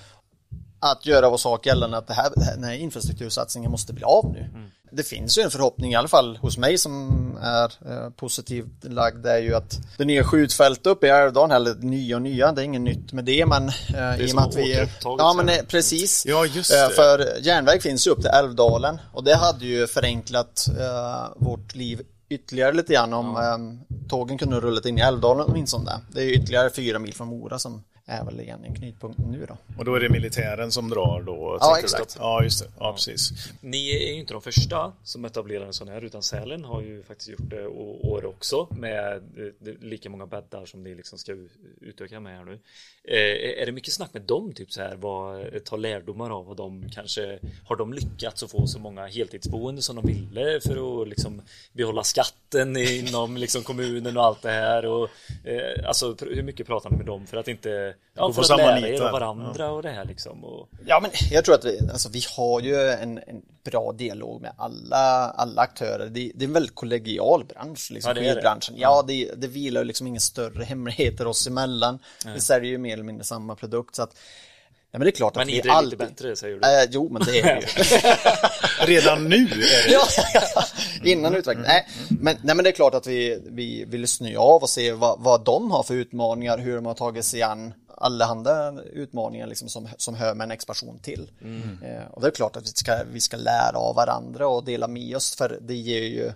Att 0.81 1.07
göra 1.07 1.31
vår 1.31 1.37
sak 1.37 1.67
gällande 1.67 1.97
att 1.97 2.07
det 2.07 2.15
här, 2.15 2.31
den 2.37 2.65
här 2.65 2.75
infrastruktursatsningen 2.75 3.71
måste 3.71 3.93
bli 3.93 4.05
av 4.05 4.33
nu. 4.33 4.39
Mm. 4.39 4.71
Det 4.93 5.03
finns 5.03 5.39
ju 5.39 5.43
en 5.43 5.51
förhoppning, 5.51 5.93
i 5.93 5.95
alla 5.95 6.09
fall 6.09 6.37
hos 6.37 6.59
mig 6.59 6.79
som 6.79 7.39
är 7.43 7.65
eh, 7.65 8.11
positivt 8.11 8.85
lagd, 8.85 9.23
det 9.23 9.31
är 9.31 9.39
ju 9.39 9.55
att 9.55 9.79
det 9.99 10.05
nya 10.05 10.25
skjutfältet 10.25 10.87
uppe 10.87 11.07
i 11.07 11.11
Älvdalen, 11.11 11.57
eller 11.57 11.75
nya 11.75 12.17
och 12.17 12.23
nya, 12.23 12.53
det 12.53 12.63
är 12.63 12.65
inget 12.65 12.81
nytt 12.81 13.13
med 13.13 13.25
det, 13.25 13.47
men 13.47 13.69
eh, 13.69 13.73
det 13.89 13.99
är 13.99 14.21
i 14.21 14.31
och 14.31 14.35
med 14.35 14.45
att 14.45 14.57
vi... 14.57 14.89
Ja, 15.03 15.35
men 15.37 15.49
eh, 15.49 15.63
precis. 15.69 16.27
Ja, 16.27 16.47
just 16.47 16.73
eh, 16.73 16.89
det. 16.89 16.95
För 16.95 17.39
järnväg 17.41 17.83
finns 17.83 18.07
ju 18.07 18.11
upp 18.11 18.21
till 18.21 18.31
Älvdalen 18.31 19.01
och 19.13 19.25
det 19.25 19.35
hade 19.35 19.67
ju 19.67 19.87
förenklat 19.87 20.67
eh, 20.79 21.29
vårt 21.37 21.75
liv 21.75 22.03
ytterligare 22.29 22.73
lite 22.73 22.93
grann 22.93 23.13
om 23.13 23.35
ja. 23.37 23.55
um, 23.55 23.81
tågen 24.09 24.39
kunde 24.39 24.61
rullat 24.61 24.87
in 24.87 24.99
i 24.99 25.01
Älvdalen 25.01 25.47
åtminstone. 25.49 26.01
Det 26.13 26.23
är 26.23 26.29
ytterligare 26.29 26.71
fyra 26.71 26.99
mil 26.99 27.15
från 27.15 27.29
Mora 27.29 27.59
som 27.59 27.85
är 28.11 28.25
väl 28.25 28.41
egentligen 28.41 28.75
knutpunkten 28.75 29.25
nu 29.25 29.47
då. 29.47 29.57
Och 29.79 29.85
då 29.85 29.95
är 29.95 30.01
det 30.01 30.09
militären 30.09 30.73
som 30.73 30.91
drar 30.91 31.23
då? 31.27 31.59
Ja, 31.61 31.79
exakt. 31.79 32.17
Ja, 32.19 32.43
just 32.43 32.65
det. 32.65 32.71
Ja, 32.79 32.93
precis. 32.93 33.31
Ni 33.61 33.91
är 33.91 34.13
ju 34.13 34.21
inte 34.21 34.33
de 34.33 34.43
första 34.43 34.93
som 35.05 35.25
etablerar 35.25 35.67
en 35.67 35.73
sån 35.73 35.89
här, 35.89 36.05
utan 36.05 36.23
Sälen 36.23 36.65
har 36.65 36.83
ju 36.83 37.03
faktiskt 37.03 37.31
gjort 37.31 37.51
det 37.51 37.67
år 37.67 38.25
också 38.25 38.69
med 38.71 39.17
eh, 39.17 39.75
lika 39.81 40.11
många 40.11 40.27
bäddar 40.27 40.67
som 40.67 40.83
ni 40.83 40.95
liksom 40.95 41.19
ska 41.19 41.37
utöka 41.81 42.21
med 42.21 42.37
här 42.37 42.45
nu. 42.45 42.59
Eh, 43.05 43.63
är 43.63 43.67
det 43.67 43.73
mycket 43.73 43.95
snack 43.95 44.15
med 44.15 44.23
dem, 44.23 44.53
typ 44.53 44.73
så 44.73 44.81
här, 44.81 44.97
vad, 44.97 45.65
ta 45.65 45.77
lärdomar 45.77 46.31
av 46.31 46.47
vad 46.47 46.57
de 46.57 46.89
kanske, 46.91 47.39
har 47.65 47.77
de 47.77 47.93
lyckats 47.93 48.43
att 48.43 48.51
få 48.51 48.67
så 48.67 48.79
många 48.79 49.07
heltidsboende 49.07 49.83
som 49.83 49.97
de 49.97 50.07
ville 50.07 50.61
för 50.61 51.03
att 51.03 51.09
liksom 51.09 51.43
behålla 51.73 52.03
skatten 52.03 52.77
inom 52.77 53.37
liksom 53.37 53.63
kommunen 53.63 54.17
och 54.17 54.25
allt 54.25 54.43
det 54.43 54.51
här 54.51 54.87
och 54.87 55.09
eh, 55.45 55.89
alltså 55.89 56.17
hur 56.21 56.43
mycket 56.43 56.67
pratar 56.67 56.91
ni 56.91 56.97
med 56.97 57.07
dem 57.07 57.27
för 57.27 57.37
att 57.37 57.49
inte 57.49 57.95
Ja, 58.15 58.33
för 58.33 58.43
att 58.43 58.49
lära 58.49 58.89
er 58.89 59.01
av 59.01 59.13
varandra 59.13 59.65
ja. 59.65 59.71
och 59.71 59.83
det 59.83 59.91
här 59.91 60.05
liksom. 60.05 60.45
Och... 60.45 60.69
Ja, 60.87 61.01
men 61.01 61.11
jag 61.31 61.45
tror 61.45 61.55
att 61.55 61.65
vi, 61.65 61.81
alltså, 61.93 62.09
vi 62.09 62.23
har 62.37 62.61
ju 62.61 62.91
en, 62.91 63.19
en 63.19 63.43
bra 63.65 63.93
dialog 63.93 64.43
med 64.43 64.53
alla, 64.57 65.31
alla 65.31 65.63
aktörer. 65.63 66.07
Det, 66.07 66.33
det 66.35 66.45
är 66.45 66.49
en 66.49 66.53
väldigt 66.53 66.75
kollegial 66.75 67.45
bransch, 67.45 67.91
liksom, 67.91 68.13
ja, 68.17 68.23
det 68.23 68.41
branschen. 68.41 68.75
Det. 68.75 68.81
Ja, 68.81 69.05
det, 69.07 69.31
det 69.37 69.47
vilar 69.47 69.85
liksom 69.85 70.07
inga 70.07 70.21
större 70.21 70.65
hemligheter 70.69 71.27
oss 71.27 71.47
emellan. 71.47 71.99
Nej. 72.25 72.35
Vi 72.35 72.41
säljer 72.41 72.71
ju 72.71 72.79
mer 72.79 72.93
eller 72.93 73.05
mindre 73.05 73.25
samma 73.25 73.55
produkt. 73.55 73.95
Så 73.95 74.03
att, 74.03 74.17
Ja, 74.93 74.99
men 74.99 75.05
det 75.05 75.11
är 75.11 75.13
klart 75.17 75.35
men 75.35 75.43
att 75.43 75.49
vi 75.49 75.61
är 75.61 75.71
alltid... 75.71 75.91
lite 75.91 76.13
bättre 76.13 76.37
säger 76.37 76.57
du? 76.57 76.67
Äh, 76.67 76.89
jo, 76.91 77.09
men 77.13 77.23
det 77.23 77.41
är 77.41 77.55
det 77.55 77.61
ju. 78.87 78.95
Redan 78.95 79.29
nu 79.29 79.37
är 79.37 79.89
det 79.89 79.93
ja, 79.93 80.07
ja, 80.35 80.65
innan 81.05 81.35
utvecklingen. 81.35 81.69
Nej, 81.69 81.89
men, 82.09 82.37
nej, 82.43 82.57
men 82.57 82.65
det 82.65 82.71
är 82.71 82.73
klart 82.73 82.95
att 82.95 83.07
vi, 83.07 83.43
vi 83.47 83.85
vill 83.89 84.09
snöa 84.09 84.41
av 84.41 84.63
och 84.63 84.71
se 84.71 84.93
vad, 84.93 85.21
vad 85.21 85.45
de 85.45 85.71
har 85.71 85.83
för 85.83 85.95
utmaningar, 85.95 86.59
hur 86.59 86.75
de 86.75 86.87
har 86.87 86.95
tagit 86.95 87.25
sig 87.25 87.43
an 87.43 87.75
allehanda 88.01 88.83
utmaningar 88.83 89.47
liksom 89.47 89.69
som, 89.69 89.89
som 89.97 90.15
hör 90.15 90.35
med 90.35 90.45
en 90.45 90.51
expansion 90.51 90.99
till. 90.99 91.31
Mm. 91.41 91.83
Eh, 91.83 92.07
och 92.11 92.21
det 92.21 92.27
är 92.27 92.31
klart 92.31 92.57
att 92.57 92.63
vi 92.63 92.73
ska, 92.75 93.05
vi 93.13 93.21
ska 93.21 93.37
lära 93.37 93.77
av 93.77 93.95
varandra 93.95 94.49
och 94.49 94.65
dela 94.65 94.89
med 94.89 95.17
oss 95.17 95.37
för 95.37 95.59
det 95.61 95.75
ger 95.75 96.03
ju 96.03 96.33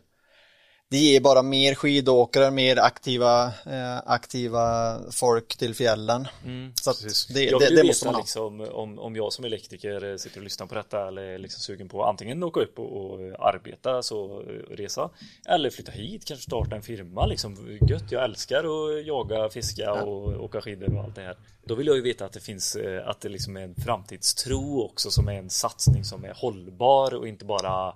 det 0.95 0.99
ger 0.99 1.21
bara 1.21 1.43
mer 1.43 1.75
skidåkare, 1.75 2.51
mer 2.51 2.77
aktiva, 2.77 3.47
eh, 3.47 3.97
aktiva 4.07 4.99
folk 5.11 5.57
till 5.57 5.75
fjällen. 5.75 6.29
Mm, 6.45 6.73
så 6.75 6.93
det, 7.33 7.45
jag 7.45 7.61
det, 7.61 7.77
det 7.77 7.85
måste 7.85 8.07
man 8.07 8.15
ha. 8.15 8.21
Liksom, 8.21 8.61
om, 8.61 8.99
om 8.99 9.17
jag 9.17 9.33
som 9.33 9.45
elektriker 9.45 10.17
sitter 10.17 10.39
och 10.39 10.45
lyssnar 10.45 10.67
på 10.67 10.75
detta 10.75 11.09
eller 11.09 11.23
är 11.23 11.39
liksom 11.39 11.61
sugen 11.61 11.89
på 11.89 12.05
antingen 12.05 12.43
åka 12.43 12.61
upp 12.61 12.79
och, 12.79 12.93
och 12.97 13.19
arbeta, 13.49 14.03
så 14.03 14.41
eh, 14.41 14.77
resa, 14.77 15.11
eller 15.47 15.71
flytta 15.71 15.93
hit, 15.93 16.25
kanske 16.25 16.45
starta 16.45 16.77
en 16.77 16.83
firma. 16.83 17.27
Liksom, 17.27 17.79
gött, 17.89 18.13
jag 18.13 18.25
älskar 18.25 18.59
att 18.59 19.07
jaga, 19.07 19.49
fiska 19.49 19.83
ja. 19.83 20.03
och 20.03 20.45
åka 20.45 20.61
skidor 20.61 20.97
och 20.97 21.05
allt 21.05 21.15
det 21.15 21.23
här. 21.23 21.37
Då 21.65 21.75
vill 21.75 21.87
jag 21.87 21.97
ju 21.97 22.03
veta 22.03 22.25
att 22.25 22.33
det 22.33 22.41
finns, 22.41 22.77
eh, 22.77 23.09
att 23.09 23.21
det 23.21 23.29
liksom 23.29 23.57
är 23.57 23.61
en 23.61 23.75
framtidstro 23.75 24.83
också 24.83 25.11
som 25.11 25.29
är 25.29 25.39
en 25.39 25.51
satsning 25.51 26.05
som 26.05 26.25
är 26.25 26.35
hållbar 26.35 27.15
och 27.15 27.29
inte 27.29 27.45
bara 27.45 27.95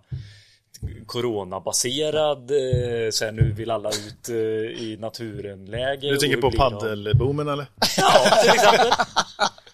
coronabaserad 1.07 2.51
eh, 2.51 3.11
så 3.11 3.25
här, 3.25 3.33
nu 3.33 3.53
vill 3.53 3.71
alla 3.71 3.88
ut 3.88 4.29
eh, 4.29 4.35
i 4.83 4.97
naturen 5.01 5.64
läge 5.64 6.11
Du 6.11 6.17
tänker 6.17 6.37
på 6.37 6.51
paddelboomen 6.51 7.49
eller? 7.49 7.67
Ja, 7.97 8.41
till 8.43 8.51
exempel 8.51 8.93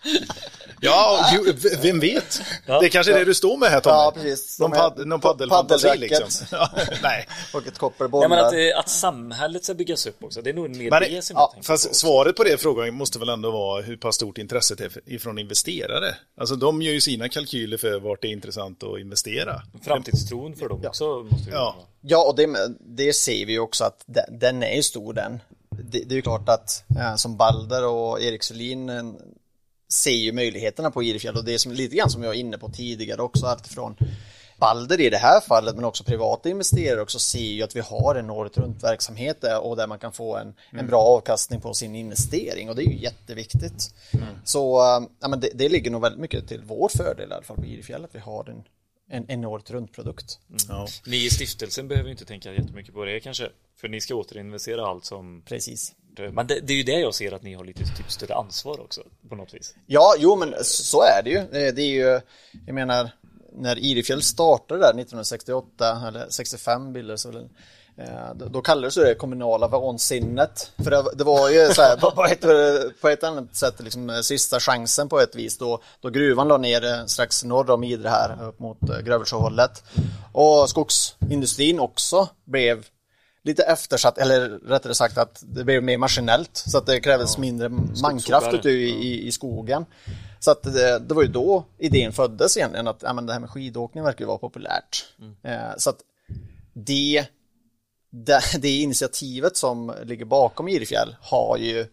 Ja, 0.85 1.31
ju, 1.33 1.53
vem 1.83 2.01
vet? 2.01 2.40
Ja, 2.66 2.81
det 2.81 2.87
är 2.87 2.90
kanske 2.90 3.12
är 3.14 3.18
det 3.18 3.25
du 3.25 3.35
står 3.35 3.57
med 3.57 3.70
här 3.70 3.81
Tommy? 3.81 3.94
Ja, 3.94 4.12
precis. 4.14 4.61
Någon, 4.61 4.70
pad, 4.70 5.07
någon 5.07 5.20
paddelfantasi 5.20 5.97
liksom. 5.97 6.29
nej. 7.03 7.29
Och 7.55 7.66
ett 7.66 7.79
kopparboll. 7.79 8.29
men 8.29 8.38
att, 8.38 8.55
att 8.77 8.88
samhället 8.88 9.64
ska 9.64 9.75
byggas 9.75 10.07
upp 10.07 10.25
också, 10.25 10.42
det 10.42 10.51
är 10.51 10.55
nog 10.55 10.77
mer 10.77 10.90
men, 10.90 11.03
det 11.03 11.25
som 11.25 11.37
ja, 11.37 11.53
jag 11.57 11.64
Fast 11.64 11.88
på. 11.88 11.94
svaret 11.94 12.37
på 12.37 12.44
det 12.44 12.61
frågan 12.61 12.94
måste 12.94 13.18
väl 13.18 13.29
ändå 13.29 13.51
vara 13.51 13.83
hur 13.83 13.97
pass 13.97 14.14
stort 14.14 14.38
intresset 14.38 14.81
är 14.81 14.90
ifrån 15.07 15.38
investerare? 15.38 16.14
Alltså 16.40 16.57
de 16.57 16.83
gör 16.83 16.92
ju 16.92 17.01
sina 17.01 17.29
kalkyler 17.29 17.77
för 17.77 18.01
vart 18.01 18.23
det 18.23 18.29
är 18.29 18.33
intressant 18.33 18.83
att 18.83 19.01
investera. 19.01 19.62
Framtidstron 19.85 20.57
för 20.57 20.68
dem 20.68 20.83
också 20.87 21.05
måste 21.31 21.51
ju 21.51 21.57
ja. 21.57 21.77
ja, 22.01 22.25
och 22.25 22.37
det, 22.37 22.77
det 22.81 23.12
ser 23.12 23.47
vi 23.47 23.53
ju 23.53 23.59
också 23.59 23.85
att 23.85 24.05
den 24.29 24.62
är 24.62 24.83
stor 24.83 25.12
den 25.12 25.40
det, 25.83 25.99
det 25.99 26.14
är 26.14 26.16
ju 26.16 26.23
klart 26.23 26.49
att 26.49 26.85
eh, 26.99 27.14
som 27.14 27.37
Balder 27.37 27.87
och 27.87 28.20
Erik 28.20 28.42
Selin 28.42 28.88
eh, 28.88 29.03
ser 29.92 30.11
ju 30.11 30.33
möjligheterna 30.33 30.90
på 30.90 31.03
Irefjäll 31.03 31.37
och 31.37 31.44
det 31.44 31.55
är 31.55 31.59
som, 31.59 31.73
lite 31.73 31.97
grann 31.97 32.11
som 32.11 32.23
jag 32.23 32.29
var 32.29 32.35
inne 32.35 32.59
på 32.59 32.68
tidigare 32.68 33.23
också, 33.23 33.47
alltifrån 33.47 33.97
Balder 34.59 35.01
i 35.01 35.11
det 35.11 35.16
här 35.16 35.40
fallet 35.40 35.75
men 35.75 35.85
också 35.85 36.05
privata 36.05 36.49
investerare 36.49 37.01
också 37.01 37.18
ser 37.18 37.38
ju 37.38 37.62
att 37.62 37.77
vi 37.77 37.81
har 37.81 38.14
en 38.14 38.31
året 38.31 38.59
runt 38.59 38.83
verksamhet 38.83 39.40
där 39.40 39.64
och 39.64 39.77
där 39.77 39.87
man 39.87 39.99
kan 39.99 40.12
få 40.12 40.37
en, 40.37 40.42
mm. 40.42 40.57
en 40.73 40.87
bra 40.87 41.01
avkastning 41.01 41.61
på 41.61 41.75
sin 41.75 41.94
investering 41.94 42.70
och 42.70 42.77
det 42.77 42.83
är 42.83 42.90
ju 42.90 42.99
jätteviktigt. 42.99 43.94
Mm. 44.12 44.27
Så 44.44 44.79
ja, 45.20 45.29
men 45.29 45.40
det, 45.40 45.51
det, 45.55 45.68
ligger 45.68 45.90
nog 45.90 46.03
väldigt 46.03 46.20
mycket 46.20 46.49
till 46.49 46.62
vår 46.64 46.88
fördel 46.88 47.31
i 47.31 47.35
alla 47.35 47.42
fall 47.42 47.57
på 47.57 47.64
Irefjäll 47.64 48.05
att 48.05 48.14
vi 48.14 48.18
har 48.18 48.51
en, 48.51 48.64
en, 49.11 49.25
en 49.29 49.44
året 49.44 49.70
runt 49.70 49.92
produkt. 49.92 50.38
Mm. 50.49 50.59
Ja. 50.68 50.87
Ni 51.07 51.16
i 51.16 51.31
stiftelsen 51.31 51.88
behöver 51.88 52.11
inte 52.11 52.25
tänka 52.25 52.53
jättemycket 52.53 52.94
på 52.94 53.05
det 53.05 53.20
kanske 53.20 53.49
för 53.77 53.88
ni 53.88 54.01
ska 54.01 54.14
återinvestera 54.14 54.87
allt 54.87 55.05
som 55.05 55.42
Precis. 55.42 55.94
Eh, 56.18 56.33
men 56.33 56.46
det, 56.46 56.61
det, 56.61 56.72
är 56.72 56.77
ju 56.77 56.83
det 56.83 57.00
jag 57.00 57.14
ser 57.14 57.33
att 57.33 57.42
ni 57.42 57.55
har 57.55 57.64
lite 57.64 57.85
typ 57.85 58.12
större 58.12 58.35
ansvar 58.35 58.81
också 58.81 59.00
på 59.29 59.35
något 59.35 59.55
vis. 59.55 59.74
Ja, 59.87 60.14
jo 60.18 60.37
men 60.37 60.55
så 60.62 61.03
är 61.03 61.22
det 61.24 61.31
ju. 61.31 61.72
Det 61.72 61.83
är 61.83 61.87
ju, 61.87 62.20
jag 62.66 62.74
menar, 62.74 63.11
när 63.53 63.79
Idefjäll 63.79 64.22
startade 64.22 64.81
där 64.81 64.88
1968 64.88 66.03
eller 66.09 66.27
65 66.29 66.92
bilder 66.92 67.16
så 67.16 67.48
då 68.50 68.62
kallades 68.62 68.94
det 68.94 69.14
kommunala 69.14 69.68
vansinnet. 69.68 70.72
För 70.85 70.90
det, 70.90 71.05
det 71.14 71.24
var 71.24 71.50
ju 71.50 71.68
så 71.68 71.83
här, 71.83 71.96
på, 72.14 72.24
ett, 72.24 73.00
på 73.00 73.09
ett 73.09 73.24
annat 73.24 73.57
sätt 73.57 73.74
liksom, 73.81 74.11
eh, 74.11 74.20
sista 74.20 74.61
chansen 74.61 75.09
på 75.09 75.20
ett 75.20 75.35
vis 75.35 75.59
då, 75.59 75.83
då 76.00 76.11
gruvan 76.11 76.48
la 76.48 76.57
ner 76.57 76.85
eh, 76.85 77.05
strax 77.07 77.44
norr 77.44 77.70
om 77.70 77.85
Idre 77.85 78.09
här 78.09 78.48
upp 78.48 78.59
mot 78.59 78.79
Grövelsjöhållet. 78.81 79.85
Och 80.33 80.70
skogsindustrin 80.70 81.81
också 81.81 82.29
blev 82.44 82.85
lite 83.45 83.63
eftersatt, 83.63 84.19
eller 84.19 84.49
rättare 84.49 84.95
sagt 84.95 85.19
att 85.19 85.43
det 85.47 85.65
blev 85.65 85.83
mer 85.83 85.99
maskinellt 85.99 86.57
så 86.57 86.79
att 86.79 86.87
det 86.87 87.01
krävdes 87.01 87.35
ja. 87.37 87.41
mindre 87.41 87.69
mankraft 88.03 88.55
ute 88.55 88.71
i, 88.71 88.89
i, 88.89 89.27
i, 89.27 89.33
skogen. 89.33 89.87
Så 90.41 90.51
att 90.51 90.63
det, 90.63 90.99
det, 90.99 91.15
var 91.15 91.23
ju 91.23 91.29
då 91.29 91.65
idén 91.79 92.13
föddes 92.13 92.57
egentligen 92.57 92.89
att 92.89 93.03
ja, 93.03 93.13
men 93.13 93.27
det 93.27 93.33
här 93.33 93.41
med 93.41 93.51
skidåkning 93.51 94.05
verkar 94.05 94.21
ju 94.21 94.27
vara 94.27 94.39
populärt. 94.39 95.05
Mm. 95.19 95.35
Eh, 95.43 95.75
så 95.77 95.91
att 95.91 95.99
det, 96.73 97.27
det, 98.11 98.43
det 98.59 98.69
initiativet 98.69 99.57
som 99.57 99.95
ligger 100.03 100.25
bakom 100.25 100.69
Irefjäll 100.69 101.17
har 101.21 101.57
ju 101.57 101.87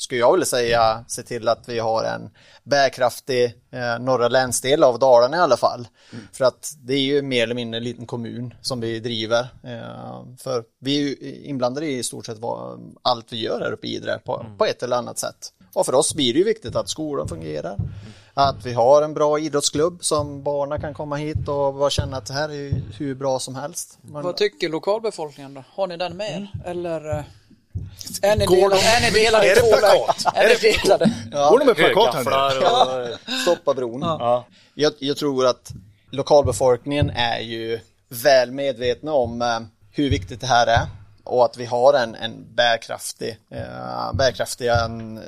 skulle 0.00 0.20
jag 0.20 0.32
vilja 0.32 0.46
säga, 0.46 1.04
se 1.08 1.22
till 1.22 1.48
att 1.48 1.68
vi 1.68 1.78
har 1.78 2.04
en 2.04 2.30
bärkraftig 2.62 3.44
eh, 3.70 3.98
norra 3.98 4.28
länsdel 4.28 4.84
av 4.84 4.98
Dalarna 4.98 5.36
i 5.36 5.40
alla 5.40 5.56
fall. 5.56 5.88
Mm. 6.12 6.24
För 6.32 6.44
att 6.44 6.74
det 6.82 6.94
är 6.94 7.00
ju 7.00 7.22
mer 7.22 7.42
eller 7.42 7.54
mindre 7.54 7.78
en 7.78 7.84
liten 7.84 8.06
kommun 8.06 8.54
som 8.60 8.80
vi 8.80 9.00
driver. 9.00 9.40
Eh, 9.64 10.36
för 10.38 10.64
vi 10.80 10.98
är 10.98 11.02
ju 11.02 11.42
inblandade 11.44 11.86
i 11.86 12.02
stort 12.02 12.26
sett 12.26 12.38
vad, 12.38 12.80
allt 13.02 13.32
vi 13.32 13.40
gör 13.40 13.60
här 13.60 13.72
uppe 13.72 13.86
i 13.86 13.96
Idre 13.96 14.18
på, 14.24 14.40
mm. 14.40 14.58
på 14.58 14.64
ett 14.64 14.82
eller 14.82 14.96
annat 14.96 15.18
sätt. 15.18 15.52
Och 15.74 15.86
för 15.86 15.94
oss 15.94 16.14
blir 16.14 16.32
det 16.32 16.38
ju 16.38 16.44
viktigt 16.44 16.76
att 16.76 16.88
skolan 16.88 17.28
fungerar. 17.28 17.74
Mm. 17.74 17.90
Att 18.34 18.66
vi 18.66 18.72
har 18.72 19.02
en 19.02 19.14
bra 19.14 19.38
idrottsklubb 19.38 20.04
som 20.04 20.42
barnen 20.42 20.80
kan 20.80 20.94
komma 20.94 21.16
hit 21.16 21.48
och 21.48 21.74
bara 21.74 21.90
känna 21.90 22.16
att 22.16 22.26
det 22.26 22.34
här 22.34 22.48
är 22.48 22.82
hur 22.98 23.14
bra 23.14 23.38
som 23.38 23.54
helst. 23.54 23.98
Men... 24.02 24.22
Vad 24.22 24.36
tycker 24.36 24.68
lokalbefolkningen 24.68 25.54
då? 25.54 25.64
Har 25.74 25.86
ni 25.86 25.96
den 25.96 26.16
med 26.16 26.36
mm. 26.36 26.48
eller? 26.64 27.24
Eh, 28.22 28.30
är 28.30 28.36
delade, 28.36 28.76
de, 28.76 29.06
är 29.06 29.10
delade 29.10 29.50
är 29.50 29.54
det 29.54 29.60
plakat? 29.60 30.36
Är 30.36 30.48
det 30.48 30.82
delade? 30.82 31.12
Ja. 31.32 31.50
Går 31.50 31.58
de 31.58 31.64
med 31.64 31.76
plakat 31.76 32.14
här 32.14 32.62
ja. 32.62 33.08
Stoppa 33.42 33.74
bron. 33.74 34.00
Ja. 34.00 34.46
Jag, 34.74 34.92
jag, 34.98 35.16
tror 35.16 35.46
att 35.46 35.70
lokalbefolkningen 36.10 37.10
är 37.10 37.40
ju 37.40 37.80
väl 38.08 38.50
medvetna 38.50 39.12
om 39.12 39.42
eh, 39.42 39.60
hur 39.92 40.10
viktigt 40.10 40.40
det 40.40 40.46
här 40.46 40.66
är 40.66 40.86
och 41.24 41.44
att 41.44 41.56
vi 41.56 41.64
har 41.64 41.94
en, 41.94 42.14
en 42.14 42.54
bärkraftig, 42.54 43.38
eh, 43.50 44.12
bärkraftiga 44.14 44.84
en, 44.84 45.20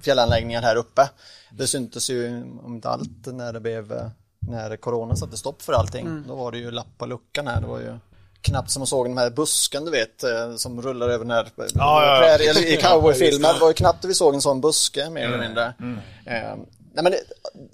fjällanläggningar 0.00 0.62
här 0.62 0.76
uppe. 0.76 1.08
Det 1.50 1.66
syntes 1.66 2.10
ju 2.10 2.42
om 2.64 2.74
inte 2.74 2.88
allt 2.88 3.26
när 3.26 3.52
det 3.52 3.60
blev 3.60 3.92
eh, 3.92 4.08
när 4.38 4.76
corona 4.76 5.16
satte 5.16 5.36
stopp 5.36 5.62
för 5.62 5.72
allting. 5.72 6.06
Mm. 6.06 6.24
Då 6.28 6.34
var 6.34 6.52
det 6.52 6.58
ju 6.58 6.70
lapp 6.70 6.98
på 6.98 7.06
luckan 7.06 7.46
här. 7.46 7.60
Det 7.60 7.66
var 7.66 7.78
ju 7.78 7.98
knappt 8.46 8.70
som 8.70 8.80
man 8.80 8.86
såg 8.86 9.06
den 9.06 9.18
här 9.18 9.30
busken 9.30 9.84
du 9.84 9.90
vet 9.90 10.24
eh, 10.24 10.56
som 10.56 10.82
rullar 10.82 11.08
över 11.08 11.24
den 11.24 11.30
här 11.30 11.48
ja, 11.56 11.66
ja, 11.74 12.38
ja. 12.40 12.60
i 12.60 12.76
cowboyfilmer. 12.76 13.54
Det 13.54 13.60
var 13.60 13.68
ju 13.68 13.74
knappt 13.74 14.04
vi 14.04 14.14
såg 14.14 14.34
en 14.34 14.40
sån 14.40 14.60
buske 14.60 15.10
mer 15.10 15.26
eller 15.26 15.38
mindre. 15.38 15.74
Mm. 15.80 15.98
Eh, 16.26 16.56
nej, 16.92 17.02
men 17.02 17.12
det, 17.12 17.20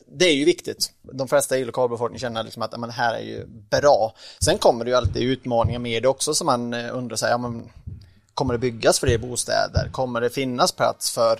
det, 0.06 0.24
är 0.24 0.34
ju 0.34 0.44
viktigt. 0.44 0.92
De 1.02 1.28
flesta 1.28 1.58
i 1.58 1.64
lokalbefolkningen 1.64 2.20
känner 2.20 2.42
liksom 2.42 2.62
att 2.62 2.80
men, 2.80 2.88
det 2.88 2.94
här 2.94 3.14
är 3.14 3.22
ju 3.22 3.46
bra. 3.46 4.14
Sen 4.40 4.58
kommer 4.58 4.84
det 4.84 4.90
ju 4.90 4.96
alltid 4.96 5.22
utmaningar 5.22 5.78
med 5.78 6.02
det 6.02 6.08
också 6.08 6.34
som 6.34 6.46
man 6.46 6.74
eh, 6.74 6.96
undrar 6.96 7.16
sig, 7.16 7.30
ja, 7.30 7.38
men, 7.38 7.70
kommer 8.34 8.54
det 8.54 8.58
byggas 8.58 9.00
fler 9.00 9.18
bostäder? 9.18 9.88
Kommer 9.92 10.20
det 10.20 10.30
finnas 10.30 10.72
plats 10.72 11.10
för 11.10 11.38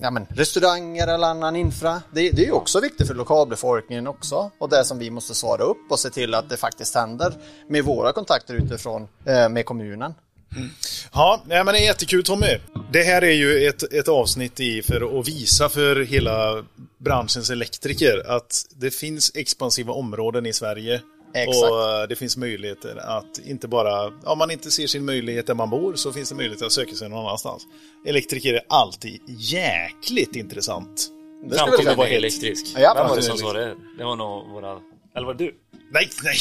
ja, 0.00 0.10
men, 0.10 0.26
restauranger 0.30 1.08
eller 1.08 1.26
annan 1.26 1.56
infra. 1.56 2.02
Det, 2.10 2.30
det 2.30 2.42
är 2.42 2.46
ju 2.46 2.52
också 2.52 2.80
viktigt 2.80 3.06
för 3.06 3.14
lokalbefolkningen 3.14 4.06
också 4.06 4.50
och 4.58 4.68
det 4.68 4.84
som 4.84 4.98
vi 4.98 5.10
måste 5.10 5.34
svara 5.34 5.62
upp 5.62 5.90
och 5.90 5.98
se 5.98 6.10
till 6.10 6.34
att 6.34 6.48
det 6.48 6.56
faktiskt 6.56 6.94
händer 6.94 7.34
med 7.68 7.84
våra 7.84 8.12
kontakter 8.12 8.54
utifrån 8.54 9.08
eh, 9.24 9.48
med 9.48 9.66
kommunen. 9.66 10.14
Mm. 10.56 10.70
Ja, 11.12 11.42
men 11.46 11.66
det 11.66 11.78
är 11.78 11.84
jättekul 11.84 12.24
Tommy. 12.24 12.58
Det 12.92 13.02
här 13.02 13.22
är 13.22 13.32
ju 13.32 13.66
ett, 13.66 13.92
ett 13.92 14.08
avsnitt 14.08 14.60
i 14.60 14.82
för 14.82 15.20
att 15.20 15.28
visa 15.28 15.68
för 15.68 16.00
hela 16.04 16.64
branschens 16.98 17.50
elektriker 17.50 18.36
att 18.36 18.66
det 18.76 18.90
finns 18.90 19.32
expansiva 19.34 19.92
områden 19.92 20.46
i 20.46 20.52
Sverige 20.52 21.00
Exakt. 21.34 21.72
Och 21.72 22.00
eh, 22.00 22.08
det 22.08 22.16
finns 22.16 22.36
möjligheter 22.36 22.96
att 22.96 23.38
inte 23.44 23.68
bara, 23.68 24.12
om 24.24 24.38
man 24.38 24.50
inte 24.50 24.70
ser 24.70 24.86
sin 24.86 25.04
möjlighet 25.04 25.46
där 25.46 25.54
man 25.54 25.70
bor 25.70 25.94
så 25.94 26.12
finns 26.12 26.28
det 26.28 26.34
möjlighet 26.34 26.62
att 26.62 26.72
söka 26.72 26.94
sig 26.94 27.08
någon 27.08 27.26
annanstans. 27.26 27.62
Elektriker 28.06 28.54
är 28.54 28.62
alltid 28.68 29.20
jäkligt 29.26 30.36
intressant. 30.36 31.08
Det 31.44 31.58
Fram 31.58 31.70
till 31.78 31.88
att 31.88 31.96
vara 31.96 32.08
elektrisk. 32.08 32.66
Ja, 32.78 32.92
Vem 32.96 33.08
var 33.08 33.16
det 33.16 33.22
som 33.22 33.38
sa 33.38 33.52
det? 33.52 33.74
Det 33.98 34.04
var 34.04 34.16
nog 34.16 34.50
våra, 34.50 34.78
eller 35.16 35.26
var 35.26 35.34
det 35.34 35.44
du? 35.44 35.54
Nej, 35.92 36.10
nej. 36.22 36.36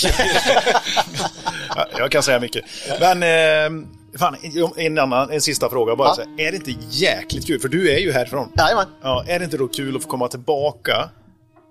jag 1.97 2.12
kan 2.12 2.23
säga 2.23 2.39
mycket. 2.39 2.65
Men 2.99 3.23
eh, 3.23 3.88
fan, 4.19 4.36
en, 4.77 4.97
annan, 4.97 5.30
en 5.30 5.41
sista 5.41 5.69
fråga 5.69 5.95
bara. 5.95 6.15
Ja. 6.17 6.45
Är 6.45 6.51
det 6.51 6.58
inte 6.58 6.73
jäkligt 6.89 7.47
kul? 7.47 7.60
För 7.60 7.67
du 7.67 7.91
är 7.91 7.99
ju 7.99 8.12
härifrån. 8.12 8.51
Jajamän. 8.58 8.86
Ja, 9.01 9.23
är 9.27 9.39
det 9.39 9.45
inte 9.45 9.58
då 9.58 9.67
kul 9.67 9.95
att 9.95 10.04
få 10.04 10.10
komma 10.10 10.27
tillbaka 10.27 11.10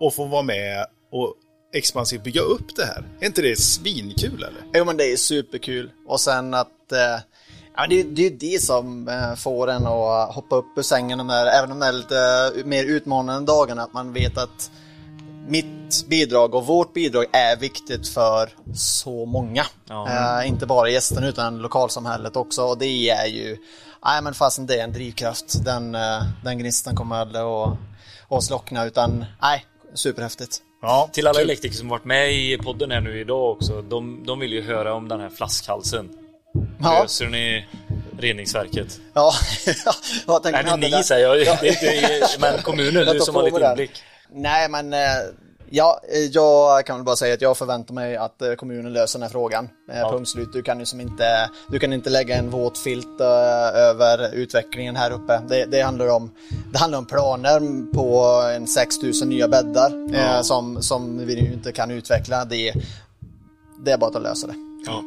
och 0.01 0.15
få 0.15 0.25
vara 0.25 0.43
med 0.43 0.87
och 1.13 1.35
expansivt 1.73 2.25
bygga 2.25 2.41
upp 2.41 2.77
det 2.77 2.85
här. 2.85 3.05
Är 3.21 3.27
inte 3.27 3.43
det 3.43 3.61
svinkul 3.61 4.43
eller? 4.43 4.63
Jo 4.75 4.85
men 4.85 4.97
det 4.97 5.13
är 5.13 5.17
superkul. 5.17 5.91
Och 6.07 6.21
sen 6.21 6.55
att 6.55 6.93
eh, 6.93 7.21
ja, 7.77 7.87
det, 7.89 8.03
det 8.03 8.27
är 8.27 8.31
det 8.31 8.63
som 8.63 9.09
eh, 9.09 9.35
får 9.35 9.71
en 9.71 9.87
att 9.87 10.35
hoppa 10.35 10.57
upp 10.57 10.79
ur 10.79 10.83
sängen 10.83 11.19
de 11.19 11.27
där, 11.27 11.47
även 11.47 11.71
de 11.71 11.79
där 11.79 11.93
lite 11.93 12.53
mer 12.65 12.85
utmanande 12.85 13.53
dagarna. 13.53 13.83
Att 13.83 13.93
man 13.93 14.13
vet 14.13 14.39
att 14.39 14.71
mitt 15.49 16.07
bidrag 16.09 16.55
och 16.55 16.67
vårt 16.67 16.95
bidrag 16.95 17.27
är 17.33 17.57
viktigt 17.57 18.09
för 18.09 18.51
så 18.75 19.27
många. 19.27 19.67
Eh, 20.09 20.49
inte 20.49 20.67
bara 20.67 20.89
gästerna 20.89 21.29
utan 21.29 21.59
lokalsamhället 21.59 22.37
också. 22.37 22.63
Och 22.63 22.79
det 22.79 23.11
är 23.11 23.27
ju, 23.27 23.57
nej 24.05 24.23
men 24.23 24.35
fasen 24.35 24.67
det 24.67 24.81
är 24.81 24.85
en 24.85 24.93
drivkraft. 24.93 25.65
Den, 25.65 25.95
eh, 25.95 26.23
den 26.45 26.59
gnistan 26.59 26.95
kommer 26.95 27.17
aldrig 27.17 27.43
att, 27.43 27.79
att 28.29 28.45
slockna 28.45 28.85
utan 28.85 29.25
nej, 29.43 29.67
superhäftigt. 29.95 30.63
Ja, 30.83 31.11
Till 31.13 31.27
alla 31.27 31.41
elektriker 31.41 31.77
som 31.77 31.89
varit 31.89 32.05
med 32.05 32.33
i 32.33 32.59
podden 32.59 32.91
här 32.91 33.01
nu 33.01 33.21
idag 33.21 33.51
också, 33.51 33.83
de, 33.83 34.25
de 34.27 34.39
vill 34.39 34.53
ju 34.53 34.63
höra 34.63 34.95
om 34.95 35.09
den 35.09 35.21
här 35.21 35.31
flaskhalsen. 35.31 36.09
Ja. 36.83 37.03
Löser 37.03 37.27
ni 37.27 37.67
reningsverket? 38.19 39.01
Ja, 39.13 39.33
jag 40.27 40.43
tänkte 40.43 40.77
Nej, 40.77 40.91
ni 40.91 41.05
säger 41.05 41.27
jag, 41.27 41.41
ja. 41.41 41.59
det 41.61 41.69
är 41.69 42.15
inte, 42.23 42.41
men 42.41 42.63
kommunen, 42.63 43.07
du 43.07 43.21
som 43.21 43.35
har 43.35 43.43
lite 43.43 43.67
inblick. 43.71 44.03
Nej, 44.33 44.69
men 44.69 44.93
eh, 44.93 44.99
Ja, 45.73 46.01
eh, 46.13 46.19
jag 46.19 46.87
kan 46.87 46.97
väl 46.97 47.05
bara 47.05 47.17
säga 47.17 47.35
att 47.35 47.41
jag 47.41 47.57
förväntar 47.57 47.95
mig 47.95 48.17
att 48.17 48.43
eh, 48.43 48.53
kommunen 48.53 48.93
löser 48.93 49.19
den 49.19 49.23
här 49.23 49.31
frågan. 49.31 49.69
Ja. 49.95 50.11
Punkt 50.11 50.29
slut. 50.29 50.53
Du 50.53 50.63
kan 50.63 50.81
ju 50.81 50.87
som 50.87 51.01
inte, 51.01 51.51
du 51.69 51.79
kan 51.79 51.93
inte 51.93 52.11
lägga 52.11 52.37
en 52.37 52.51
våt 52.51 52.79
filt 52.79 53.21
över 53.21 54.35
utvecklingen 54.35 54.97
här 54.97 55.11
uppe. 55.11 55.41
Det, 55.49 55.65
det, 55.65 55.83
handlar, 55.83 56.09
om, 56.09 56.31
det 56.73 56.79
handlar 56.79 56.99
om 56.99 57.07
planer 57.07 57.93
på 57.93 58.25
en 58.57 58.67
6000 58.67 59.29
nya 59.29 59.49
bäddar 59.49 60.09
ja. 60.13 60.37
eh, 60.37 60.43
som, 60.43 60.83
som 60.83 61.27
vi 61.27 61.43
nu 61.43 61.53
inte 61.53 61.73
kan 61.73 61.91
utveckla. 61.91 62.45
Det, 62.45 62.75
det 63.85 63.91
är 63.91 63.99
bara 63.99 64.17
att 64.17 64.23
lösa 64.23 64.47
det. 64.47 64.55
Ja. 64.87 65.03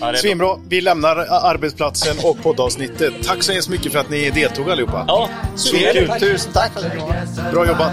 Ja, 0.00 0.14
Svinbra. 0.14 0.56
Vi 0.68 0.80
lämnar 0.80 1.16
arbetsplatsen 1.30 2.16
och 2.24 2.42
poddavsnittet. 2.42 3.12
Tack 3.24 3.42
så 3.42 3.52
hemskt 3.52 3.68
mycket 3.68 3.92
för 3.92 3.98
att 3.98 4.10
ni 4.10 4.30
deltog 4.30 4.70
allihopa. 4.70 5.04
Ja. 5.08 5.28
Tusen 6.20 6.52
tack 6.52 6.72
för 6.72 6.82
det. 6.82 7.52
Bra 7.52 7.66
jobbat. 7.66 7.92